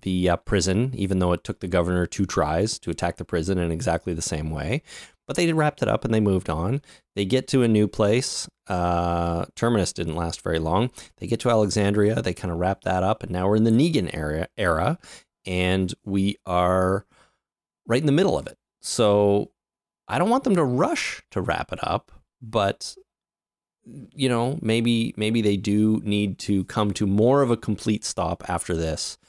[0.02, 3.57] the uh, prison, even though it took the governor two tries to attack the prison
[3.57, 4.81] in exactly the same way.
[5.30, 6.81] But they wrapped it up and they moved on.
[7.15, 8.49] They get to a new place.
[8.65, 10.89] Uh, Terminus didn't last very long.
[11.18, 12.19] They get to Alexandria.
[12.23, 14.97] They kind of wrap that up, and now we're in the Negan era, era,
[15.45, 17.06] and we are
[17.85, 18.57] right in the middle of it.
[18.81, 19.51] So
[20.07, 22.11] I don't want them to rush to wrap it up,
[22.41, 22.95] but
[23.85, 28.49] you know, maybe maybe they do need to come to more of a complete stop
[28.49, 29.19] after this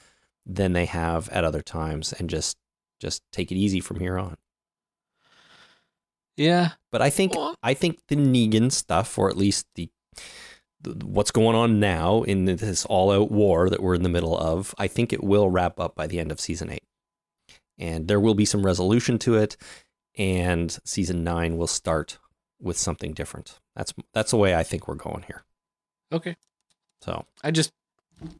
[0.46, 2.56] than they have at other times, and just
[3.00, 4.38] just take it easy from here on.
[6.40, 9.90] Yeah, But I think Well- I think the Negan stuff, or at least the,
[10.80, 14.74] the what's going on now in this all-out war that we're in the middle of,
[14.78, 16.84] I think it will wrap up by the end of season eight,
[17.78, 19.58] and there will be some resolution to it,
[20.16, 22.18] and season nine will start
[22.58, 23.60] with something different.
[23.76, 25.44] That's that's the way I think we're going here.
[26.10, 26.36] okay.
[27.02, 27.70] So I just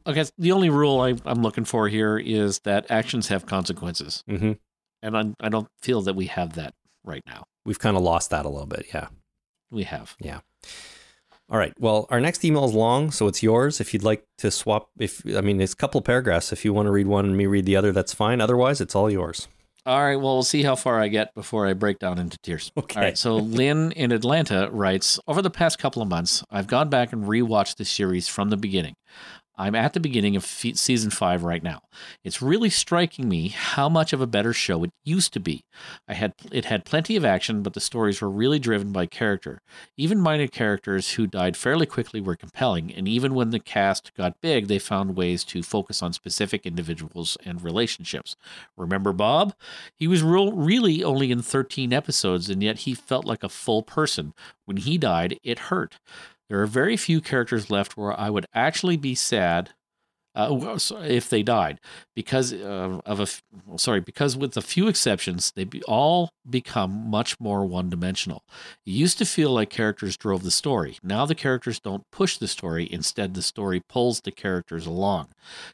[0.07, 0.25] okay.
[0.39, 4.57] The only rule I, I'm looking for here is that actions have consequences, mhm.
[5.03, 6.73] and I I don't feel that we have that
[7.03, 7.45] right now.
[7.65, 9.07] We've kind of lost that a little bit, yeah.
[9.69, 10.15] we have.
[10.19, 10.39] Yeah.
[11.49, 11.73] All right.
[11.77, 13.81] Well, our next email is long, so it's yours.
[13.81, 16.53] If you'd like to swap, if I mean, it's a couple of paragraphs.
[16.53, 18.39] If you want to read one and me read the other, that's fine.
[18.39, 19.49] Otherwise, it's all yours.
[19.85, 20.15] All right.
[20.15, 22.71] Well, we'll see how far I get before I break down into tears.
[22.77, 22.99] Okay.
[22.99, 23.17] All right.
[23.17, 27.25] So Lynn in Atlanta writes Over the past couple of months, I've gone back and
[27.25, 28.93] rewatched the series from the beginning.
[29.61, 31.83] I'm at the beginning of fe- season five right now.
[32.23, 35.63] It's really striking me how much of a better show it used to be.
[36.07, 39.61] I had it had plenty of action, but the stories were really driven by character.
[39.97, 44.41] Even minor characters who died fairly quickly were compelling, and even when the cast got
[44.41, 48.35] big, they found ways to focus on specific individuals and relationships.
[48.75, 49.53] Remember Bob?
[49.95, 53.83] He was real, really only in 13 episodes, and yet he felt like a full
[53.83, 54.33] person.
[54.65, 55.99] When he died, it hurt.
[56.51, 59.69] There are very few characters left where I would actually be sad
[60.35, 61.79] uh, if they died,
[62.13, 67.39] because uh, of a sorry, because with a few exceptions, they be, all become much
[67.39, 68.43] more one-dimensional.
[68.85, 70.97] It used to feel like characters drove the story.
[71.01, 75.29] Now the characters don't push the story; instead, the story pulls the characters along.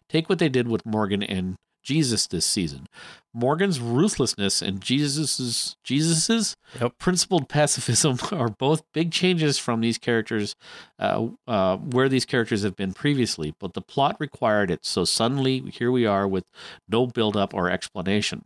[0.07, 1.55] Take what they did with Morgan and
[1.87, 2.87] Jesus this season.
[3.33, 6.97] Morgan's ruthlessness and Jesus's Jesus's Yep.
[6.97, 10.53] principled pacifism are both big changes from these characters,
[10.99, 13.53] uh, uh, where these characters have been previously.
[13.57, 16.43] But the plot required it, so suddenly here we are with
[16.89, 18.43] no build-up or explanation.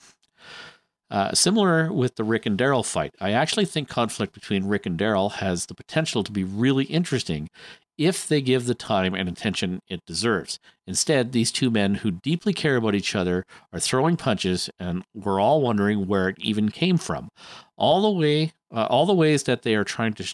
[1.10, 4.98] Uh, similar with the Rick and Daryl fight, I actually think conflict between Rick and
[4.98, 7.50] Daryl has the potential to be really interesting
[8.06, 10.60] if they give the time and attention it deserves.
[10.88, 15.40] Instead, these two men who deeply care about each other are throwing punches, and we're
[15.40, 17.30] all wondering where it even came from.
[17.78, 20.34] All the way, uh, all the ways that they are trying to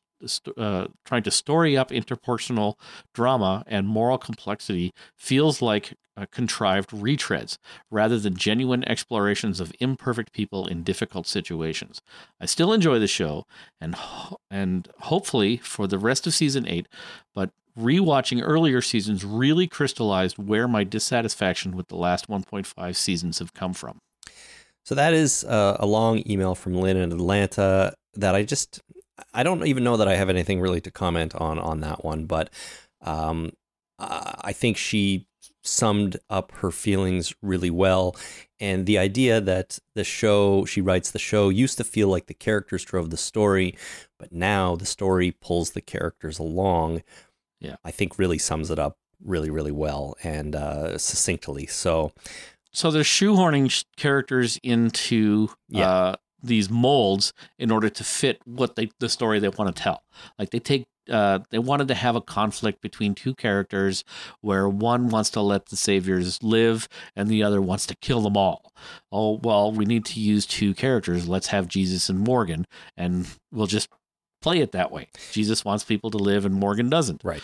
[0.58, 2.74] uh, trying to story up interpersonal
[3.14, 7.58] drama and moral complexity feels like uh, contrived retreads
[7.92, 12.02] rather than genuine explorations of imperfect people in difficult situations.
[12.42, 13.46] I still enjoy the show,
[13.80, 13.96] and
[14.50, 16.88] and hopefully for the rest of season eight,
[17.36, 23.54] but rewatching earlier seasons really crystallized where my dissatisfaction with the last 1.5 seasons have
[23.54, 24.00] come from.
[24.84, 28.82] So that is uh, a long email from Lynn in Atlanta that I just
[29.34, 32.26] I don't even know that I have anything really to comment on on that one,
[32.26, 32.50] but
[33.02, 33.52] um,
[34.00, 35.27] I think she
[35.68, 38.16] summed up her feelings really well.
[38.60, 42.34] And the idea that the show, she writes, the show used to feel like the
[42.34, 43.78] characters drove the story,
[44.18, 47.04] but now the story pulls the characters along.
[47.60, 47.76] Yeah.
[47.84, 51.66] I think really sums it up really, really well and uh, succinctly.
[51.68, 52.12] So,
[52.72, 55.90] So they're shoehorning sh- characters into Yeah.
[55.90, 60.04] uh, these molds in order to fit what they the story they want to tell.
[60.38, 64.04] Like they take uh, they wanted to have a conflict between two characters
[64.42, 68.38] where one wants to let the saviors live and the other wants to kill them
[68.38, 68.74] all.
[69.12, 71.28] Oh well, we need to use two characters.
[71.28, 72.66] Let's have Jesus and Morgan,
[72.96, 73.90] and we'll just
[74.42, 75.08] play it that way.
[75.32, 77.44] Jesus wants people to live, and Morgan doesn't right.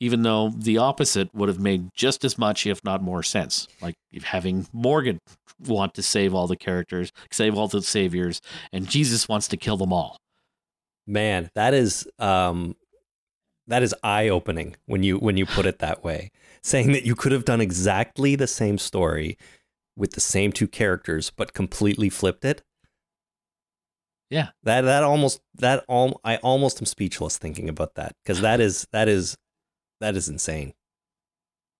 [0.00, 3.66] even though the opposite would have made just as much, if not more sense.
[3.80, 3.94] Like
[4.24, 5.18] having Morgan
[5.66, 8.40] want to save all the characters, save all the saviors,
[8.72, 10.18] and Jesus wants to kill them all.
[11.06, 12.76] Man, that is um
[13.68, 16.30] that is eye-opening when you when you put it that way.
[16.62, 19.36] Saying that you could have done exactly the same story
[19.96, 22.62] with the same two characters but completely flipped it.
[24.30, 24.48] Yeah.
[24.64, 28.86] That that almost that all I almost am speechless thinking about that because that is
[28.92, 29.36] that is
[30.00, 30.74] that is insane.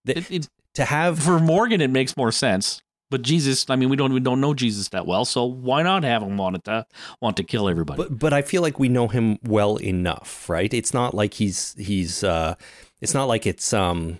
[0.04, 2.82] The- It, it, to have for Morgan, it makes more sense.
[3.10, 6.02] But Jesus, I mean, we don't we don't know Jesus that well, so why not
[6.02, 6.86] have him want to
[7.20, 8.02] want to kill everybody?
[8.02, 10.72] But but I feel like we know him well enough, right?
[10.74, 12.54] It's not like he's he's uh
[13.00, 14.18] it's not like it's um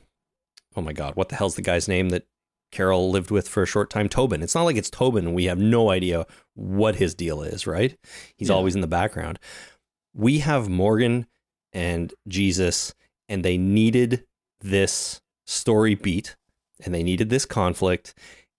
[0.77, 2.27] oh my god, what the hell's the guy's name that
[2.71, 4.09] Carol lived with for a short time?
[4.09, 4.43] Tobin.
[4.43, 7.97] It's not like it's Tobin and we have no idea what his deal is, right?
[8.37, 8.55] He's Yeah.
[8.55, 9.39] always in the background.
[10.15, 11.27] We have Morgan
[11.73, 12.95] and Jesus
[13.29, 14.25] and they needed
[14.61, 16.37] this story beat
[16.85, 18.15] and they needed this conflict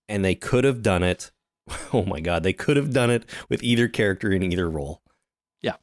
[0.08, 1.30] and they could have done it
[1.92, 5.02] oh my god they could have done it with either character in either role
[5.62, 5.74] Yeah.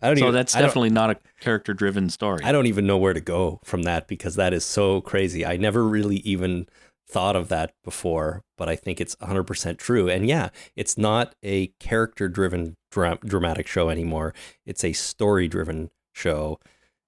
[0.00, 2.42] i don't so even, that's definitely not a character driven story.
[2.44, 5.56] I don't even know where to go from that because that is so crazy i
[5.56, 6.68] never really even
[7.08, 11.68] thought of that before but i think it's 100% true and yeah it's not a
[11.78, 14.34] character driven dra- dramatic show anymore
[14.64, 16.58] it's a story driven show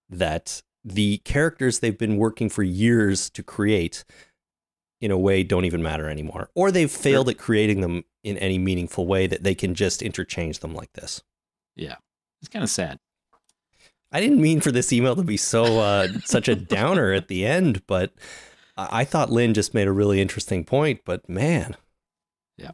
[0.09, 4.05] that the characters they've been working for years to create
[5.01, 8.59] in a way don't even matter anymore or they've failed at creating them in any
[8.59, 11.23] meaningful way that they can just interchange them like this
[11.77, 11.97] Yeah,
[12.41, 12.99] It's kind of sad.
[14.11, 17.45] I didn't mean for this email to be so uh, such a downer at the
[17.45, 18.13] end, but
[18.77, 21.01] I-, I thought Lynn just made a really interesting point.
[21.05, 21.77] But man,
[22.57, 22.71] Yeah.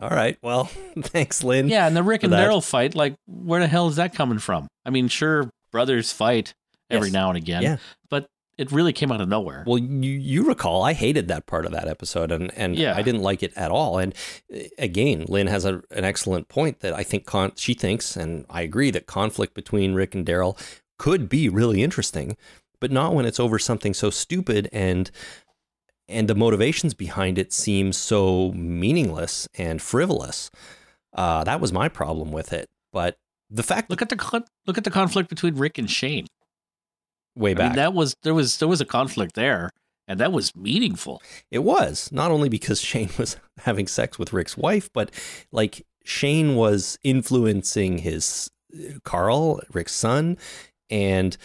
[0.00, 0.36] All right.
[0.42, 0.64] Well,
[1.00, 1.68] thanks, Lynn.
[1.68, 2.44] Yeah, and the Rick and that.
[2.48, 4.66] Daryl fight, like, where the hell is that coming from?
[4.84, 6.54] I mean, sure, brothers fight
[6.90, 7.12] every Yes.
[7.14, 7.76] now and again, Yeah.
[8.10, 8.26] but
[8.58, 9.64] it really came out of nowhere.
[9.66, 12.94] Well, you you recall I hated that part of that episode, and and Yeah.
[12.96, 13.98] I didn't like it at all.
[13.98, 14.14] And
[14.54, 18.46] uh, again, Lynn has a, an excellent point that I think con- she thinks, and
[18.48, 20.58] I agree that conflict between Rick and Daryl
[20.98, 22.36] could be really interesting,
[22.80, 25.10] but not when it's over something so stupid and
[26.08, 30.50] and the motivations behind it seem so meaningless and frivolous.
[31.12, 32.68] Uh, that was my problem with it.
[32.92, 33.18] But
[33.50, 36.26] the fact look at the con- look at the conflict between Rick and Shane.
[37.36, 39.70] Way I back, mean, that was there was there was a conflict there,
[40.08, 41.22] and that was meaningful.
[41.50, 45.10] It was not only because Shane was having sex with Rick's wife, but
[45.52, 50.38] like Shane was influencing his uh, Carl, Rick's son,
[50.90, 51.36] and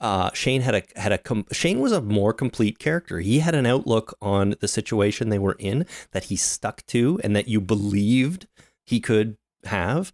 [0.00, 3.20] uh, Shane had a had a com- Shane was a more complete character.
[3.20, 7.36] He had an outlook on the situation they were in that he stuck to and
[7.36, 8.46] that you believed
[8.84, 10.12] he could have,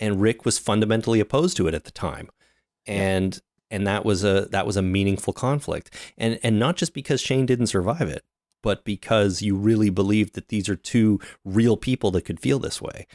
[0.00, 2.28] and Rick was fundamentally opposed to it at the time,
[2.86, 3.40] and
[3.70, 7.46] and that was a that was a meaningful conflict, and and not just because Shane
[7.46, 8.24] didn't survive it
[8.62, 12.82] but because you really believed that these are two real people that could feel this
[12.82, 13.06] way.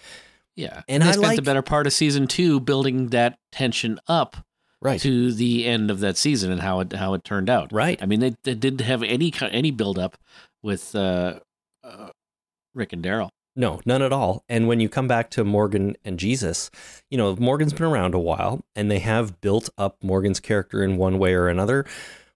[0.56, 4.38] Yeah, And they I spent the better part of season two building that tension up
[4.82, 5.00] Right.
[5.02, 7.72] to the end of that season and how it how it turned out.
[7.72, 8.02] Right.
[8.02, 10.18] I mean, they, they didn't have any any build up
[10.62, 11.40] with uh,
[11.84, 12.10] uh,
[12.74, 13.30] Rick and Daryl.
[13.56, 14.44] No, none at all.
[14.50, 16.72] And when you come back to Morgan and Jesus,
[17.10, 20.98] you know, Morgan's been around a while and they have built up Morgan's character in
[20.98, 21.86] one way or another.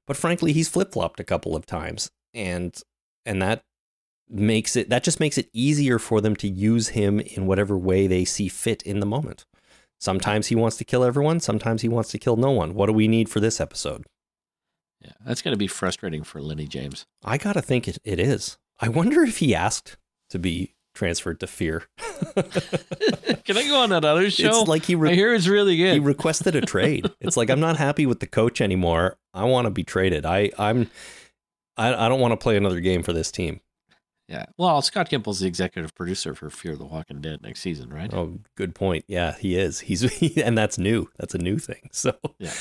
[0.05, 2.11] But frankly, he's flip flopped a couple of times.
[2.33, 2.79] And
[3.25, 3.63] and that
[4.29, 8.05] makes it that just makes it easier for them to use him in whatever way
[8.05, 9.45] they see fit in the moment.
[9.99, 12.75] Sometimes he wants to kill everyone, sometimes he wants to kill no one.
[12.75, 14.05] What do we need for this episode?
[15.01, 17.05] Yeah, that's going to be frustrating for Lennie James.
[17.23, 18.57] I gotta think it, it is.
[18.79, 19.97] I wonder if he asked
[20.29, 21.83] to be transferred to Fear.
[23.45, 24.47] Can I go on that other show?
[24.61, 27.09] It's like he I re- hear it's really he requested a trade.
[27.21, 29.17] It's like I'm not happy with the coach anymore.
[29.33, 30.25] I want to be traded.
[30.25, 30.89] I I'm
[31.77, 33.61] I, I don't want to play another game for this team.
[34.27, 34.47] yeah.
[34.57, 38.11] Well, Scott Gimple's the executive producer for Fear the Walking Dead next season, right?
[38.13, 39.05] Oh, good point.
[39.07, 39.81] Yeah, he is.
[39.81, 40.03] He's
[40.37, 41.09] and that's new.
[41.17, 41.89] That's a new thing.
[41.91, 42.51] So Yeah.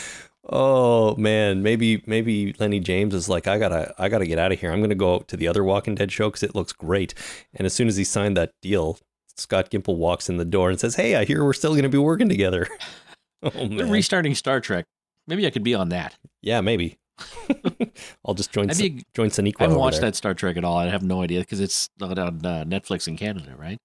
[0.48, 4.60] Oh man, maybe maybe Lennie James is like I gotta I gotta get out of
[4.60, 4.70] here.
[4.72, 7.14] I'm gonna go to the other Walking Dead show because it looks great.
[7.54, 8.98] And as soon as he signed that deal,
[9.36, 11.98] Scott Gimple walks in the door and says, "Hey, I hear we're still gonna be
[11.98, 12.68] working together."
[13.42, 14.84] oh They're man, restarting Star Trek.
[15.26, 16.16] Maybe I could be on that.
[16.42, 16.98] yeah, maybe.
[18.24, 20.10] I'll just join be- join Sonequa I haven't watched there.
[20.10, 20.76] that Star Trek at all.
[20.76, 23.78] I have no idea because it's not on uh, Netflix in Canada, right?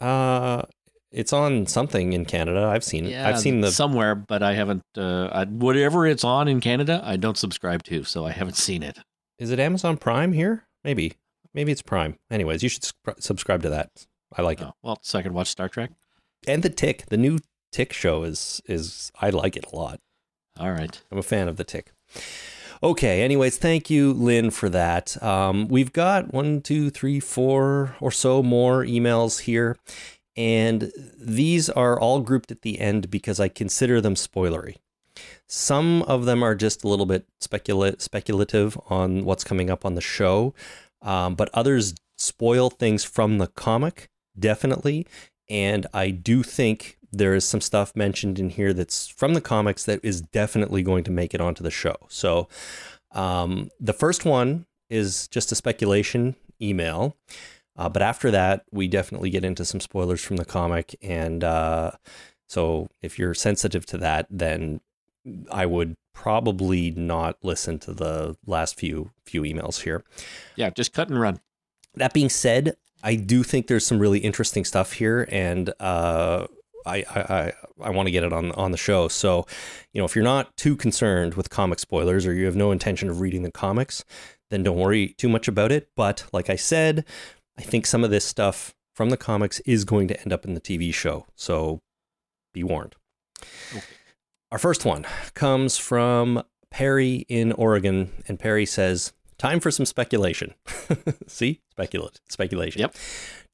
[0.00, 0.62] Uh,
[1.10, 2.64] it's on something in Canada.
[2.64, 3.16] I've seen it.
[3.16, 3.70] I've seen the.
[3.70, 4.82] somewhere, but I haven't.
[4.96, 8.82] Uh, I, whatever it's on in Canada, I don't subscribe to, so I haven't seen
[8.82, 8.98] it.
[9.38, 10.66] Is it Amazon Prime here?
[10.84, 11.14] Maybe.
[11.54, 12.18] Maybe it's Prime.
[12.30, 13.90] Anyways, you should sc- subscribe to that.
[14.36, 14.66] I like it.
[14.66, 15.90] Oh, well, so I can watch Star Trek.
[16.46, 17.38] And the Tick, the new
[17.72, 20.00] Tick show is is I like it a lot.
[20.58, 21.02] All right.
[21.10, 21.92] I'm a fan of the Tick.
[22.82, 23.22] Okay.
[23.22, 25.22] Anyways, thank you, Lynn, for that.
[25.22, 29.76] Um, we've got one, two, three, four or so more emails here,
[30.36, 34.76] and these are all grouped at the end because I consider them spoilery.
[35.46, 39.94] Some of them are just a little bit specula- speculative on what's coming up on
[39.94, 40.54] the show,
[41.00, 45.06] um, but others spoil things from the comic, definitely.
[45.48, 49.84] And I do think there is some stuff mentioned in here that's from the comics
[49.84, 51.96] that is definitely going to make it onto the show.
[52.08, 52.48] So
[53.12, 57.16] um, the first one is just a speculation email.
[57.76, 60.96] Uh, but after that, we definitely get into some spoilers from the comic.
[61.02, 61.92] And uh,
[62.46, 64.80] so if you're sensitive to that, then
[65.50, 70.04] I would probably not listen to the last few few emails here.
[70.54, 71.40] Yeah, just cut and run.
[71.94, 76.46] That being said, I do think there's some really interesting stuff here, and uh,
[76.86, 79.08] I I, I, I want to get it on on the show.
[79.08, 79.46] So,
[79.92, 83.10] you know, if you're not too concerned with comic spoilers or you have no intention
[83.10, 84.04] of reading the comics,
[84.50, 85.90] then don't worry too much about it.
[85.96, 87.04] But like I said,
[87.58, 90.54] I think some of this stuff from the comics is going to end up in
[90.54, 91.26] the TV show.
[91.34, 91.80] So,
[92.52, 92.94] be warned.
[94.52, 100.54] Our first one comes from Perry in Oregon, and Perry says, "Time for some speculation."
[101.26, 102.80] See, speculate, speculation.
[102.80, 102.94] Yep.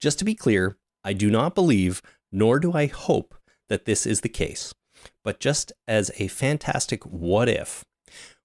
[0.00, 3.34] Just to be clear, I do not believe, nor do I hope
[3.68, 4.74] that this is the case.
[5.24, 7.84] But just as a fantastic what if,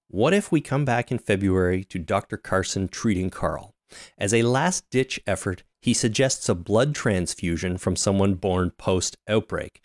[0.08, 2.38] what if we come back in February to Dr.
[2.38, 3.76] Carson treating Carl?
[4.18, 9.82] As a last ditch effort, he suggests a blood transfusion from someone born post outbreak,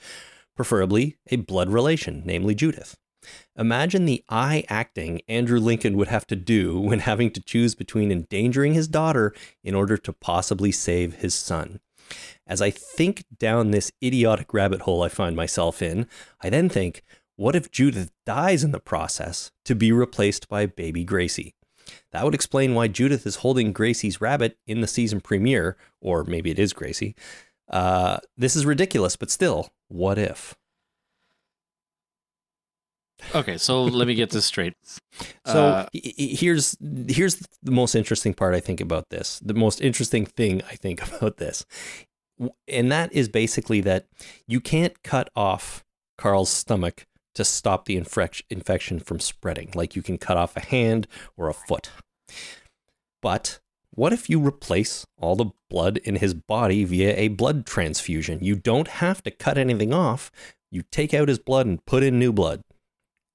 [0.57, 2.97] preferably a blood relation, namely Judith.
[3.57, 8.11] Imagine the eye acting Andrew Lincoln would have to do when having to choose between
[8.11, 11.81] endangering his daughter in order to possibly save his son.
[12.47, 16.07] As I think down this idiotic rabbit hole I find myself in,
[16.41, 17.05] I then think,
[17.37, 21.55] what if Judith dies in the process to be replaced by baby Gracie?
[22.13, 26.51] That would explain why Judith is holding Gracie's rabbit in the season premiere, or maybe
[26.51, 27.15] it is Gracie.
[27.69, 30.55] Uh, this is ridiculous, but still, what if?
[33.35, 34.75] Okay, so let me get this straight.
[35.47, 36.77] So Uh, here's
[37.09, 39.41] here's the most interesting part I think about this.
[39.45, 41.65] The most interesting thing I think about this,
[42.69, 44.07] and that is basically that
[44.47, 45.85] you can't cut off
[46.19, 50.61] Carl's stomach to stop the infec- infection from spreading, like you can cut off a
[50.61, 51.07] hand
[51.37, 51.91] or a foot.
[53.21, 53.61] But
[53.95, 58.39] what if you replace all the blood in his body via a blood transfusion?
[58.43, 60.31] You don't have to cut anything off.
[60.71, 62.63] You take out his blood and put in new blood.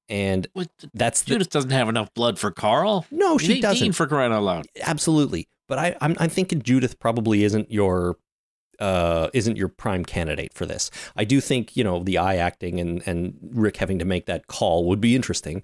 [0.09, 3.05] And what- that's the, Judith doesn't have enough blood for Carl.
[3.11, 3.91] no, she 18 doesn't.
[3.93, 4.65] for crying out loud.
[4.81, 8.17] Absolutely, but I, I'm I'm thinking Judith probably isn't your
[8.79, 10.91] uh isn't your prime candidate for this.
[11.15, 14.47] I do think you know the eye acting and and Rick having to make that
[14.47, 15.63] call would be interesting,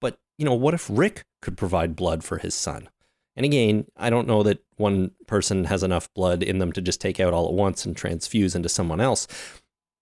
[0.00, 2.88] but you know what if Rick could provide blood for his son?
[3.36, 7.00] And again, I don't know that one person has enough blood in them to just
[7.00, 9.28] take out all at once and transfuse into someone else.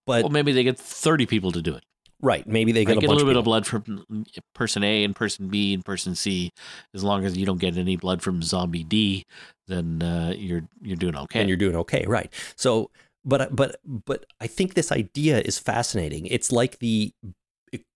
[0.07, 1.83] But Well, maybe they get 30 people to do it.
[2.21, 4.83] Right, maybe they get get, a a bunch little bit of of blood from person
[4.83, 6.51] A and person B and person C.
[6.93, 9.25] As long as you don't get any blood from zombie D,
[9.67, 11.39] then uh, you're you're doing okay.
[11.39, 12.31] and you're doing okay, right?
[12.55, 12.91] So,
[13.23, 16.25] but but but I think this idea is fascinating.
[16.27, 17.13] It's like the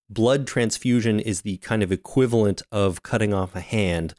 [0.10, 4.14] blood transfusion is the kind of equivalent of cutting off a hand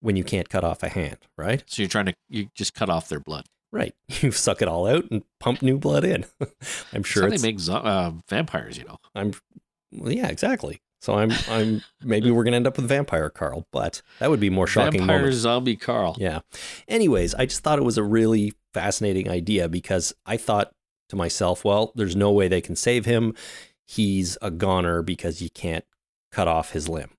[0.00, 1.62] when you can't cut off a hand, right?
[1.66, 3.44] so you're trying to you just cut off their blood.
[3.72, 3.94] Right.
[4.22, 6.24] You suck it all out and pump new blood in.
[6.92, 8.76] I'm sure they make zo- uh, vampires.
[8.76, 9.32] You know, I'm.
[9.92, 10.80] Well, yeah, exactly.
[11.00, 11.30] So I'm.
[11.48, 11.82] I'm.
[12.02, 15.00] Maybe we're gonna end up with vampire Carl, but that would be more shocking.
[15.00, 15.34] vampire moment.
[15.36, 16.16] zombie Carl.
[16.18, 16.40] Yeah.
[16.88, 20.72] Anyways, I just thought it was a really fascinating idea because I thought
[21.08, 23.34] to myself, well, there's no way they can save him.
[23.86, 25.84] He's a goner because you can't
[26.30, 27.10] cut off his limb.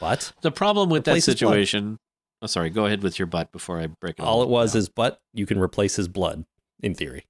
[0.00, 1.50] But The problem with that Replace his blood.
[1.50, 1.98] situation.
[2.40, 2.70] Oh, sorry.
[2.70, 4.22] Go ahead with your butt before I break it.
[4.22, 4.80] all it was down.
[4.80, 5.20] is, butt.
[5.34, 6.44] you can replace his blood
[6.80, 7.26] in theory.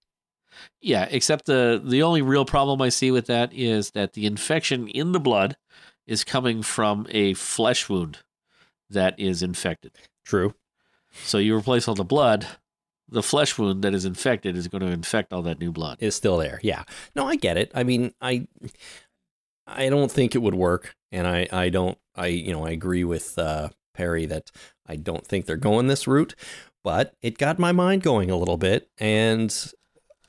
[0.80, 4.88] Yeah, except the the only real problem I see with that is that the infection
[4.88, 5.56] in the blood
[6.06, 8.18] is coming from a flesh wound
[8.90, 9.92] that is infected.
[10.24, 10.54] True.
[11.24, 12.46] So you replace all the blood,
[13.08, 15.98] the flesh wound that is infected is going to infect all that new blood.
[16.00, 16.60] Is still there.
[16.62, 16.84] Yeah.
[17.14, 17.70] No, I get it.
[17.74, 18.46] I mean, I
[19.66, 20.94] I don't think it would work.
[21.12, 23.68] And I, I don't I you know, I agree with uh
[23.98, 24.52] Perry that
[24.86, 26.36] I don't think they're going this route,
[26.84, 29.72] but it got my mind going a little bit and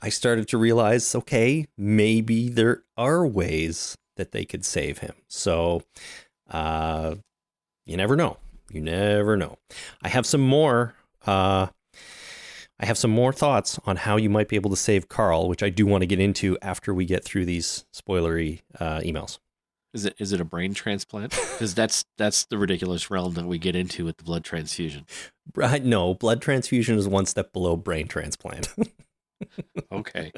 [0.01, 5.13] I started to realize, okay, maybe there are ways that they could save him.
[5.27, 5.83] So
[6.49, 7.15] uh
[7.85, 8.37] you never know.
[8.71, 9.57] You never know.
[10.01, 10.95] I have some more
[11.27, 11.67] uh
[12.79, 15.61] I have some more thoughts on how you might be able to save Carl, which
[15.61, 19.37] I do want to get into after we get through these spoilery uh, emails.
[19.93, 21.31] Is it is it a brain transplant?
[21.31, 25.05] Because that's that's the ridiculous realm that we get into with the blood transfusion.
[25.55, 28.69] Right, no, blood transfusion is one step below brain transplant.
[29.91, 30.31] Okay.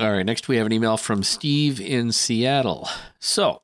[0.00, 0.24] All right.
[0.24, 2.88] Next, we have an email from Steve in Seattle.
[3.20, 3.62] So,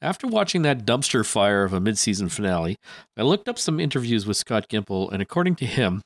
[0.00, 2.76] after watching that dumpster fire of a mid-season finale,
[3.16, 6.02] I looked up some interviews with Scott Gimple, and according to him,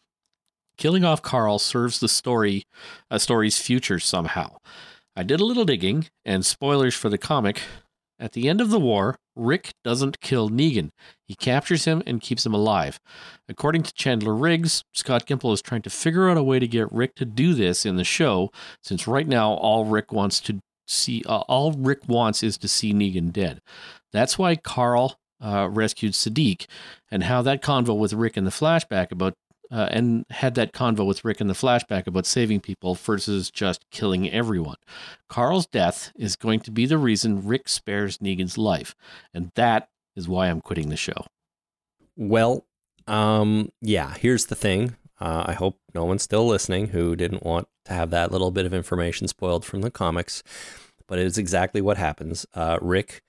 [0.76, 2.64] killing off Carl serves the story,
[3.10, 4.56] a story's future somehow.
[5.18, 7.62] I did a little digging, and spoilers for the comic.
[8.20, 10.90] At the end of the war, Rick doesn't kill Negan.
[11.26, 13.00] He captures him and keeps him alive.
[13.48, 16.92] According to Chandler Riggs, Scott Gimple is trying to figure out a way to get
[16.92, 21.24] Rick to do this in the show, since right now all Rick wants to see,
[21.26, 23.60] uh, all Rick wants is to see Negan dead.
[24.12, 26.66] That's why Carl uh, rescued Siddiq,
[27.10, 29.34] and how that convo with Rick in the flashback about,
[29.70, 33.84] uh, and had that convo with Rick in the flashback about saving people versus just
[33.90, 34.76] killing everyone.
[35.28, 38.94] Carl's death is going to be the reason Rick spares Negan's life,
[39.34, 41.26] and that is why I'm quitting the show.
[42.16, 42.64] well,
[43.06, 44.96] um, yeah, here's the thing.
[45.20, 48.66] Uh, I hope no one's still listening who didn't want to have that little bit
[48.66, 50.42] of information spoiled from the comics,
[51.06, 52.46] but it is exactly what happens.
[52.54, 53.22] Uh, Rick,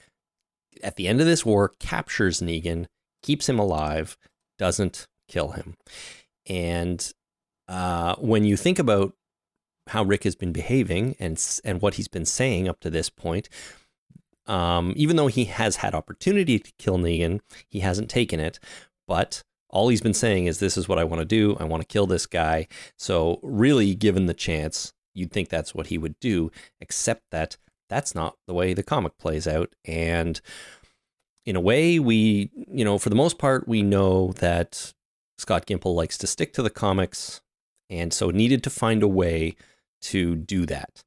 [0.83, 2.87] at the end of this war, captures Negan,
[3.23, 4.17] keeps him alive,
[4.57, 5.77] doesn't kill him.
[6.49, 7.13] And
[7.67, 9.13] uh, when you think about
[9.87, 13.47] how Rick has been behaving and and what he's been saying up to this point,
[14.47, 17.39] um, even though he has had opportunity to kill Negan,
[17.69, 18.59] he hasn't taken it.
[19.07, 21.55] But all he's been saying is, "This is what I want to do.
[21.59, 22.67] I want to kill this guy."
[22.97, 26.51] So, really, given the chance, you'd think that's what he would do.
[26.79, 27.57] Except that
[27.89, 30.41] that's not the way the comic plays out, and
[31.45, 34.93] in a way, we, you know, for the most part, we know that
[35.39, 37.41] Scott Gimple likes to stick to the comics
[37.89, 39.55] And so needed to find a way
[40.01, 41.03] to do that.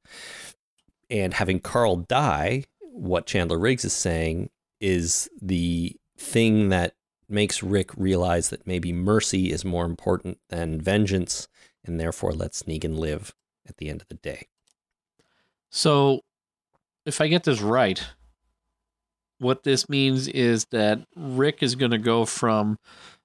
[1.11, 4.51] And having Carl die, what Chandler Riggs is saying
[4.81, 6.95] is the thing that
[7.29, 11.49] makes Rick realize that maybe mercy is more important than vengeance
[11.85, 13.35] and therefore lets Negan live
[13.67, 14.49] at the end of the day.
[15.71, 16.21] So,
[17.07, 18.05] if I get this right,
[19.39, 22.79] what this means is that Rick is going to go from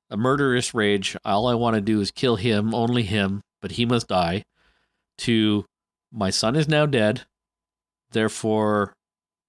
[0.09, 3.85] a murderous rage, all I want to do is kill him, only him, but he
[3.85, 4.43] must die,
[5.19, 5.65] to
[6.11, 7.23] my son is now dead,
[8.11, 8.93] therefore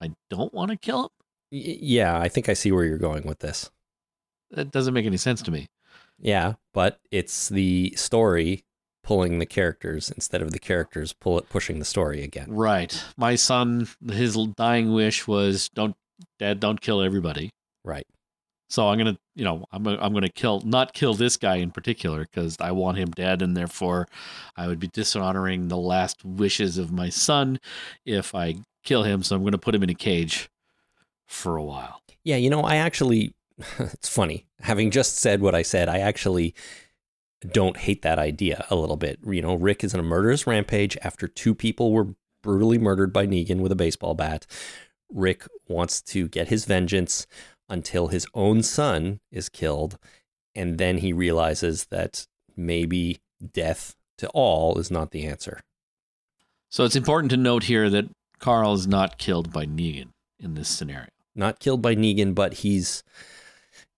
[0.00, 1.10] I don't want to kill him.
[1.50, 3.70] Yeah, I think I see where you're going with this.
[4.50, 5.68] That doesn't make any sense to me.
[6.18, 8.64] Yeah, but it's the story
[9.02, 12.50] pulling the characters instead of the characters pull it pushing the story again.
[12.50, 13.02] Right.
[13.16, 15.96] My son, his dying wish was don't
[16.38, 17.50] dad don't kill everybody.
[17.84, 18.06] Right.
[18.68, 22.20] So I'm gonna, you know, I'm I'm gonna kill, not kill this guy in particular
[22.20, 24.08] because I want him dead, and therefore
[24.56, 27.60] I would be dishonoring the last wishes of my son
[28.04, 29.22] if I kill him.
[29.22, 30.50] So I'm gonna put him in a cage
[31.26, 32.02] for a while.
[32.24, 33.34] Yeah, you know, I actually
[33.78, 34.46] it's funny.
[34.60, 36.54] Having just said what I said, I actually
[37.52, 39.18] don't hate that idea a little bit.
[39.24, 42.08] You know, Rick is in a murderous rampage after two people were
[42.42, 44.46] brutally murdered by Negan with a baseball bat.
[45.10, 47.26] Rick wants to get his vengeance
[47.68, 49.98] until his own son is killed.
[50.54, 52.26] And then he realizes that
[52.56, 53.18] maybe
[53.52, 55.60] death to all is not the answer.
[56.70, 60.68] So it's important to note here that Carl is not killed by Negan in this
[60.68, 61.08] scenario.
[61.34, 63.04] Not killed by Negan, but he's,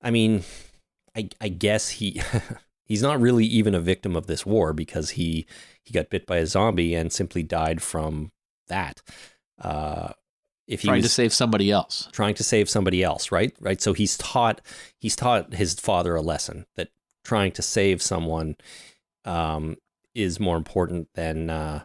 [0.02, 0.44] I mean,
[1.16, 2.20] I, I guess he.
[2.90, 5.46] he's not really even a victim of this war because he
[5.84, 8.32] he got bit by a zombie and simply died from
[8.66, 9.00] that.
[9.60, 10.12] Uh,
[10.66, 13.52] if he trying to save somebody else, trying to save somebody else, right?
[13.60, 13.80] Right.
[13.80, 14.60] So he's taught
[14.98, 16.88] he's taught his father a lesson that
[17.24, 18.56] trying to save someone
[19.24, 19.76] um,
[20.14, 21.84] is more important than uh,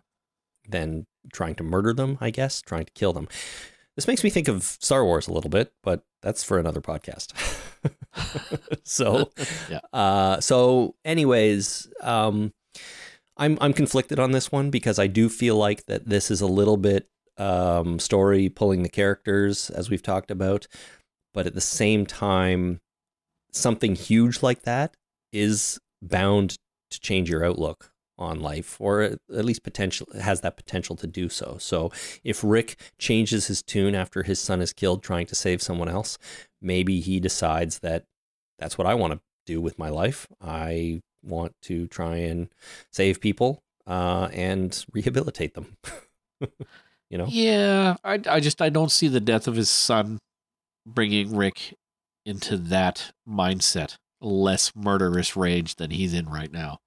[0.68, 2.18] than trying to murder them.
[2.22, 3.27] I guess trying to kill them.
[3.95, 7.34] This makes me think of Star Wars a little bit, but that's for another podcast.
[8.84, 9.31] so,
[9.69, 9.80] yeah.
[9.93, 12.53] Uh, so, anyways, um,
[13.38, 16.47] I'm I'm conflicted on this one because I do feel like that this is a
[16.47, 20.68] little bit um, story pulling the characters as we've talked about,
[21.34, 22.80] but at the same time,
[23.52, 24.95] something huge like that
[25.32, 26.57] is bound
[26.91, 31.28] to change your outlook on life or at least potential has that potential to do
[31.28, 31.57] so.
[31.60, 31.91] So
[32.24, 36.18] if Rick changes his tune after his son is killed trying to save someone else,
[36.62, 38.06] maybe he decides that
[38.57, 40.28] that's what I want to do with my life.
[40.41, 42.49] I want to try and
[42.91, 45.78] save people uh, and rehabilitate them.
[47.16, 47.28] you know?
[47.30, 50.20] Yeah, I, I just I don't see the death of his son
[50.86, 51.74] bringing Rick
[52.26, 56.80] into that mindset, less murderous rage than he's in right now.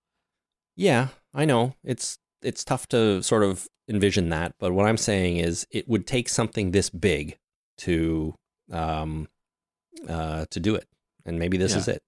[0.76, 1.76] Yeah, I know.
[1.82, 6.06] It's it's tough to sort of envision that, but what I'm saying is it would
[6.06, 7.38] take something this big
[7.78, 8.34] to
[8.70, 9.28] um
[10.06, 10.86] uh to do it.
[11.24, 11.78] And maybe this yeah.
[11.78, 12.02] is it.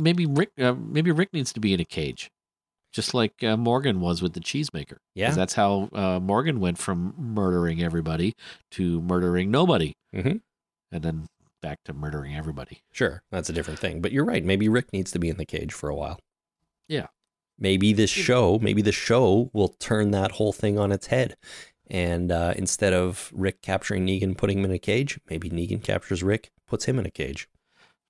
[0.00, 2.30] Maybe Rick uh, maybe Rick needs to be in a cage.
[2.96, 4.96] Just like uh, Morgan was with the cheesemaker.
[5.14, 5.30] Yeah.
[5.30, 8.34] That's how uh, Morgan went from murdering everybody
[8.72, 9.92] to murdering nobody.
[10.14, 10.38] Mm-hmm.
[10.92, 11.26] And then
[11.62, 12.80] back to murdering everybody.
[12.92, 13.22] Sure.
[13.30, 14.00] That's a different thing.
[14.00, 14.44] But you're right.
[14.44, 16.18] Maybe Rick needs to be in the cage for a while.
[16.88, 17.06] Yeah
[17.58, 21.36] maybe this show, maybe the show will turn that whole thing on its head.
[21.88, 26.22] And uh, instead of Rick capturing Negan, putting him in a cage, maybe Negan captures
[26.22, 27.48] Rick, puts him in a cage.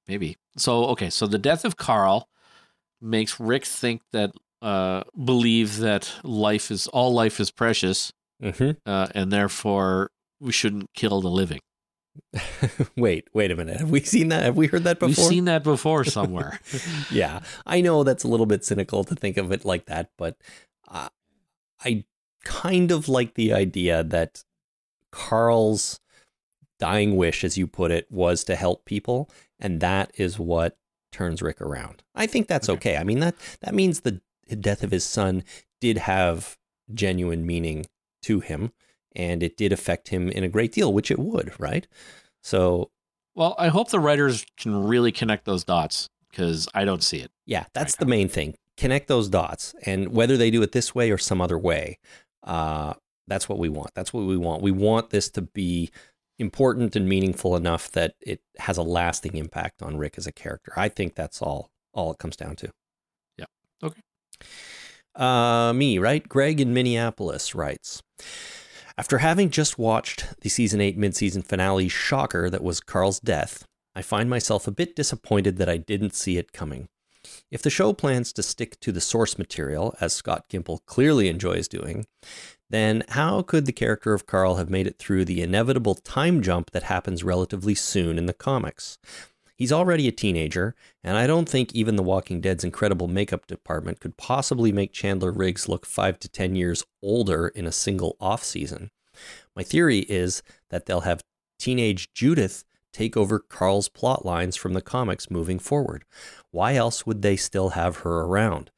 [0.08, 0.36] Maybe.
[0.56, 1.10] So, okay.
[1.10, 2.28] So the death of Carl
[3.00, 8.12] makes Rick think that, uh, believe that life is, all life is precious.
[8.42, 8.72] Mm-hmm.
[8.84, 10.10] Uh, and therefore
[10.40, 11.60] we shouldn't kill the living.
[12.96, 13.78] wait, wait a minute.
[13.78, 14.42] Have we seen that?
[14.42, 15.08] Have we heard that before?
[15.08, 16.60] We've seen that before somewhere.
[17.10, 20.36] yeah, I know that's a little bit cynical to think of it like that, but
[20.88, 21.08] uh,
[21.84, 22.04] I
[22.44, 24.44] kind of like the idea that
[25.12, 26.00] Carl's
[26.78, 30.76] dying wish, as you put it, was to help people, and that is what
[31.12, 32.02] turns Rick around.
[32.14, 32.90] I think that's okay.
[32.90, 33.00] okay.
[33.00, 34.20] I mean that that means the
[34.54, 35.42] death of his son
[35.80, 36.56] did have
[36.94, 37.86] genuine meaning
[38.22, 38.72] to him
[39.16, 41.88] and it did affect him in a great deal, which it would, right?
[42.42, 42.90] So,
[43.34, 47.30] well, I hope the writers can really connect those dots because I don't see it.
[47.46, 48.10] Yeah, that's right the now.
[48.10, 48.54] main thing.
[48.76, 51.98] Connect those dots, and whether they do it this way or some other way,
[52.44, 52.92] uh,
[53.26, 53.90] that's what we want.
[53.94, 54.62] That's what we want.
[54.62, 55.90] We want this to be
[56.38, 60.72] important and meaningful enough that it has a lasting impact on Rick as a character.
[60.76, 62.70] I think that's all all it comes down to.
[63.38, 63.46] Yeah.
[63.82, 64.02] Okay.
[65.14, 66.28] Uh, me, right?
[66.28, 68.02] Greg in Minneapolis writes.
[68.98, 74.02] After having just watched the season 8 mid-season finale shocker that was Carl's death, I
[74.02, 76.88] find myself a bit disappointed that I didn't see it coming.
[77.50, 81.68] If the show plans to stick to the source material, as Scott Gimple clearly enjoys
[81.68, 82.06] doing,
[82.70, 86.70] then how could the character of Carl have made it through the inevitable time jump
[86.70, 88.98] that happens relatively soon in the comics?
[89.56, 94.00] He's already a teenager, and I don't think even The Walking Dead's incredible makeup department
[94.00, 98.44] could possibly make Chandler Riggs look 5 to 10 years older in a single off
[98.44, 98.90] season.
[99.54, 101.24] My theory is that they'll have
[101.58, 106.04] teenage Judith take over Carl's plot lines from the comics moving forward.
[106.50, 108.70] Why else would they still have her around?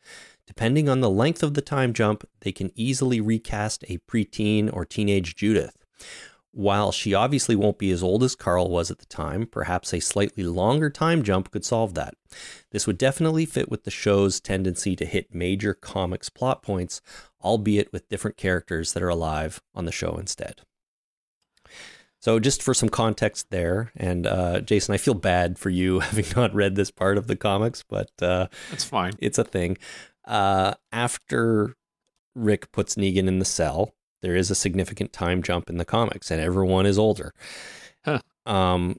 [0.47, 4.85] Depending on the length of the time jump, they can easily recast a preteen or
[4.85, 5.77] teenage Judith.
[6.59, 10.01] While she obviously won't be as old as Carl was at the time, perhaps a
[10.01, 12.15] slightly longer time jump could solve that.
[12.73, 17.01] This would definitely fit with the show's tendency to hit major comics plot points,
[17.45, 20.63] albeit with different characters that are alive on the show instead.
[22.19, 26.25] So, just for some context there, and uh, Jason, I feel bad for you having
[26.35, 29.13] not read this part of the comics, but uh, That's fine.
[29.21, 29.79] it's a thing.
[30.25, 31.77] Uh, after
[32.35, 36.31] Rick puts Negan in the cell, there is a significant time jump in the comics,
[36.31, 37.33] and everyone is older.
[38.05, 38.21] Huh.
[38.47, 38.97] Um,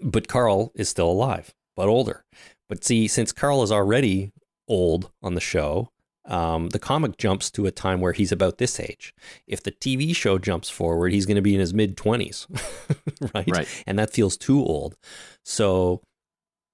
[0.00, 2.24] but Carl is still alive, but older.
[2.68, 4.32] But see, since Carl is already
[4.68, 5.90] old on the show,
[6.26, 9.14] um, the comic jumps to a time where he's about this age.
[9.46, 12.46] If the TV show jumps forward, he's going to be in his mid 20s,
[13.34, 13.48] right?
[13.50, 13.84] Right.
[13.86, 14.96] And that feels too old.
[15.42, 16.02] So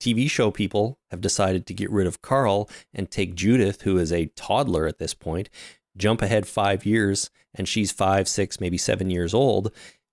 [0.00, 4.12] TV show people have decided to get rid of Carl and take Judith, who is
[4.12, 5.48] a toddler at this point,
[5.96, 9.72] jump ahead five years, and she's five, six, maybe seven years old,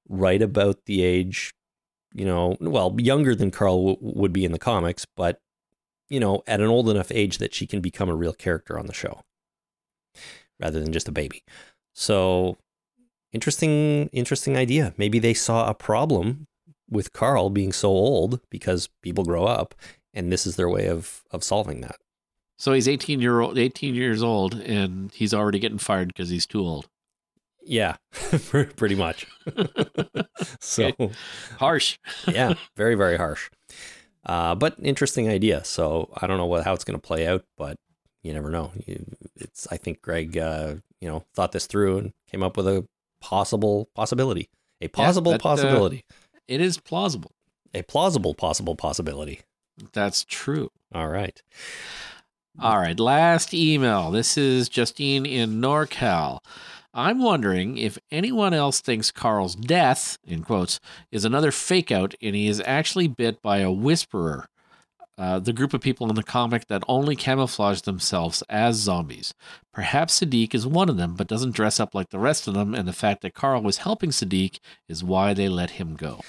[0.10, 1.52] right about the age,
[2.14, 5.40] you know, well, younger than Carl w- would be in the comics, but,
[6.10, 8.86] you know, at an old enough age that she can become a real character on
[8.86, 9.22] the show
[10.60, 11.44] rather than just a baby.
[11.94, 12.58] So
[13.34, 14.94] interesting, interesting idea.
[14.98, 16.48] Maybe they saw a problem
[16.90, 19.74] with Carl being so old because people grow up,
[20.14, 21.96] and this is their way of of solving that.
[22.60, 26.46] So he's 18 year old, 18 years old, and he's already getting fired because he's
[26.46, 26.88] too old.
[27.64, 27.98] Yeah,
[28.76, 29.28] pretty much.
[30.60, 30.92] so
[31.58, 31.98] Harsh.
[32.28, 33.50] yeah, very very harsh.
[34.26, 35.64] Uh, but interesting idea.
[35.64, 37.78] So I don't know what how it's going to play out, but
[38.24, 38.72] you never know.
[38.86, 39.06] You,
[39.36, 42.86] it's I think Greg, uh, you know, thought this through and came up with a
[43.22, 46.06] possible possibility, a possible that, uh, possibility,
[46.48, 47.32] It is plausible.
[47.74, 49.42] a plausible possible possibility.
[49.94, 50.70] That's true.
[50.94, 51.42] All right.
[52.60, 54.12] All right, last email.
[54.12, 56.40] This is Justine in NorCal.
[56.94, 60.80] I'm wondering if anyone else thinks Carl's death, in quotes,
[61.12, 64.50] is another fake out and he is actually bit by a whisperer,
[65.18, 69.34] uh, the group of people in the comic that only camouflage themselves as zombies.
[69.74, 72.76] Perhaps Siddiq is one of them, but doesn't dress up like the rest of them,
[72.76, 74.60] and the fact that Carl was helping Siddiq
[74.90, 76.22] is why they let him go.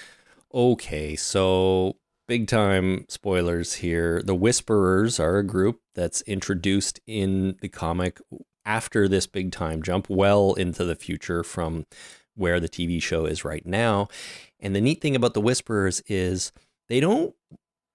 [0.55, 1.97] Okay, so
[2.29, 4.23] big time spoilers here.
[4.23, 8.21] The Whisperers are a group that's introduced in the comic
[8.65, 11.87] after this big time jump, well into the future from
[12.35, 14.09] where the TV show is right now.
[14.61, 16.53] And the neat thing about the Whisperers is
[16.89, 17.35] they don't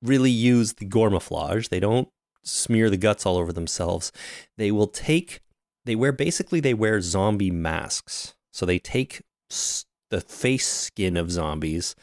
[0.01, 2.09] really use the gormaflage, they don't
[2.43, 4.11] smear the guts all over themselves.
[4.57, 5.41] They will take,
[5.85, 8.35] they wear basically, they wear zombie masks.
[8.53, 9.21] So they take
[10.09, 11.95] the face skin of zombies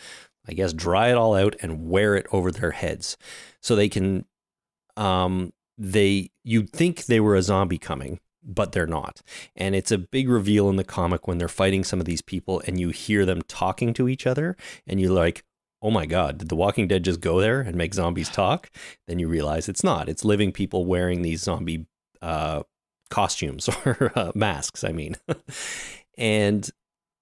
[0.46, 3.16] I guess, dry it all out and wear it over their heads.
[3.60, 4.26] So they can,
[4.96, 9.22] um, they, you'd think they were a zombie coming, but they're not.
[9.56, 12.62] And it's a big reveal in the comic when they're fighting some of these people
[12.66, 14.56] and you hear them talking to each other
[14.86, 15.44] and you're like,
[15.82, 18.70] oh my God, did The Walking Dead just go there and make zombies talk?
[19.06, 20.08] Then you realize it's not.
[20.08, 21.86] It's living people wearing these zombie
[22.22, 22.62] uh,
[23.10, 25.16] costumes or uh, masks, I mean.
[26.18, 26.68] and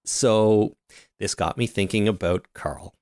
[0.04, 0.76] so
[1.18, 2.94] this got me thinking about Carl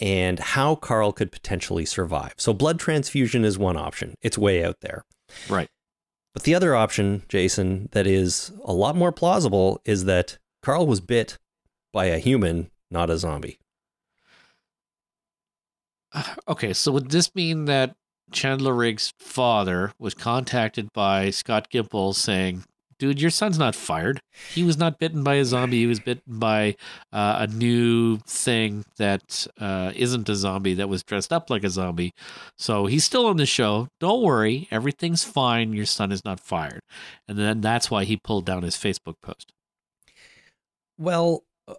[0.00, 2.34] and how Carl could potentially survive.
[2.36, 5.04] So, blood transfusion is one option, it's way out there.
[5.48, 5.68] Right.
[6.38, 11.00] But the other option, Jason, that is a lot more plausible is that Carl was
[11.00, 11.36] bit
[11.92, 13.58] by a human, not a zombie.
[16.46, 17.96] Okay, so would this mean that
[18.30, 22.62] Chandler Riggs' father was contacted by Scott Gimple saying,
[22.98, 24.20] Dude, your son's not fired.
[24.52, 25.78] He was not bitten by a zombie.
[25.78, 26.74] He was bitten by
[27.12, 31.70] uh, a new thing that uh, isn't a zombie that was dressed up like a
[31.70, 32.12] zombie.
[32.56, 33.88] So he's still on the show.
[34.00, 34.66] Don't worry.
[34.70, 35.72] Everything's fine.
[35.72, 36.80] Your son is not fired.
[37.28, 39.52] And then that's why he pulled down his Facebook post.
[40.98, 41.74] Well, uh,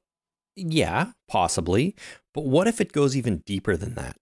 [0.55, 1.95] yeah, possibly.
[2.33, 4.15] But what if it goes even deeper than that?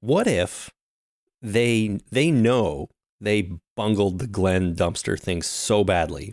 [0.00, 0.70] What if
[1.40, 2.88] they they know
[3.20, 6.32] they bungled the Glenn dumpster thing so badly.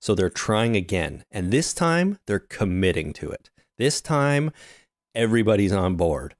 [0.00, 1.24] So they're trying again.
[1.30, 3.50] And this time they're committing to it.
[3.78, 4.50] This time
[5.14, 6.34] everybody's on board.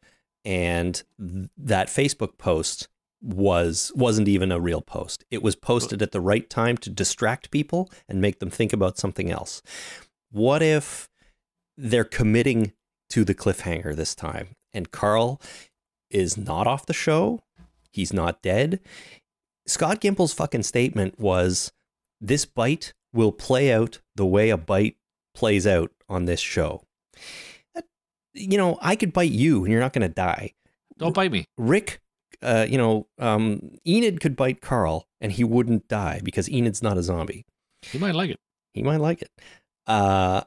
[0.44, 2.88] And th- that Facebook post
[3.22, 5.24] was wasn't even a real post.
[5.30, 8.98] It was posted at the right time to distract people and make them think about
[8.98, 9.62] something else.
[10.30, 11.08] What if
[11.76, 12.72] they're committing
[13.10, 15.40] to the cliffhanger this time and Carl
[16.10, 17.40] is not off the show?
[17.90, 18.80] He's not dead.
[19.66, 21.72] Scott Gimple's fucking statement was
[22.20, 24.96] this bite will play out the way a bite
[25.34, 26.82] plays out on this show.
[28.34, 30.52] You know, I could bite you and you're not going to die.
[30.98, 31.46] Don't bite me.
[31.56, 32.00] Rick,
[32.42, 36.98] uh, you know, um, Enid could bite Carl and he wouldn't die because Enid's not
[36.98, 37.44] a zombie.
[37.82, 38.40] He might like it.
[38.74, 39.30] He might like it.
[39.86, 40.42] Uh,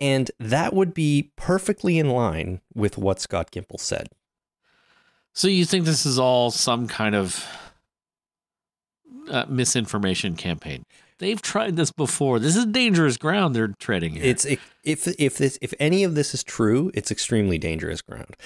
[0.00, 4.08] and that would be perfectly in line with what Scott Gimple said.
[5.32, 7.46] So you think this is all some kind of
[9.30, 10.84] uh, misinformation campaign?
[11.18, 12.38] They've tried this before.
[12.38, 14.24] This is dangerous ground they're treading here.
[14.24, 18.36] It's if if this if any of this is true, it's extremely dangerous ground.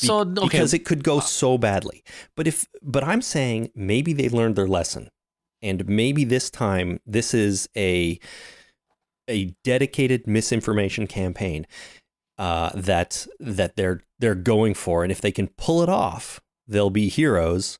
[0.00, 0.40] Be- so okay.
[0.40, 2.04] because it could go so badly.
[2.36, 5.10] But if but I'm saying maybe they learned their lesson,
[5.60, 8.18] and maybe this time this is a
[9.28, 11.66] a dedicated misinformation campaign
[12.38, 16.90] uh, that that they're they're going for, and if they can pull it off, they'll
[16.90, 17.78] be heroes,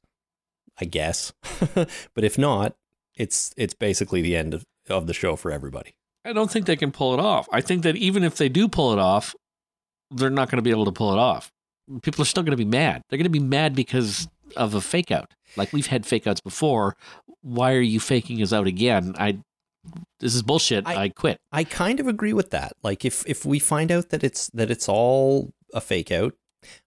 [0.81, 1.33] I guess.
[1.75, 2.75] but if not,
[3.17, 5.95] it's it's basically the end of, of the show for everybody.
[6.25, 7.49] I don't think they can pull it off.
[7.53, 9.35] I think that even if they do pull it off,
[10.11, 11.51] they're not going to be able to pull it off.
[12.03, 13.03] People are still going to be mad.
[13.09, 15.35] They're going to be mad because of a fake out.
[15.57, 16.97] Like we've had fake outs before.
[17.43, 19.15] Why are you faking us out again?
[19.19, 19.39] I
[20.21, 20.87] this is bullshit.
[20.87, 21.41] I, I, quit.
[21.51, 22.75] I kind of agree with that.
[22.83, 26.35] Like if if we find out that it's that it's all a fake out,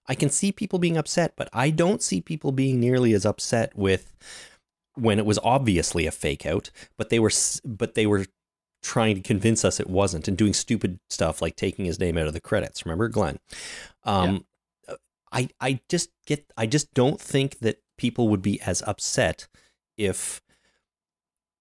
[0.08, 3.76] I can see people being upset, but I don't see people being nearly as upset
[3.76, 4.14] with
[4.96, 7.32] when it was obviously a fake out, but they were
[7.64, 8.26] but they were
[8.82, 12.28] trying to convince us it wasn't and doing stupid stuff like taking his name out
[12.28, 12.86] of the credits.
[12.86, 13.40] Remember Glenn?
[14.04, 14.46] Um,
[14.88, 14.96] yeah.
[15.32, 19.48] I I just get I just don't think that people would be as upset
[19.98, 20.42] if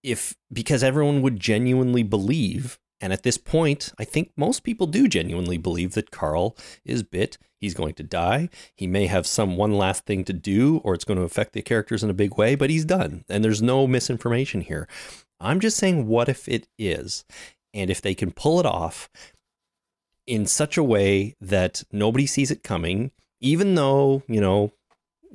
[0.02, 5.06] if because everyone would genuinely believe and at this point i think most people do
[5.06, 7.38] genuinely believe that carl is bit.
[7.60, 8.50] He's going to die.
[8.74, 11.62] He may have some one last thing to do or it's going to affect the
[11.62, 13.24] characters in a big way but he's done.
[13.28, 14.86] And there's no misinformation here.
[15.40, 17.24] I'm just saying what if it is
[17.72, 19.08] and if they can pull it off
[20.26, 23.10] in such a way that nobody sees it coming
[23.40, 24.72] even though you know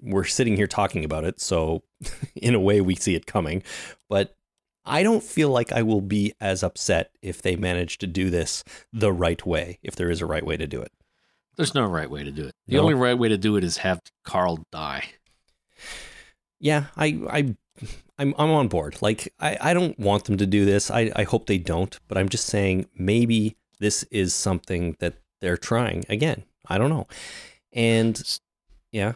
[0.01, 1.83] we're sitting here talking about it so
[2.35, 3.61] in a way we see it coming
[4.07, 4.35] but
[4.89, 8.63] I don't feel like I will be as upset if they manage to do this
[8.91, 10.91] the right way, if there is a right way to do it.
[11.55, 12.55] There's no right way to do it.
[12.67, 12.81] The No?
[12.83, 15.09] only right way to do it is have Carl die.
[16.59, 17.55] Yeah, I, I,
[18.17, 18.97] I'm, I'm on board.
[19.01, 20.89] Like, I, I don't want them to do this.
[20.91, 21.97] I, I hope they don't.
[22.07, 26.43] But I'm just saying maybe this is something that they're trying again.
[26.67, 27.07] I don't know.
[27.73, 28.21] And
[28.91, 29.13] yeah,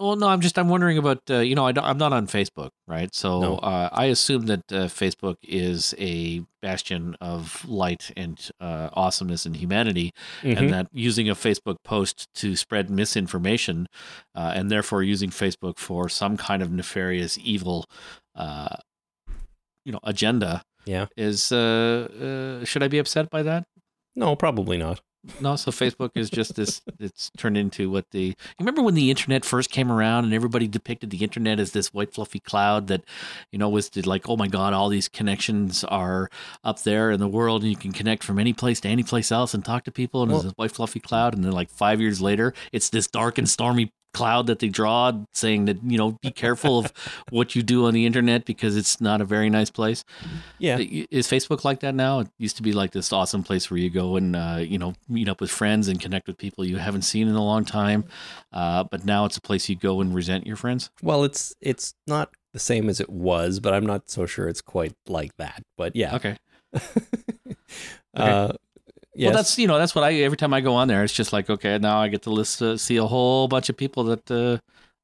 [0.00, 2.26] Well, no, I'm just I'm wondering about uh, you know I don't, I'm not on
[2.26, 3.14] Facebook, right?
[3.14, 3.56] So No.
[3.58, 9.56] uh, I assume that uh, Facebook is a bastion of light and uh, awesomeness and
[9.56, 10.12] humanity,
[10.42, 10.56] Mhm.
[10.58, 13.86] and that using a Facebook post to spread misinformation,
[14.34, 17.84] uh, and therefore using Facebook for some kind of nefarious evil,
[18.34, 18.76] uh,
[19.84, 21.06] you know, agenda yeah.
[21.16, 21.52] is.
[21.52, 23.64] Uh, uh, should I be upset by that?
[24.16, 25.00] No, probably not.
[25.40, 26.82] No, so Facebook is just this.
[27.00, 28.26] It's turned into what the.
[28.26, 31.94] You remember when the internet first came around and everybody depicted the internet as this
[31.94, 33.02] white fluffy cloud that,
[33.50, 36.28] you know, was like, oh my god, all these connections are
[36.62, 39.32] up there in the world and you can connect from any place to any place
[39.32, 41.70] else and talk to people and Well- it's this white fluffy cloud and then like
[41.70, 45.98] five years later it's this dark and stormy cloud that they draw saying that you
[45.98, 46.92] know be careful of
[47.30, 50.04] what you do on the internet because it's not a very nice place
[50.58, 50.78] Yeah.
[51.10, 52.20] is Facebook like that now?
[52.20, 54.94] It used to be like this awesome place where you go and uh, you know
[55.08, 58.04] meet up with friends and connect with people you haven't seen in a long time.
[58.52, 60.90] Uh, but now it's a place you go and resent your friends.
[61.02, 64.62] Well, it's it's not the same as it was, but I'm not so sure it's
[64.62, 65.62] quite like that.
[65.76, 66.14] But yeah.
[66.16, 66.36] Okay.
[68.14, 68.52] Uh,
[69.14, 69.28] yes.
[69.28, 71.32] Well, that's you know that's what I every time I go on there, it's just
[71.32, 74.30] like okay, now I get to list uh, see a whole bunch of people that
[74.30, 74.58] uh,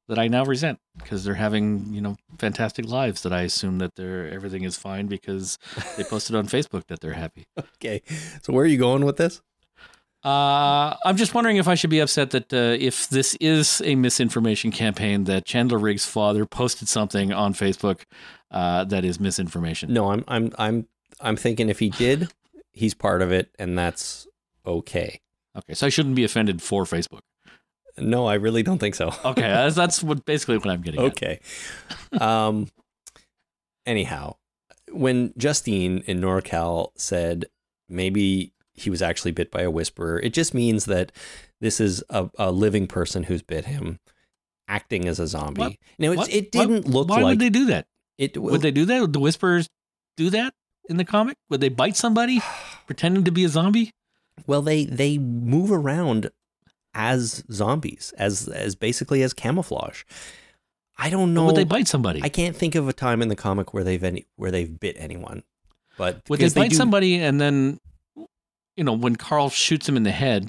[0.07, 3.95] that I now resent because they're having you know fantastic lives that I assume that
[3.95, 5.57] they're everything is fine because
[5.97, 7.45] they posted on Facebook that they're happy.
[7.59, 8.01] okay.
[8.41, 9.41] So where are you going with this?
[10.23, 13.95] Uh, I'm just wondering if I should be upset that uh, if this is a
[13.95, 18.01] misinformation campaign, that Chandler Riggs' father posted something on Facebook
[18.51, 19.91] uh, that is misinformation.
[19.91, 20.87] No, I'm I'm I'm
[21.19, 22.31] I'm thinking if he did,
[22.71, 24.27] he's part of it, and that's
[24.65, 25.21] okay.
[25.57, 27.21] Okay, so I shouldn't be offended for Facebook.
[27.97, 29.11] No, I really don't think so.
[29.25, 31.01] Okay, that's, that's what basically what I'm getting.
[31.01, 31.11] at.
[31.11, 31.39] okay.
[32.19, 32.67] Um.
[33.85, 34.35] Anyhow,
[34.91, 37.45] when Justine in NorCal said
[37.89, 41.11] maybe he was actually bit by a whisperer, it just means that
[41.59, 43.99] this is a, a living person who's bit him.
[44.67, 45.61] acting as a zombie.
[45.61, 45.73] What?
[45.99, 46.33] Now, it's, What?
[46.33, 47.87] it didn't look Why like would they do that?
[48.17, 48.37] it.
[48.37, 49.01] Would they do that?
[49.01, 49.67] Would the Whisperers
[50.15, 50.53] do that
[50.91, 51.37] in the comic?
[51.49, 52.41] Would they bite somebody
[52.85, 53.91] pretending to be a zombie?
[54.45, 56.29] Well, they they move around
[56.93, 60.03] as zombies, as as basically as camouflage.
[60.97, 61.47] I don't know.
[61.47, 62.21] Would they bite somebody?
[62.23, 64.95] I can't think of a time in the comic where they've any where they've bit
[64.99, 65.43] anyone.
[65.97, 67.79] But Would they bite do- somebody and then,
[68.75, 70.47] you know, when Carl shoots him in the head,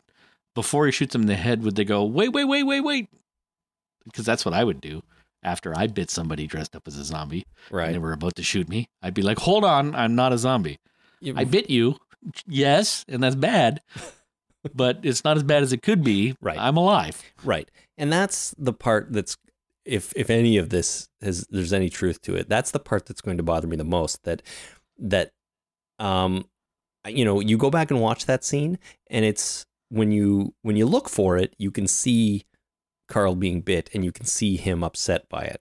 [0.55, 3.09] before he shoots him in the head, would they go, wait, wait, wait, wait, wait?
[4.05, 5.03] Because that's what I would do
[5.43, 7.93] after I bit somebody dressed up as a zombie and Right.
[7.93, 8.89] they were about to shoot me.
[9.03, 10.79] I'd be like, hold on, I'm not a zombie.
[11.21, 11.97] You- I bit you.
[12.47, 13.81] Yes, and that's bad,
[14.75, 16.37] but it's not as bad as it could be.
[16.41, 16.59] Right.
[16.59, 17.21] I'm alive.
[17.45, 17.69] Right.
[17.99, 19.37] And that's the part that's
[19.85, 23.21] if if any of this has there's any truth to it, that's the part that's
[23.21, 24.43] going to bother me the most that
[24.99, 25.33] that
[25.99, 26.45] um
[27.09, 28.79] you know, you go back and watch that scene
[29.11, 32.45] and it's when you when you look for it, you can see
[33.13, 35.61] Carl being bit and you can see him upset by it.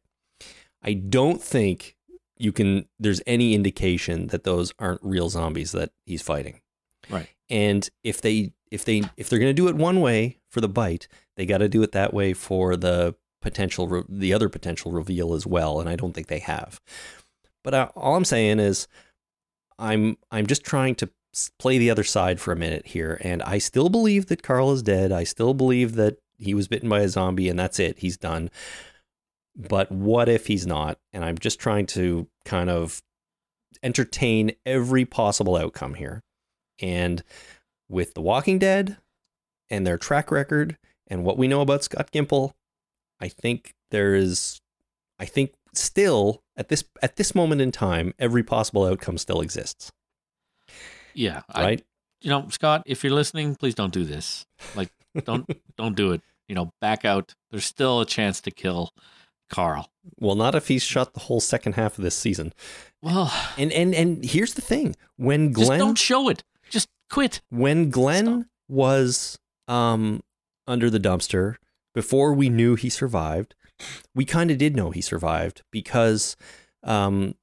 [0.82, 1.98] I don't think
[2.38, 6.62] you can there's any indication that those aren't real zombies that he's fighting.
[7.10, 7.28] Right.
[7.50, 10.70] And if they if they if they're going to do it one way for the
[10.70, 14.94] bite, they got to do it that way for the potential re- the other potential
[14.94, 16.80] reveal as well, and I don't think they have.
[17.64, 18.88] But uh, all I'm saying is
[19.78, 21.10] I'm I'm just trying to
[21.60, 24.84] play the other side for a minute here and I still believe that Carl is
[24.84, 25.14] dead.
[25.14, 28.00] I still believe that he was bitten by a zombie and that's it.
[28.00, 28.50] He's done.
[29.56, 30.98] But what if he's not?
[31.14, 33.02] And I'm just trying to kind of
[33.84, 36.24] entertain every possible outcome here.
[36.82, 37.24] And
[37.90, 38.98] with The Walking Dead
[39.70, 40.78] and their track record
[41.08, 42.54] and what we know about Scott Gimple,
[43.20, 44.62] I think there is
[45.20, 49.92] I think still at this at this moment in time, every possible outcome still exists.
[51.14, 51.42] Yeah.
[51.50, 51.86] I, Right?
[52.22, 54.46] you know, Scott, if you're listening, please don't do this.
[54.76, 54.92] Like,
[55.26, 55.48] don't
[55.78, 56.22] don't do it.
[56.52, 57.34] You know, back out.
[57.50, 58.92] There's still a chance to kill
[59.50, 59.90] Carl.
[60.20, 62.52] well, not if he's shot the whole second half of this season.
[63.02, 66.44] Well, And and and here's the thing: when just Glenn don't show it.
[66.70, 67.40] Just quit.
[67.50, 70.20] when Glenn was um
[70.68, 71.56] under the dumpster
[71.96, 73.56] before we knew he survived,
[74.14, 76.36] we kind of did know he survived because
[76.84, 77.36] um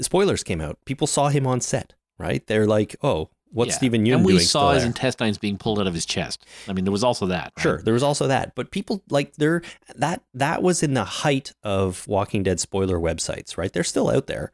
[0.00, 0.78] spoilers came out.
[0.84, 2.46] People saw him on set, right?
[2.46, 3.76] They're like, "Oh, what's Yeah.
[3.76, 4.88] Steven Yeun And we doing?" saw his there?
[4.88, 6.44] intestines being pulled out of his chest.
[6.68, 7.52] I mean, there was also that.
[7.56, 7.62] right?
[7.62, 9.62] Sure, there was also that, but people like there
[9.96, 13.72] that that was in the height of Walking Dead spoiler websites, right?
[13.72, 14.52] They're still out there.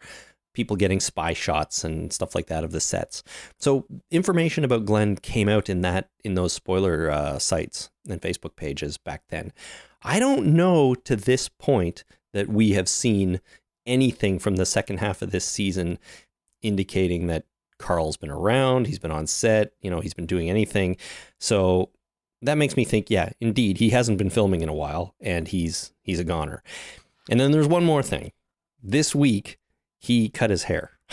[0.52, 3.22] People getting spy shots and stuff like that of the sets.
[3.58, 8.56] So information about Glenn came out in that in those spoiler uh, sites and Facebook
[8.56, 9.52] pages back then.
[10.02, 12.02] I don't know to this point
[12.32, 13.40] that we have seen
[13.86, 15.98] anything from the second half of this season
[16.62, 17.44] indicating that
[17.80, 20.96] Carl's been around, he's been on set, you know, he's been doing anything.
[21.38, 21.90] So
[22.42, 25.92] that makes me think, yeah, indeed, he hasn't been filming in a while and he's
[26.02, 26.62] he's a goner.
[27.28, 28.32] And then there's one more thing.
[28.82, 29.58] This week,
[29.98, 30.92] he cut his hair.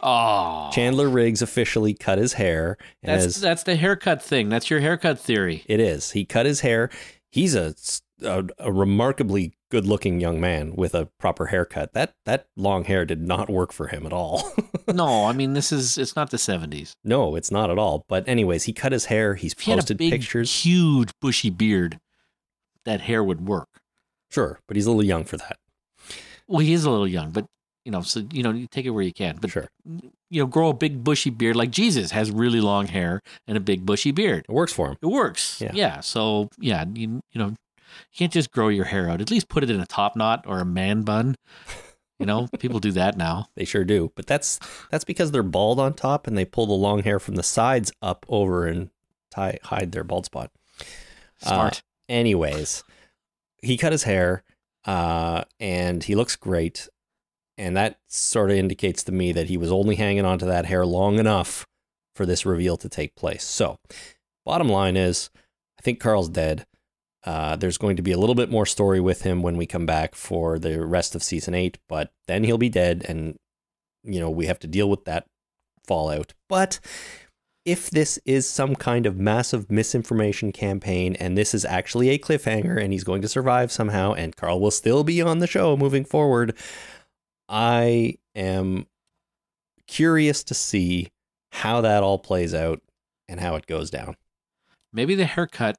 [0.00, 2.78] Oh, Chandler Riggs officially cut his hair.
[3.02, 4.48] That's as that's the haircut thing.
[4.48, 5.64] That's your haircut theory.
[5.66, 6.88] it is, he cut his hair.
[7.30, 7.74] He's a,
[8.22, 11.92] a, a remarkably good looking young man with a proper haircut.
[11.94, 14.52] That that long hair did not work for him at all.
[14.92, 16.92] no, I mean this is it's not the seventies.
[17.04, 18.04] no, it's not at all.
[18.08, 19.34] But anyways, he cut his hair.
[19.36, 20.64] He's If he had a posted big, pictures.
[20.64, 21.98] huge, bushy beard,
[22.84, 23.68] that hair would work.
[24.30, 25.56] Sure, but he's a little young for that.
[26.46, 27.46] Well, he is a little young, but
[27.84, 29.38] you know, so you know, you take it where you can.
[29.40, 29.68] But Sure.
[29.84, 33.60] you know, grow a big bushy beard like Jesus has really long hair and a
[33.60, 34.44] big bushy beard.
[34.48, 34.96] It works for him.
[35.02, 35.60] It works.
[35.60, 35.70] Yeah.
[35.74, 36.00] Yeah.
[36.00, 37.54] So yeah, you you know,
[38.12, 39.20] you can't just grow your hair out.
[39.20, 41.36] At least put it in a top knot or a man bun.
[42.18, 43.48] You know, people do that now.
[43.56, 44.12] They sure do.
[44.14, 44.58] But that's
[44.90, 47.92] that's because they're bald on top and they pull the long hair from the sides
[48.02, 48.90] up over and
[49.30, 50.50] tie hide their bald spot.
[51.42, 51.82] Smart.
[52.08, 52.84] Anyways,
[53.62, 54.44] he cut his hair
[54.84, 56.88] uh, and he looks great.
[57.56, 60.66] And that sort of indicates to me that he was only hanging on to that
[60.66, 61.66] hair long enough
[62.14, 63.44] for this reveal to take place.
[63.44, 63.78] So,
[64.44, 65.30] bottom line is,
[65.78, 66.66] I think Carl's dead.
[67.24, 69.86] Uh, there's going to be a little bit more story with him when we come
[69.86, 73.38] back for the rest of season eight, but then he'll be dead, and
[74.02, 75.26] you know we have to deal with that
[75.86, 76.32] fallout.
[76.48, 76.80] But
[77.64, 82.82] if this is some kind of massive misinformation campaign and this is actually a cliffhanger
[82.82, 86.04] and he's going to survive somehow and Carl will still be on the show moving
[86.04, 86.56] forward,
[87.48, 88.86] I am
[89.86, 91.08] curious to see
[91.52, 92.80] how that all plays out
[93.28, 94.16] and how it goes down.
[94.92, 95.76] Maybe the haircut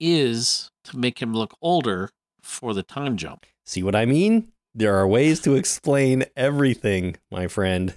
[0.00, 2.10] is to make him look older
[2.42, 3.46] for the time jump.
[3.64, 4.48] See what I mean?
[4.74, 7.96] There are ways to explain everything, my friend.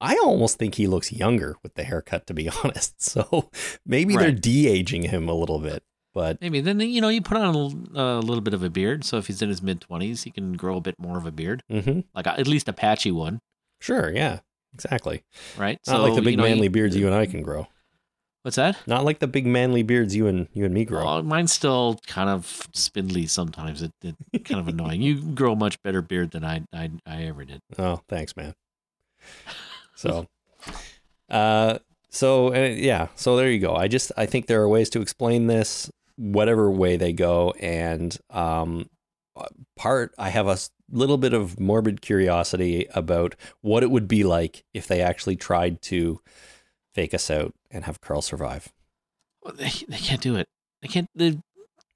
[0.00, 3.02] I almost think he looks younger with the haircut, to be honest.
[3.02, 3.50] So
[3.86, 5.82] maybe they're de aging him a little bit.
[6.14, 7.54] but Maybe then you know you put on
[7.94, 9.04] a little bit of a beard.
[9.04, 11.32] So if he's in his mid twenties, he can grow a bit more of a
[11.32, 13.40] beard, hmm like a, at least a patchy one,
[13.80, 14.40] sure, yeah,
[14.74, 15.22] exactly.
[15.56, 15.78] right?
[15.86, 17.66] Not like the big you know, manly you- beards you and I can grow.
[18.42, 18.76] What's that?
[18.86, 21.06] Not like the big manly beards you and you and me grow.
[21.06, 23.82] Oh, mine's still kind of spindly sometimes.
[23.82, 25.02] It, it kind of annoying.
[25.02, 27.60] You grow a much better beard than I I, I ever did.
[27.78, 28.54] Oh, thanks, man.
[29.96, 30.28] So,
[31.28, 31.78] uh,
[32.10, 33.74] so uh, yeah, so there you go.
[33.74, 38.16] I just I think there are ways to explain this, whatever way they go, and
[38.30, 38.88] um,
[39.76, 40.58] part I have a
[40.90, 45.82] little bit of morbid curiosity about what it would be like if they actually tried
[45.82, 46.20] to
[46.98, 48.72] fake us out and have Carl survive.
[49.40, 50.48] Well, They, they can't do it.
[50.82, 51.08] They can't.
[51.14, 51.38] They,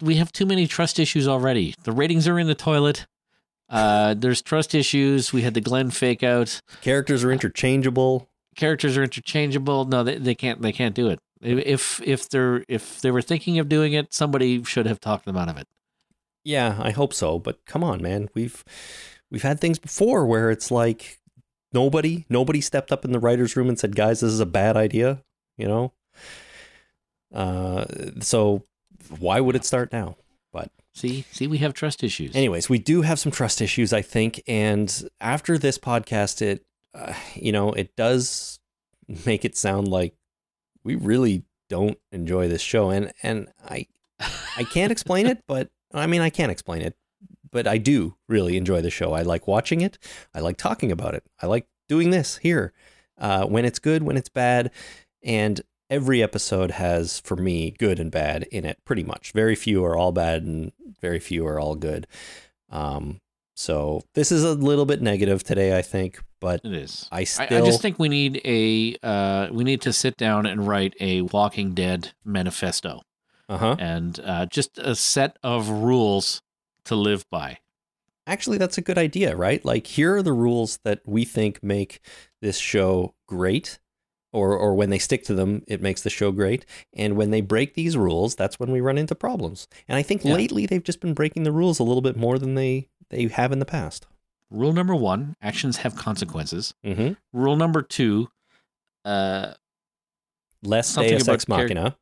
[0.00, 1.74] we have too many trust issues already.
[1.82, 3.06] The ratings are in the toilet.
[3.68, 5.32] Uh, there's trust issues.
[5.32, 6.60] We had the Glenn fake out.
[6.82, 8.28] Characters are interchangeable.
[8.54, 9.86] Characters are interchangeable.
[9.86, 10.62] No, they, they can't.
[10.62, 11.18] They can't do it.
[11.40, 15.36] If if they're if they were thinking of doing it, somebody should have talked them
[15.36, 15.66] out of it.
[16.44, 17.40] Yeah, I hope so.
[17.40, 18.28] But come on, man.
[18.34, 18.62] We've
[19.32, 21.18] we've had things before where it's like
[21.72, 24.76] nobody nobody stepped up in the writers' room and said, "Guys, this is a bad
[24.76, 25.22] idea."
[25.56, 25.92] You know.
[27.32, 27.84] Uh,
[28.20, 28.64] so
[29.18, 30.16] why would it start now?
[30.52, 32.36] But see, see, we have trust issues.
[32.36, 37.14] Anyways, we do have some trust issues, I think, and after this podcast, it uh,
[37.34, 38.60] you know it does
[39.26, 40.14] make it sound like
[40.84, 43.86] we really don't enjoy this show, and and I
[44.56, 46.96] I can't explain it, but I mean I can't explain it,
[47.52, 49.12] but I do really enjoy the show.
[49.12, 49.98] I like watching it.
[50.34, 51.24] I like talking about it.
[51.40, 52.72] I like doing this here
[53.18, 54.70] uh, when it's good, when it's bad,
[55.22, 55.60] and
[55.92, 59.94] every episode has for me good and bad in it pretty much very few are
[59.94, 60.72] all bad and
[61.02, 62.06] very few are all good
[62.70, 63.20] um
[63.54, 67.06] so this is a little bit negative today i think but it is.
[67.12, 70.46] i I, still I just think we need a uh, we need to sit down
[70.46, 73.02] and write a Walking Dead manifesto
[73.50, 76.40] uh-huh and uh, just a set of rules
[76.84, 77.58] to live by.
[78.26, 82.00] actually that's a good idea right like here are the rules that we think make
[82.40, 83.78] this show great
[84.32, 86.64] or or when they stick to them it makes the show great
[86.94, 90.24] and when they break these rules that's when we run into problems and i think
[90.24, 90.34] Yeah.
[90.34, 93.50] lately they've just been breaking the rules a little bit more than they they have
[93.52, 94.06] in the past
[94.50, 96.74] Rule number one: actions have consequences.
[96.84, 97.14] mm-hmm.
[97.32, 98.28] Rule number two:
[99.02, 99.54] uh,
[100.62, 101.96] less deus ex machina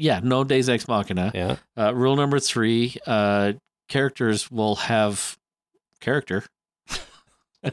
[0.00, 1.30] yeah, no deus ex machina.
[1.34, 3.52] yeah Uh, rule number three: uh,
[3.88, 5.36] characters will have
[6.00, 6.44] character.
[7.62, 7.70] i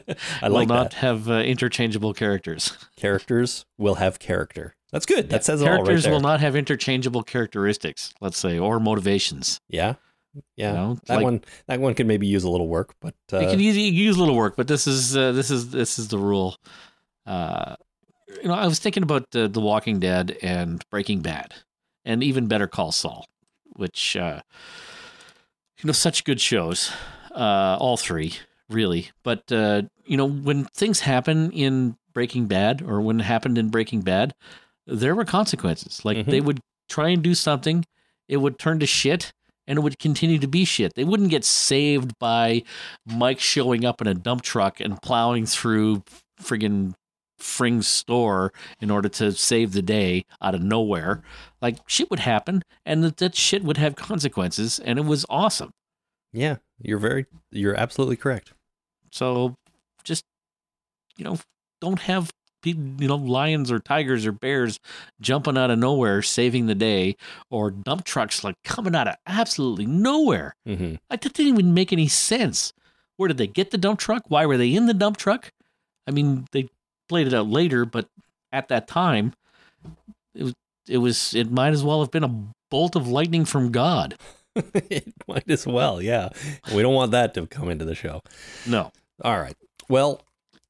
[0.48, 2.76] will like not that have uh, interchangeable characters.
[2.96, 6.40] characters will have character that's good that says it all right characters there will not
[6.40, 8.12] have interchangeable characteristics.
[8.20, 9.60] Let's say or motivations.
[9.68, 9.94] yeah
[10.56, 13.14] yeah You know, that like- one that one could maybe use a little work but
[13.32, 15.98] uh, you can use, use a little work, but this is uh, this is this
[15.98, 16.56] is the rule.
[17.26, 17.76] Uh,
[18.42, 21.54] you know, I was thinking about uh, The Walking Dead and Breaking Bad,
[22.08, 23.26] and even Better Call Saul,
[23.76, 24.40] which uh,
[25.80, 26.90] you know, such good shows,
[27.34, 28.34] uh, all three
[28.68, 29.10] really.
[29.22, 33.68] But uh, you know, when things happen in Breaking Bad, or when it happened in
[33.68, 34.34] Breaking Bad,
[34.86, 36.04] there were consequences.
[36.04, 36.26] Like Mhm.
[36.26, 37.84] they would try and do something,
[38.26, 39.32] it would turn to shit,
[39.66, 40.94] and it would continue to be shit.
[40.94, 42.62] They wouldn't get saved by
[43.06, 46.02] Mike showing up in a dump truck and plowing through
[46.42, 46.94] friggin'
[47.38, 51.22] Fring's store in order to save the day out of nowhere.
[51.62, 55.70] Like shit would happen, and that, that shit would have consequences, and it was awesome.
[56.32, 58.52] yeah you're very you're absolutely correct
[59.10, 59.54] So
[60.04, 60.24] just
[61.16, 61.38] you know,
[61.80, 62.30] don't have
[62.64, 64.78] you know lions or tigers or bears
[65.20, 67.16] jumping out of nowhere saving the day,
[67.50, 70.54] or dump trucks like coming out of absolutely nowhere.
[70.66, 72.72] hmm Like that didn't even make any sense.
[73.16, 74.24] Where did they get the dump truck?
[74.28, 75.50] Why were they in the dump truck?
[76.06, 76.68] I mean, they
[77.08, 78.08] played it out later, but
[78.52, 79.34] at that time,
[80.34, 80.54] it was
[80.88, 84.16] it was it might as well have been a bolt of lightning from God.
[84.74, 86.30] it might as well yeah
[86.74, 88.20] we don't want that to come into the show
[88.66, 88.90] No,
[89.22, 89.54] All right.
[89.88, 90.22] Well,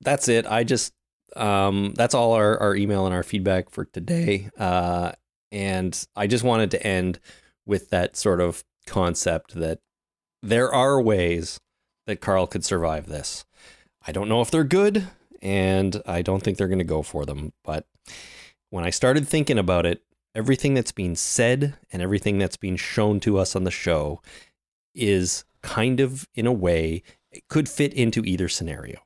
[0.02, 0.47] that's it.
[0.47, 0.93] I just
[1.36, 4.51] um that's all our, our email and our feedback for today.
[4.59, 5.12] Uh
[5.52, 7.19] and I just wanted to end
[7.65, 9.78] with that sort of concept that
[10.43, 11.59] there are ways
[12.06, 13.47] that Carl could survive this.
[14.06, 15.09] I don't know if they're good
[15.40, 17.86] and I don't think they're going to go for them, but
[18.70, 20.02] when I started thinking about it,
[20.35, 24.20] everything that's being said and everything that's being shown to us on the show
[24.94, 28.98] is kind of in a way it could fit into either scenario.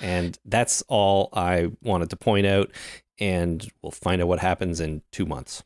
[0.00, 2.70] And that's all I wanted to point out.
[3.18, 5.62] And we'll find out what happens in two months.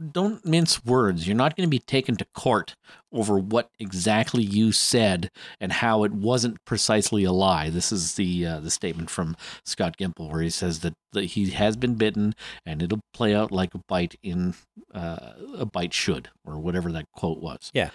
[0.00, 1.26] Don't mince words.
[1.26, 2.74] You're not going to be taken to court
[3.12, 7.70] over what exactly you said and how it wasn't precisely a lie.
[7.70, 11.50] This is the uh, the statement from Scott Gimple where he says that, that he
[11.50, 14.54] has been bitten and it'll play out like a bite in
[14.94, 17.70] uh, a bite should or whatever that quote was.
[17.74, 17.90] Yeah.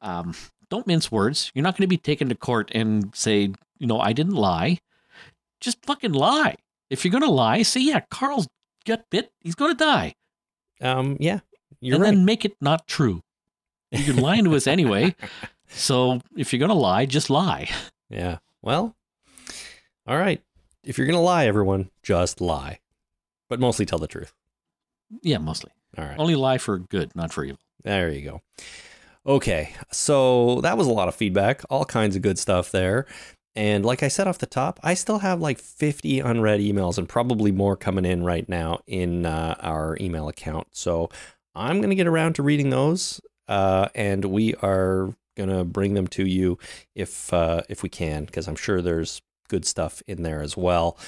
[0.00, 0.34] Um,
[0.68, 1.50] don't mince words.
[1.54, 4.78] You're not going to be taken to court and say, you know, I didn't lie.
[5.60, 6.56] Just fucking lie.
[6.90, 8.48] If you're going to lie, say, yeah, Carl's
[8.84, 9.30] got bit.
[9.40, 10.14] He's going to die.
[10.80, 11.40] Um, yeah,
[11.80, 12.10] you're and right.
[12.10, 13.22] then make it not true.
[13.90, 15.14] You're lying to us anyway.
[15.68, 17.68] So if you're going to lie, just lie.
[18.08, 18.38] yeah.
[18.62, 18.94] Well,
[20.06, 20.40] all right.
[20.84, 22.78] If you're gonna lie, everyone, just lie,
[23.48, 24.32] but mostly tell the truth.
[25.20, 25.72] Yeah, mostly.
[25.98, 26.16] All right.
[26.16, 27.58] Only lie for good, not for evil.
[27.82, 28.42] There you go.
[29.26, 33.06] Okay, so that was a lot of feedback, all kinds of good stuff there.
[33.56, 37.08] And like I said off the top, I still have like 50 unread emails and
[37.08, 40.68] probably more coming in right now in uh, our email account.
[40.72, 41.08] So
[41.54, 45.94] I'm going to get around to reading those, uh, and we are going to bring
[45.94, 46.58] them to you
[46.94, 50.98] if uh, if we can, because I'm sure there's good stuff in there as well.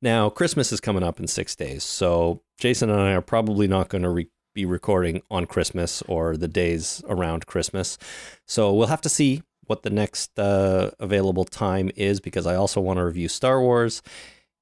[0.00, 3.88] Now, Christmas is coming up in six days, so Jason and I are probably not
[3.88, 7.98] going to re- be recording on Christmas or the days around Christmas.
[8.46, 12.80] So we'll have to see what the next uh, available time is because I also
[12.80, 14.02] want to review Star Wars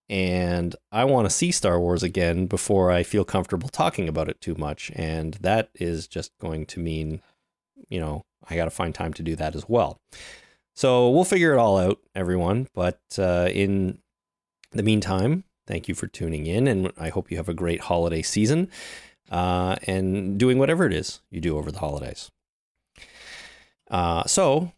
[0.09, 4.41] and I want to see Star Wars again before I feel comfortable talking about it
[4.41, 4.91] too much.
[4.95, 7.23] And that is just going to mean,
[7.89, 9.99] you know, I got to find time to do that as well.
[10.75, 12.69] So we'll figure it all out, everyone.
[12.75, 13.99] But uh, in
[14.73, 18.23] the meantime, thank you for tuning in, and I hope you have a great holiday
[18.23, 18.69] season
[19.31, 22.31] uh, and doing whatever it is you do over the holidays.
[23.91, 24.73] Uh, so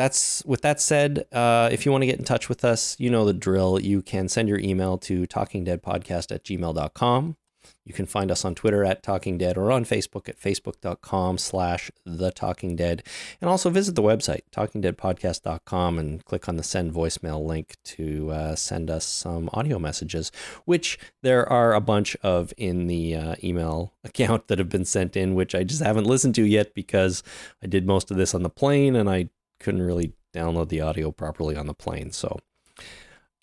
[0.00, 3.10] that's with that said, uh, if you want to get in touch with us, you
[3.10, 3.78] know the drill.
[3.78, 7.36] You can send your email to talkingdeadpodcast at gmail.com.
[7.84, 11.90] You can find us on Twitter at Talking Dead or on Facebook at facebook.com slash
[12.06, 13.02] The Talking Dead.
[13.42, 18.54] And also visit the website, talkingdeadpodcast.com, and click on the send voicemail link to uh,
[18.54, 20.32] send us some audio messages,
[20.64, 25.14] which there are a bunch of in the uh, email account that have been sent
[25.14, 27.22] in, which I just haven't listened to yet because
[27.62, 29.28] I did most of this on the plane and I
[29.60, 32.10] couldn't really download the audio properly on the plane.
[32.10, 32.38] So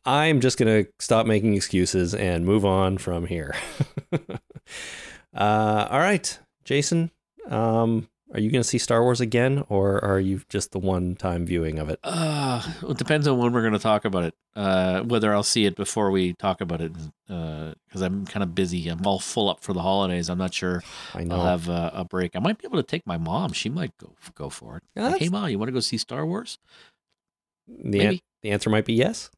[0.06, 3.56] I'm just going to stop making excuses and move on from here.
[5.34, 7.12] uh, all right, Jason,
[7.50, 11.16] um, are you going to see Star Wars again, or are you just the one
[11.16, 12.00] time viewing of it?
[12.04, 14.34] Uh, well, it depends on when we're going to talk about it.
[14.56, 16.92] Uh, whether I'll see it before we talk about it,
[17.28, 18.88] because I'm kind of busy.
[18.90, 20.30] I'm all full up for the holidays.
[20.30, 20.84] I'm not sure
[21.14, 21.36] I know.
[21.36, 22.36] I'll have a, a break.
[22.36, 23.54] I might be able to take my mom.
[23.54, 24.84] She might go go for it.
[24.96, 26.58] Yeah, like, hey, mom, you want to go see Star Wars?
[27.68, 28.24] the, an- maybe.
[28.44, 29.30] the answer might be yes.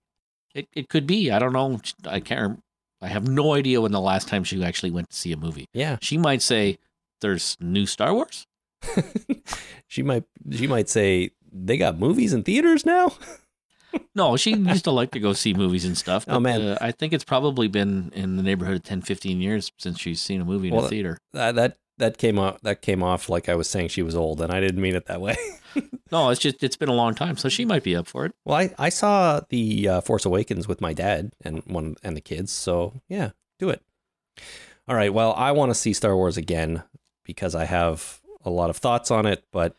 [0.55, 1.29] It it could be.
[1.29, 1.79] I don't know.
[2.07, 2.61] I can't.
[3.01, 5.67] I have no idea when the last time she actually went to see a movie.
[5.73, 6.79] Yeah, She might say,
[7.21, 8.45] "There's new Star Wars."
[9.87, 10.23] she might.
[10.51, 13.13] She might say they got movies in theaters now.
[14.13, 16.25] No, she used to like to go see movies and stuff.
[16.27, 16.61] Oh, man.
[16.61, 20.21] uh, I think it's probably been in the neighborhood of 10, 15 years since she's
[20.21, 21.17] seen a movie in Well, a theater.
[21.33, 22.61] that that that came off.
[22.61, 25.07] That came off like I was saying she was old, and I didn't mean it
[25.07, 25.37] that way.
[26.11, 28.33] No, it's just it's been a long time, so she might be up for it.
[28.45, 32.21] Well, I, I saw the uh, Force Awakens with my dad and one and the
[32.21, 33.81] kids, so yeah, do it.
[34.87, 35.13] All right.
[35.13, 36.81] Well, I want to see Star Wars again
[37.23, 39.75] because I have a lot of thoughts on it, but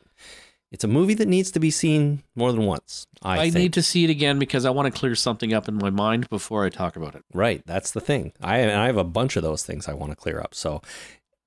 [0.70, 3.06] it's a movie that needs to be seen more than once.
[3.22, 5.74] I, I, need to see it again because I want to clear something up in
[5.74, 7.24] my mind before I talk about it.
[7.34, 7.62] Right.
[7.66, 8.32] That's the thing.
[8.40, 10.54] I and I have a bunch of those things I want to clear up.
[10.54, 10.80] So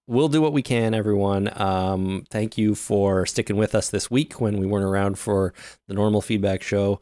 [0.07, 1.49] we'll do what we can, everyone.
[1.55, 5.53] Um, thank you for sticking with us this week when we weren't around for
[5.87, 6.99] the normal feedback show.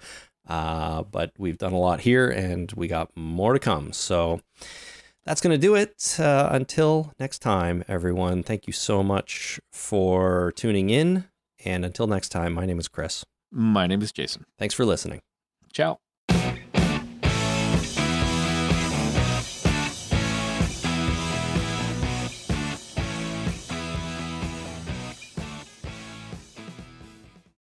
[0.47, 3.93] Uh, but we've done a lot here and we got more to come.
[3.93, 4.41] So
[5.25, 6.19] that's going to do it.
[6.19, 11.25] Uh, until next time, everyone, thank you so much for tuning in.
[11.63, 13.25] And until next time, my name is Chris.
[13.51, 14.45] My name is Jason.
[14.57, 15.21] Thanks for listening.
[15.71, 15.99] Ciao.